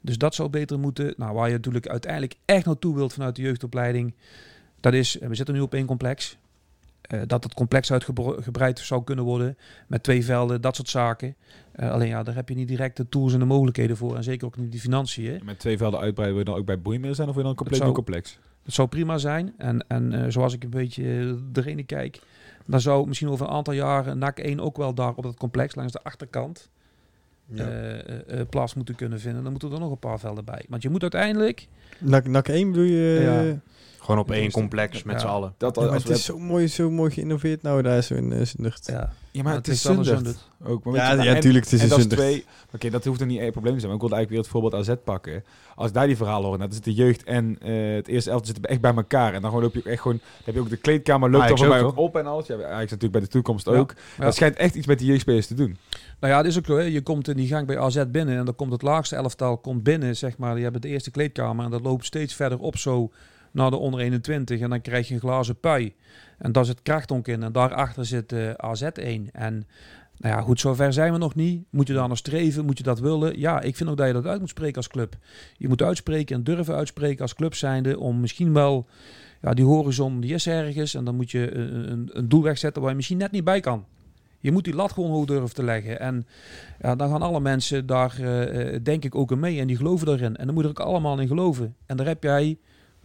[0.01, 1.13] Dus dat zou beter moeten.
[1.17, 4.13] Nou, waar je natuurlijk uiteindelijk echt naartoe wilt vanuit de jeugdopleiding.
[4.79, 6.37] Dat is, we zitten nu op één complex.
[7.07, 9.57] Eh, dat het complex uitgebreid zou kunnen worden.
[9.87, 11.35] Met twee velden, dat soort zaken.
[11.71, 14.15] Eh, alleen ja, daar heb je niet direct de tools en de mogelijkheden voor.
[14.15, 15.41] En zeker ook niet die financiën.
[15.43, 17.51] Met twee velden uitbreiden, wil je dan ook bij Boeimeer zijn of wil je dan
[17.51, 18.39] een compleet zou- nieuw complex?
[18.63, 19.53] Dat zou prima zijn.
[19.57, 22.19] En, en eh, zoals ik een beetje erheen kijk,
[22.65, 25.75] dan zou misschien over een aantal jaren NAC 1 ook wel daar op dat complex
[25.75, 26.69] langs de achterkant
[27.53, 29.43] eh, eh, eh, plaats moeten kunnen vinden.
[29.43, 30.65] Dan moeten er nog een paar velden bij.
[30.69, 31.67] Want je moet uiteindelijk.
[31.99, 33.19] Nak, nak 1 bedoel je?
[33.21, 33.59] Ja.
[34.05, 34.49] Eh, Gewoon op één Ja.
[34.49, 35.53] complex met z'n allen.
[35.57, 38.31] Dat, Ja, maar het we- is zo mooi, zo mooi geïnnoveerd nou daar zo in
[38.31, 38.85] uh, Zundert.
[38.87, 40.25] Ja, ja, maar het het is wel een Zundert.
[40.25, 40.51] Zundert.
[40.73, 42.21] Ook, maar weet Ja, je, maar- ja, en- tuurlijk, het is en dat is Zundert.
[42.29, 42.45] twee.
[42.73, 43.91] Oké, dat hoeft er niet één probleem te zijn.
[43.91, 45.43] Maar ik wilde eigenlijk weer het voorbeeld AZ pakken.
[45.75, 48.29] Als ik daar die verhalen hoor, nou, dan zit de jeugd en eh, het eerste
[48.29, 49.27] elftal zitten echt bij elkaar.
[49.33, 50.17] En dan gewoon loop je ook echt gewoon.
[50.17, 52.25] Dan heb je ook de kleedkamer loopt Ajax er voor mij ook, ook op en
[52.25, 52.47] alles.
[52.47, 53.71] Ja, Ajax natuurlijk bij de toekomst Ja.
[53.75, 53.93] ook.
[54.17, 54.25] Ja.
[54.25, 55.77] Het schijnt echt iets met die jeugdspelers te doen.
[56.19, 56.77] Nou ja, het is ook zo.
[56.77, 56.83] Hè.
[56.83, 59.83] Je komt in die gang bij AZ binnen en dan komt het laagste elftal komt
[59.83, 60.53] binnen, zeg maar.
[60.53, 63.11] Die hebben de eerste kleedkamer en dat loopt steeds verder op zo
[63.55, 65.93] naar de onder 21 en dan krijg je een glazen pui.
[66.37, 69.29] En daar zit Krachtonk in en daarachter zit eh, AZ 1.
[69.31, 69.67] En
[70.17, 71.63] nou ja, goed, zover zijn we nog niet.
[71.69, 72.65] Moet je daar nog streven?
[72.65, 73.39] Moet je dat willen?
[73.39, 75.17] Ja, ik vind ook dat je dat uit moet spreken als club.
[75.57, 78.87] Je moet uitspreken en durven uitspreken als club zijnde om misschien wel...
[79.41, 82.81] Ja, die horizon die is ergens en dan moet je een, een, een doel wegzetten
[82.81, 83.85] waar je misschien net niet bij kan.
[84.45, 85.99] Je moet die lat gewoon hoog durven te leggen.
[85.99, 86.27] En
[86.81, 89.59] ja, dan gaan alle mensen daar, eh, eh, denk ik, ook in mee.
[89.59, 90.35] En die geloven daarin.
[90.35, 91.75] En dan moet er ook allemaal in geloven.
[91.85, 92.57] En daar heb jij,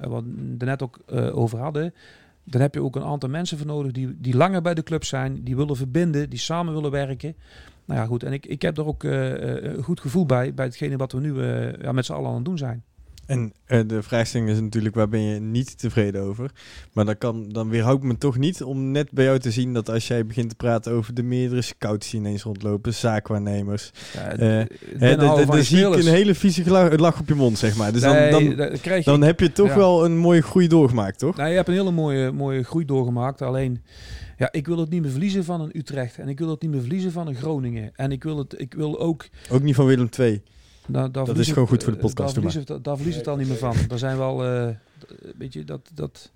[0.08, 0.24] wat
[0.58, 1.94] we net ook eh, over hadden...
[2.44, 5.04] Dan heb je ook een aantal mensen voor nodig die, die langer bij de club
[5.04, 7.36] zijn, die willen verbinden, die samen willen werken.
[7.84, 8.22] Nou ja, goed.
[8.22, 11.12] En ik, ik heb er ook eh, eh, een goed gevoel bij, bij hetgene wat
[11.12, 12.84] we nu eh, ja, met z'n allen aan het doen zijn.
[13.30, 16.50] En eh, de vraagstelling is natuurlijk, waar ben je niet tevreden over?
[16.92, 19.90] Maar dan, kan, dan weerhoudt me toch niet om net bij jou te zien dat
[19.90, 24.64] als jij begint te praten over de meerdere scouts die ineens rondlopen, zaakwaarnemers, Ja, Eh,
[24.98, 27.92] hè, dan- dan zie ik een hele vieze lach op je mond, zeg maar.
[27.92, 29.76] Dus dan, Nee, dan, je dan heb je toch ja.
[29.76, 31.36] wel een mooie groei doorgemaakt, toch?
[31.36, 33.42] Nou, je hebt een hele mooie, mooie groei doorgemaakt.
[33.42, 33.82] Alleen,
[34.36, 36.18] ja, ik wil het niet meer verliezen van een Utrecht.
[36.18, 37.90] En ik wil het niet meer verliezen van een Groningen.
[37.94, 39.28] En ik wil, het, ik wil ook...
[39.50, 40.42] Ook niet van Willem II.
[40.92, 43.36] Daar is gewoon goed voor de eh, podcast, Daar ik, daar verlies ik het al
[43.36, 43.74] niet meer van.
[43.88, 44.44] Daar zijn wel...
[44.44, 44.68] eh,
[45.38, 45.90] weet je, dat...
[45.94, 46.30] dat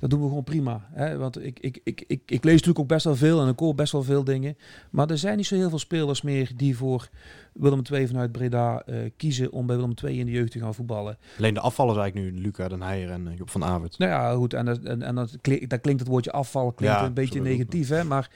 [0.00, 0.88] dat doen we gewoon prima.
[0.92, 1.16] Hè?
[1.16, 3.74] Want ik, ik, ik, ik, ik lees natuurlijk ook best wel veel en ik hoor
[3.74, 4.56] best wel veel dingen.
[4.90, 7.08] Maar er zijn niet zo heel veel spelers meer die voor
[7.52, 10.74] Willem II vanuit Breda eh, kiezen om bij Willem II in de jeugd te gaan
[10.74, 11.18] voetballen.
[11.38, 13.98] Alleen de afvallers eigenlijk nu, Luca Den Heijer en Job van Avert.
[13.98, 14.54] Nou ja, goed.
[14.54, 17.40] En, dat- en, en dat, klinkt, dat klinkt het woordje afval klinkt Ja, een beetje
[17.40, 18.04] negatief, hè?
[18.04, 18.30] Maar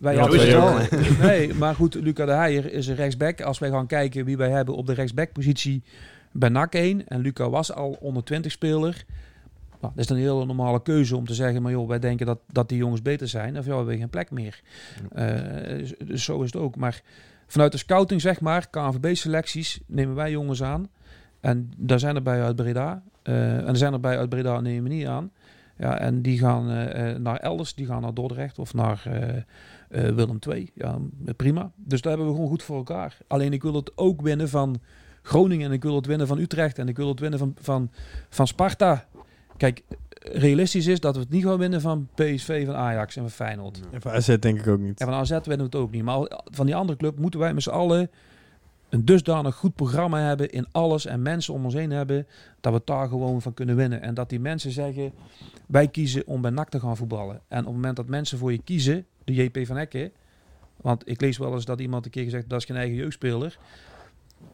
[0.00, 0.78] wij Ja, hadden wel.
[1.28, 3.40] Nee, maar goed, Luca de Heijer is een rechtsback.
[3.40, 5.82] Als wij gaan kijken wie wij hebben op de rechtsback-positie
[6.32, 7.08] bij NAC 1.
[7.08, 9.04] En Luca was al onder 20 speler.
[9.80, 12.26] Nou, dat is dan een hele normale keuze om te zeggen, maar joh, wij denken
[12.26, 13.58] dat, dat die jongens beter zijn.
[13.58, 14.60] Of ja, we hebben geen plek meer.
[15.12, 16.76] Eh, dus, dus zo is het ook.
[16.76, 17.02] Maar
[17.46, 20.88] vanuit de scouting, zeg maar, KNVB-selecties, nemen wij jongens aan.
[21.40, 23.02] En daar zijn er bij uit Breda.
[23.22, 25.30] Eh, en er zijn er bij uit Breda, nemen we niet aan.
[25.76, 29.02] Ja, en die gaan eh, naar elders, die gaan naar Dordrecht of naar
[29.90, 30.70] eh, eh, Willem II.
[30.74, 30.98] Ja,
[31.36, 31.72] prima.
[31.76, 33.18] Dus daar hebben we gewoon goed voor elkaar.
[33.26, 34.80] Alleen ik wil het ook winnen van
[35.22, 37.90] Groningen en ik wil het winnen van Utrecht en ik wil het winnen van, van,
[38.28, 39.06] van Sparta.
[39.56, 39.82] Kijk,
[40.20, 43.80] realistisch is dat we het niet gaan winnen van PSV, van Ajax en van Feyenoord.
[43.90, 45.00] En voor AZ denk ik ook niet.
[45.00, 46.02] En van AZ winnen we het ook niet.
[46.02, 48.10] Maar van die andere club moeten wij met z'n allen
[48.88, 52.26] een dusdanig goed programma hebben in alles en mensen om ons heen hebben
[52.60, 54.02] dat we het daar gewoon van kunnen winnen.
[54.02, 55.12] En dat die mensen zeggen,
[55.66, 57.40] wij kiezen om bij NAC te gaan voetballen.
[57.48, 60.12] En op het moment dat mensen voor je kiezen, de JP van Hekken,
[60.76, 63.58] want ik lees wel eens dat iemand een keer gezegd dat is geen eigen jeugdspeler.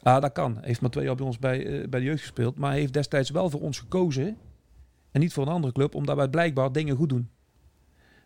[0.03, 0.59] Ah, dat kan.
[0.61, 2.59] Heeft maar twee jaar bij ons bij, eh, bij de jeugd gespeeld.
[2.59, 4.37] Maar hij heeft destijds wel voor ons gekozen.
[5.11, 7.31] En niet voor een andere club, omdat wij blijkbaar dingen goed doen.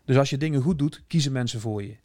[0.05, 1.95] Dus als je dingen goed doet, kiezen mensen voor je.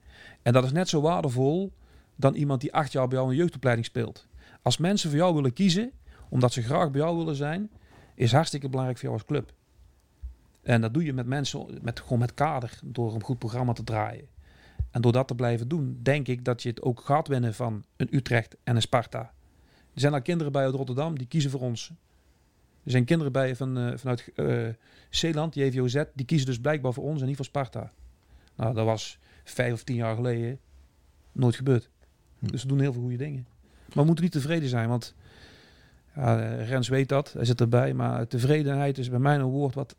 [0.43, 1.73] En dat is net zo waardevol
[2.17, 4.27] dan iemand die acht jaar bij jou een jeugdopleiding speelt.
[4.63, 5.93] Als mensen voor jou willen kiezen,
[6.29, 7.71] omdat ze graag bij jou willen zijn,
[8.15, 9.53] is hartstikke belangrijk voor jou als club.
[10.63, 13.85] En dat doe je met mensen, met, gewoon met kader, door een goed programma te
[13.85, 14.29] draaien.
[14.91, 17.85] En door dat te blijven doen, denk ik dat je het ook gaat winnen van
[17.97, 19.21] een Utrecht en een Sparta.
[19.95, 21.93] Er zijn al kinderen bij uit Rotterdam die kiezen voor ons.
[22.83, 24.69] Er zijn kinderen bij van, eh, vanuit eh,
[25.11, 27.93] Zeeland, die JVOZ, die kiezen dus blijkbaar voor ons en niet voor Sparta.
[28.57, 30.59] Nou, dat was vijf of tien jaar geleden
[31.33, 31.91] nooit gebeurd.
[32.39, 32.47] Hm.
[32.47, 33.47] Dus we doen heel veel goede dingen.
[33.87, 35.15] Maar we moeten niet tevreden zijn, want
[36.15, 37.95] ja, Rens weet dat, hij zit erbij.
[37.95, 39.97] Maar tevredenheid is bij mij een woord wat,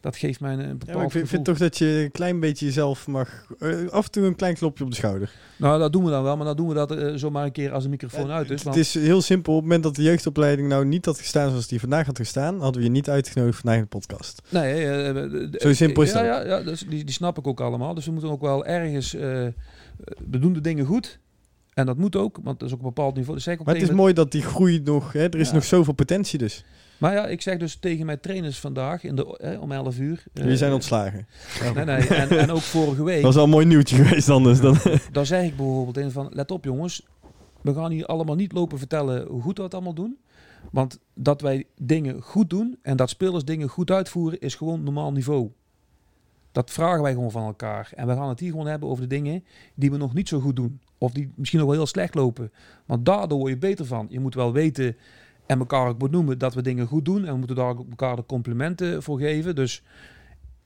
[0.00, 3.06] dat geeft mij een bepaald Ja, ik vind, toch dat je een klein beetje jezelf
[3.06, 3.46] mag...
[3.58, 5.30] eh, af en toe een klein klopje op de schouder.
[5.56, 7.72] Nou, dat doen we dan wel, maar dan doen we dat eh, zomaar een keer
[7.72, 8.50] als de microfoon Ja, uit is.
[8.50, 9.52] Het Want, is heel simpel.
[9.52, 12.60] Op het moment dat de jeugdopleiding nou niet had gestaan zoals die vandaag had gestaan,
[12.60, 14.42] hadden we je niet uitgenodigd vandaag in de podcast.
[14.48, 16.46] nee, eh, Zo simpel is ja, dat.
[16.46, 17.94] Ja, ja dus die, die snap ik ook allemaal.
[17.94, 19.12] Dus we moeten ook wel ergens...
[19.12, 19.52] we
[20.40, 21.18] doen de dingen goed.
[21.74, 23.36] En dat moet ook, want dat is ook een bepaald niveau.
[23.36, 25.12] Dus Maar het is mooi dat die groei nog...
[25.12, 25.54] Hè, er is Ja.
[25.54, 26.64] nog zoveel potentie dus.
[26.98, 30.24] Maar ja, ik zeg dus tegen mijn trainers vandaag in de, eh, om 11 uur.
[30.32, 31.26] eh, Jullie zijn ontslagen.
[31.74, 32.06] Nee, nee.
[32.06, 33.14] En, en ook vorige week.
[33.14, 34.60] Dat was al een mooi nieuwtje geweest anders.
[34.60, 34.76] Dan.
[35.12, 37.06] Daar zeg ik bijvoorbeeld in van, let op jongens.
[37.60, 40.16] We gaan hier allemaal niet lopen vertellen hoe goed we het allemaal doen.
[40.72, 45.12] Want dat wij dingen goed doen en dat spelers dingen goed uitvoeren is gewoon normaal
[45.12, 45.50] niveau.
[46.52, 47.90] Dat vragen wij gewoon van elkaar.
[47.94, 49.44] En we gaan het hier gewoon hebben over de dingen
[49.74, 50.80] die we nog niet zo goed doen.
[50.98, 52.52] Of die misschien nog wel heel slecht lopen.
[52.86, 54.06] Want daardoor word je beter van.
[54.10, 54.96] Je moet wel weten
[55.48, 57.24] en elkaar ook benoemen dat we dingen goed doen.
[57.24, 59.54] En we moeten daar ook elkaar de complimenten voor geven.
[59.54, 59.82] Dus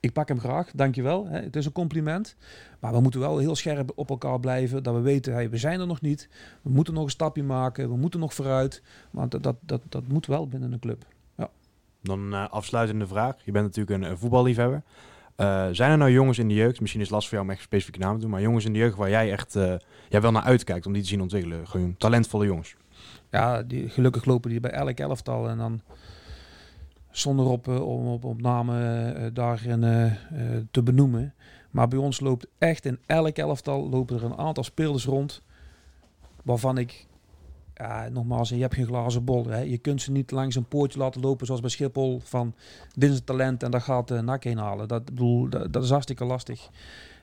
[0.01, 1.27] ik pak hem graag, dankjewel.
[1.27, 1.41] Hè.
[1.41, 2.37] Het is een compliment.
[2.81, 4.83] Maar we moeten wel heel scherp op elkaar blijven.
[4.83, 6.29] Dat we weten, hey, we zijn er nog niet.
[6.63, 7.89] We moeten nog een stapje maken.
[7.89, 8.83] We moeten nog vooruit.
[9.11, 11.05] Want dat, dat, dat, moet wel binnen een club.
[12.03, 13.37] Dan een eh, afsluitende vraag.
[13.45, 14.83] Je bent natuurlijk een, voetballiefhebber.
[15.37, 17.65] Eh, zijn er nou jongens in de jeugd, misschien is lastig voor jou om echt
[17.65, 19.75] specifieke namen te doen, maar jongens in de jeugd waar jij echt eh,
[20.09, 21.69] jij wel naar uitkijkt om die te zien ontwikkelen?
[21.69, 22.77] Gewoon talentvolle jongens.
[23.33, 25.49] Ja, die, gelukkig lopen die bij elk elftal.
[25.49, 25.81] En dan
[27.11, 30.13] zonder op, eh, om op, op namen eh, daarin eh,
[30.71, 31.35] te benoemen.
[31.71, 35.43] Maar bij ons loopt echt in elk elftal lopen er een aantal spelers rond.
[36.43, 37.07] Waarvan ik,
[37.75, 39.47] ja, nogmaals, je hebt geen glazen bol.
[39.47, 39.59] Hè.
[39.61, 42.21] Je kunt ze niet langs een poortje laten lopen zoals bij Schiphol.
[42.25, 42.55] Van
[42.95, 44.89] dit is talent en dat gaat de nak heen halen.
[44.89, 46.71] Dat, bedoel, dat is hartstikke lastig.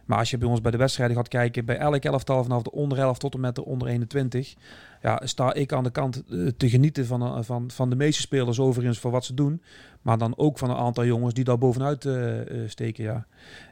[0.09, 2.71] Maar als je bij ons bij de wedstrijden gaat kijken, bij elk elftal vanaf de
[2.71, 4.55] onder 11 tot en met de onder 21
[5.01, 8.21] ja, sta ik aan de kant eh, te genieten van, eh, van, van de meeste
[8.21, 9.61] spelers overigens voor wat ze doen.
[10.01, 12.23] Maar dan ook van een aantal jongens die daar bovenuit eh,
[12.67, 13.03] steken.
[13.03, 13.25] Ja.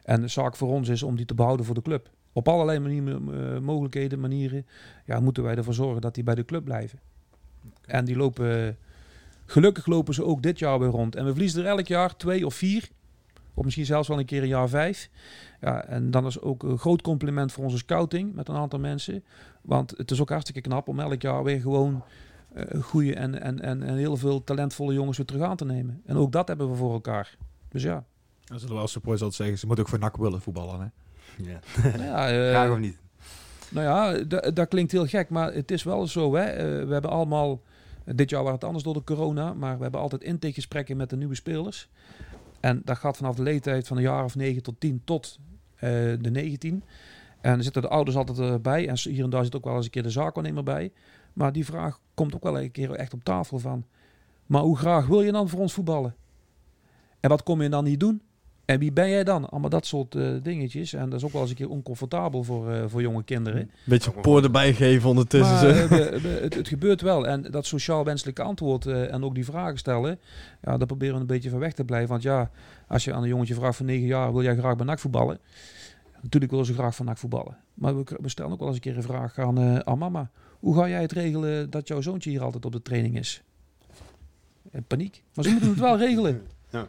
[0.03, 2.09] En de zaak voor ons is om die te behouden voor de club.
[2.33, 4.65] Op allerlei manieren, mogelijkheden, manieren
[5.05, 6.99] ja, moeten wij ervoor zorgen dat die bij de club blijven.
[7.85, 8.77] En die lopen,
[9.45, 11.15] Gelukkig lopen ze ook dit jaar weer rond.
[11.15, 12.89] En we verliezen er elk jaar twee of vier.
[13.57, 15.09] Of misschien zelfs wel een keer een jaar vijf.
[15.61, 19.23] Ja, en dan is ook een groot compliment voor onze scouting met een aantal mensen.
[19.61, 22.03] Want het is ook hartstikke knap om elk jaar weer gewoon
[22.55, 26.01] uh, goede en, en, en, en heel veel talentvolle jongens weer terug aan te nemen.
[26.05, 27.37] En ook dat hebben we voor elkaar.
[27.69, 28.03] Dus ja.
[28.43, 30.79] Dan zullen we als supporters altijd zeggen, ze moeten ook voor NAC willen voetballen.
[30.79, 30.87] Hè?
[31.43, 31.59] Ja.
[31.97, 32.97] Nou ja eh, Graag of niet?
[33.69, 36.35] Nou ja, dat klinkt heel gek, maar het is wel zo.
[36.35, 36.43] Hè?
[36.43, 37.61] Eh, we hebben allemaal,
[38.05, 41.17] dit jaar was het anders door de corona, maar we hebben altijd intakegesprekken met de
[41.17, 41.89] nieuwe spelers.
[42.59, 45.39] En dat gaat vanaf de leeftijd van een jaar of 9 tot 10 tot
[45.75, 45.89] eh,
[46.19, 46.83] de 19.
[47.41, 48.87] En er zitten de ouders altijd erbij.
[48.87, 50.91] En hier en daar zit ook wel eens een keer de zaakwaarnemer bij.
[51.33, 53.85] Maar die vraag komt ook wel een keer echt op tafel van.
[54.45, 56.15] Maar hoe graag wil je dan voor ons voetballen?
[57.19, 58.21] En wat kom je dan niet doen?
[58.67, 59.49] En wie ben jij dan?
[59.49, 60.93] Allemaal dat soort uh, dingetjes.
[60.93, 63.71] En dat is ook wel eens een keer oncomfortabel voor, uh, voor jonge kinderen.
[63.83, 65.55] Beetje poor erbij geven ondertussen.
[65.55, 67.27] Maar, uh, de, de, het, het, gebeurt wel.
[67.27, 70.19] En dat sociaal wenselijke antwoord en ook die vragen stellen.
[70.61, 72.09] Ja, daar proberen we een beetje van weg te blijven.
[72.09, 72.51] Want ja,
[72.87, 75.39] als je aan een jongetje vraagt van 9 jaar, wil jij graag bij NAC voetballen?
[76.21, 77.57] Natuurlijk willen ze graag van NAC voetballen.
[77.73, 80.29] Maar we, we, stellen ook wel eens een keer een vraag aan, aan mama.
[80.59, 83.43] Hoe ga jij het regelen dat jouw zoontje hier altijd op de training is?
[84.71, 85.23] En paniek.
[85.33, 86.41] Maar ze moeten het wel regelen.
[86.69, 86.87] Ja.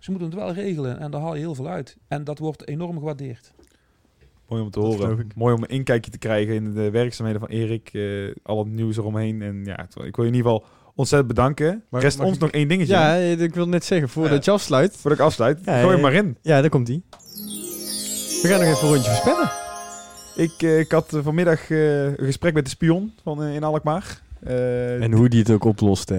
[0.00, 1.96] Ze moeten het wel regelen en daar haal je heel veel uit.
[2.08, 3.52] En dat wordt enorm gewaardeerd.
[4.48, 5.26] Mooi om te horen.
[5.34, 7.92] Mooi om een inkijkje te krijgen in de werkzaamheden van Erik.
[7.92, 9.42] Uh, al het nieuws eromheen.
[9.42, 10.64] En ja, ik wil je in ieder geval
[10.94, 11.84] ontzettend bedanken.
[11.88, 12.40] Maar Rest ons ik...
[12.40, 12.92] nog één dingetje.
[12.92, 14.52] Ja, ik wil net zeggen, voordat ja.
[14.52, 14.96] je afsluit.
[14.96, 16.36] Voordat ik afsluit, ja, gooi je maar in.
[16.42, 17.02] Ja, daar komt hij.
[18.42, 19.50] We gaan nog even een rondje voorspellen.
[20.36, 24.22] Ik, uh, ik had vanmiddag uh, een gesprek met de spion van, in Alkmaar.
[24.40, 26.12] en hoe die het ook oplost.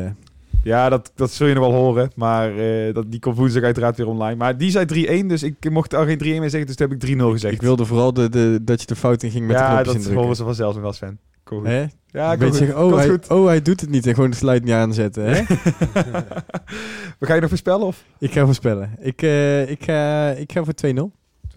[0.63, 2.11] Ja, dat, dat zul je nog wel horen.
[2.15, 2.51] Maar
[2.93, 4.35] dat, die komt woensdag uiteraard weer online.
[4.35, 6.65] Maar die zei 3-1, dus ik mocht er geen 3-1 meer zeggen.
[6.65, 7.53] Dus toen heb ik 3-0 gezegd.
[7.53, 10.03] Ik wilde vooral de, de, dat je de fout in ging met ja, de knopjes
[10.03, 11.19] Ja, dat horen ze vanzelf nog wel, Sven.
[11.43, 11.89] Kom goed.
[12.11, 14.73] Ja, ik zeggen, oh, hij, oh, hij doet het niet en gewoon de sluit niet
[14.73, 15.23] aanzetten.
[15.23, 15.41] Hè?
[17.19, 17.87] We ga je nog voorspellen?
[17.87, 18.03] Of?
[18.19, 18.95] Ik ga voorspellen.
[18.99, 20.87] Ik, uh, ik, ga, ik ga voor 2-0.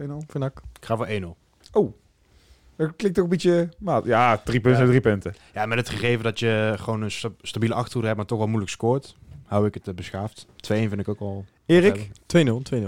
[0.01, 0.61] 2-0 voor NAC.
[0.81, 1.25] Ik ga voor 1-0.
[1.73, 1.93] Oh.
[2.77, 3.69] Dat klinkt ook een beetje...
[3.79, 4.89] Maar ja, drie punten ja.
[4.89, 5.35] drie punten.
[5.53, 8.47] Ja, met het gegeven dat je gewoon een sta stabiele achterhoede hebt, maar toch wel
[8.47, 10.47] moeilijk scoort, hou ik het uh, beschaafd.
[10.47, 11.45] 2-1 vind ik ook al...
[11.67, 12.09] Erik?
[12.37, 12.87] 2-0, 2-0.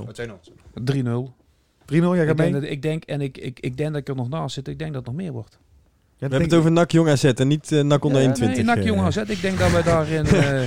[0.94, 1.34] 3-0.
[1.92, 1.96] 3-0.
[2.14, 2.52] jij gaat mee?
[2.52, 4.78] Dat, ik, denk, en ik, ik, ik denk dat ik er nog naast zit, ik
[4.78, 5.58] denk dat het nog meer wordt.
[6.18, 8.64] Ja, we hebben het over NAC Jong AZ en niet uh, NAC onder ja, 21.
[8.64, 9.16] Nee, NAC Jong AZ.
[9.16, 10.26] Ik denk dat we daarin...
[10.34, 10.62] Uh,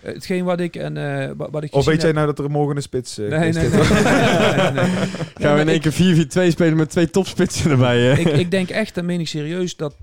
[0.00, 2.82] hetgeen wat ik en uh, wat ik Of weet jij nou dat er morgen een
[2.82, 4.86] spits uh, nee, nee, nee, nee, nee, nee.
[5.34, 8.00] Gaan we in één keer 4-4-2 spelen met twee topspitsen erbij?
[8.00, 8.12] Hè?
[8.12, 9.94] ik, ik denk echt, en meen ik serieus, dat,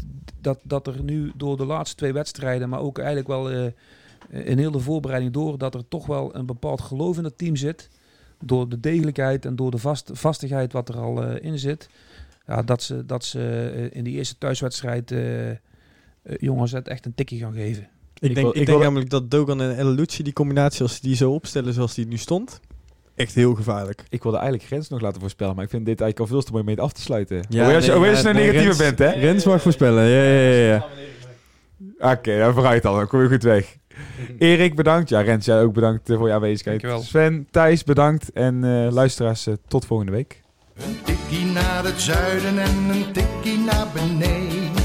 [0.42, 3.66] dat, dat er nu door de laatste twee wedstrijden, maar ook eigenlijk wel uh,
[4.30, 7.56] in heel de voorbereiding door, dat er toch wel een bepaald geloof in het team
[7.56, 7.90] zit.
[8.40, 11.90] Door de degelijkheid en door de vast, vastigheid wat er al uh, in zit.
[12.48, 15.14] Ja, dat ze, dat ze uh, in die eerste thuiswedstrijd
[16.40, 17.88] jongens het echt een tikje gaan geven.
[18.30, 21.16] Ik, denk, ik denk namelijk dat Dogan en El Lucci, die combinatie, als ze die
[21.16, 22.60] zo opstellen zoals die nu stond,
[23.16, 24.04] echt heel gevaarlijk.
[24.10, 26.52] Ik wilde eigenlijk Grens nog laten voorspellen, maar ik vind dit eigenlijk al veel te
[26.52, 27.46] mooi mee af te sluiten.
[27.50, 29.10] Ja, nee, als je, nee, als je nou negatieve Rens, bent, hè?
[29.10, 30.68] Rens mag voorspellen, ja, ja, ja.
[30.68, 30.86] ja.
[31.98, 32.96] Oké, okay, dan vooruit dan.
[32.96, 33.78] Dan kom je goed weg.
[34.40, 35.10] Erik, bedankt.
[35.10, 36.82] Ja, Rens, jij ook bedankt voor je aanwezigheid.
[36.82, 37.08] Dankjewel.
[37.08, 38.32] Sven, Thijs, bedankt.
[38.32, 40.42] En uh, luisteraars, uh, tot volgende week.
[40.76, 44.85] Een tikkie naar het zuiden en een tikkie naar beneden.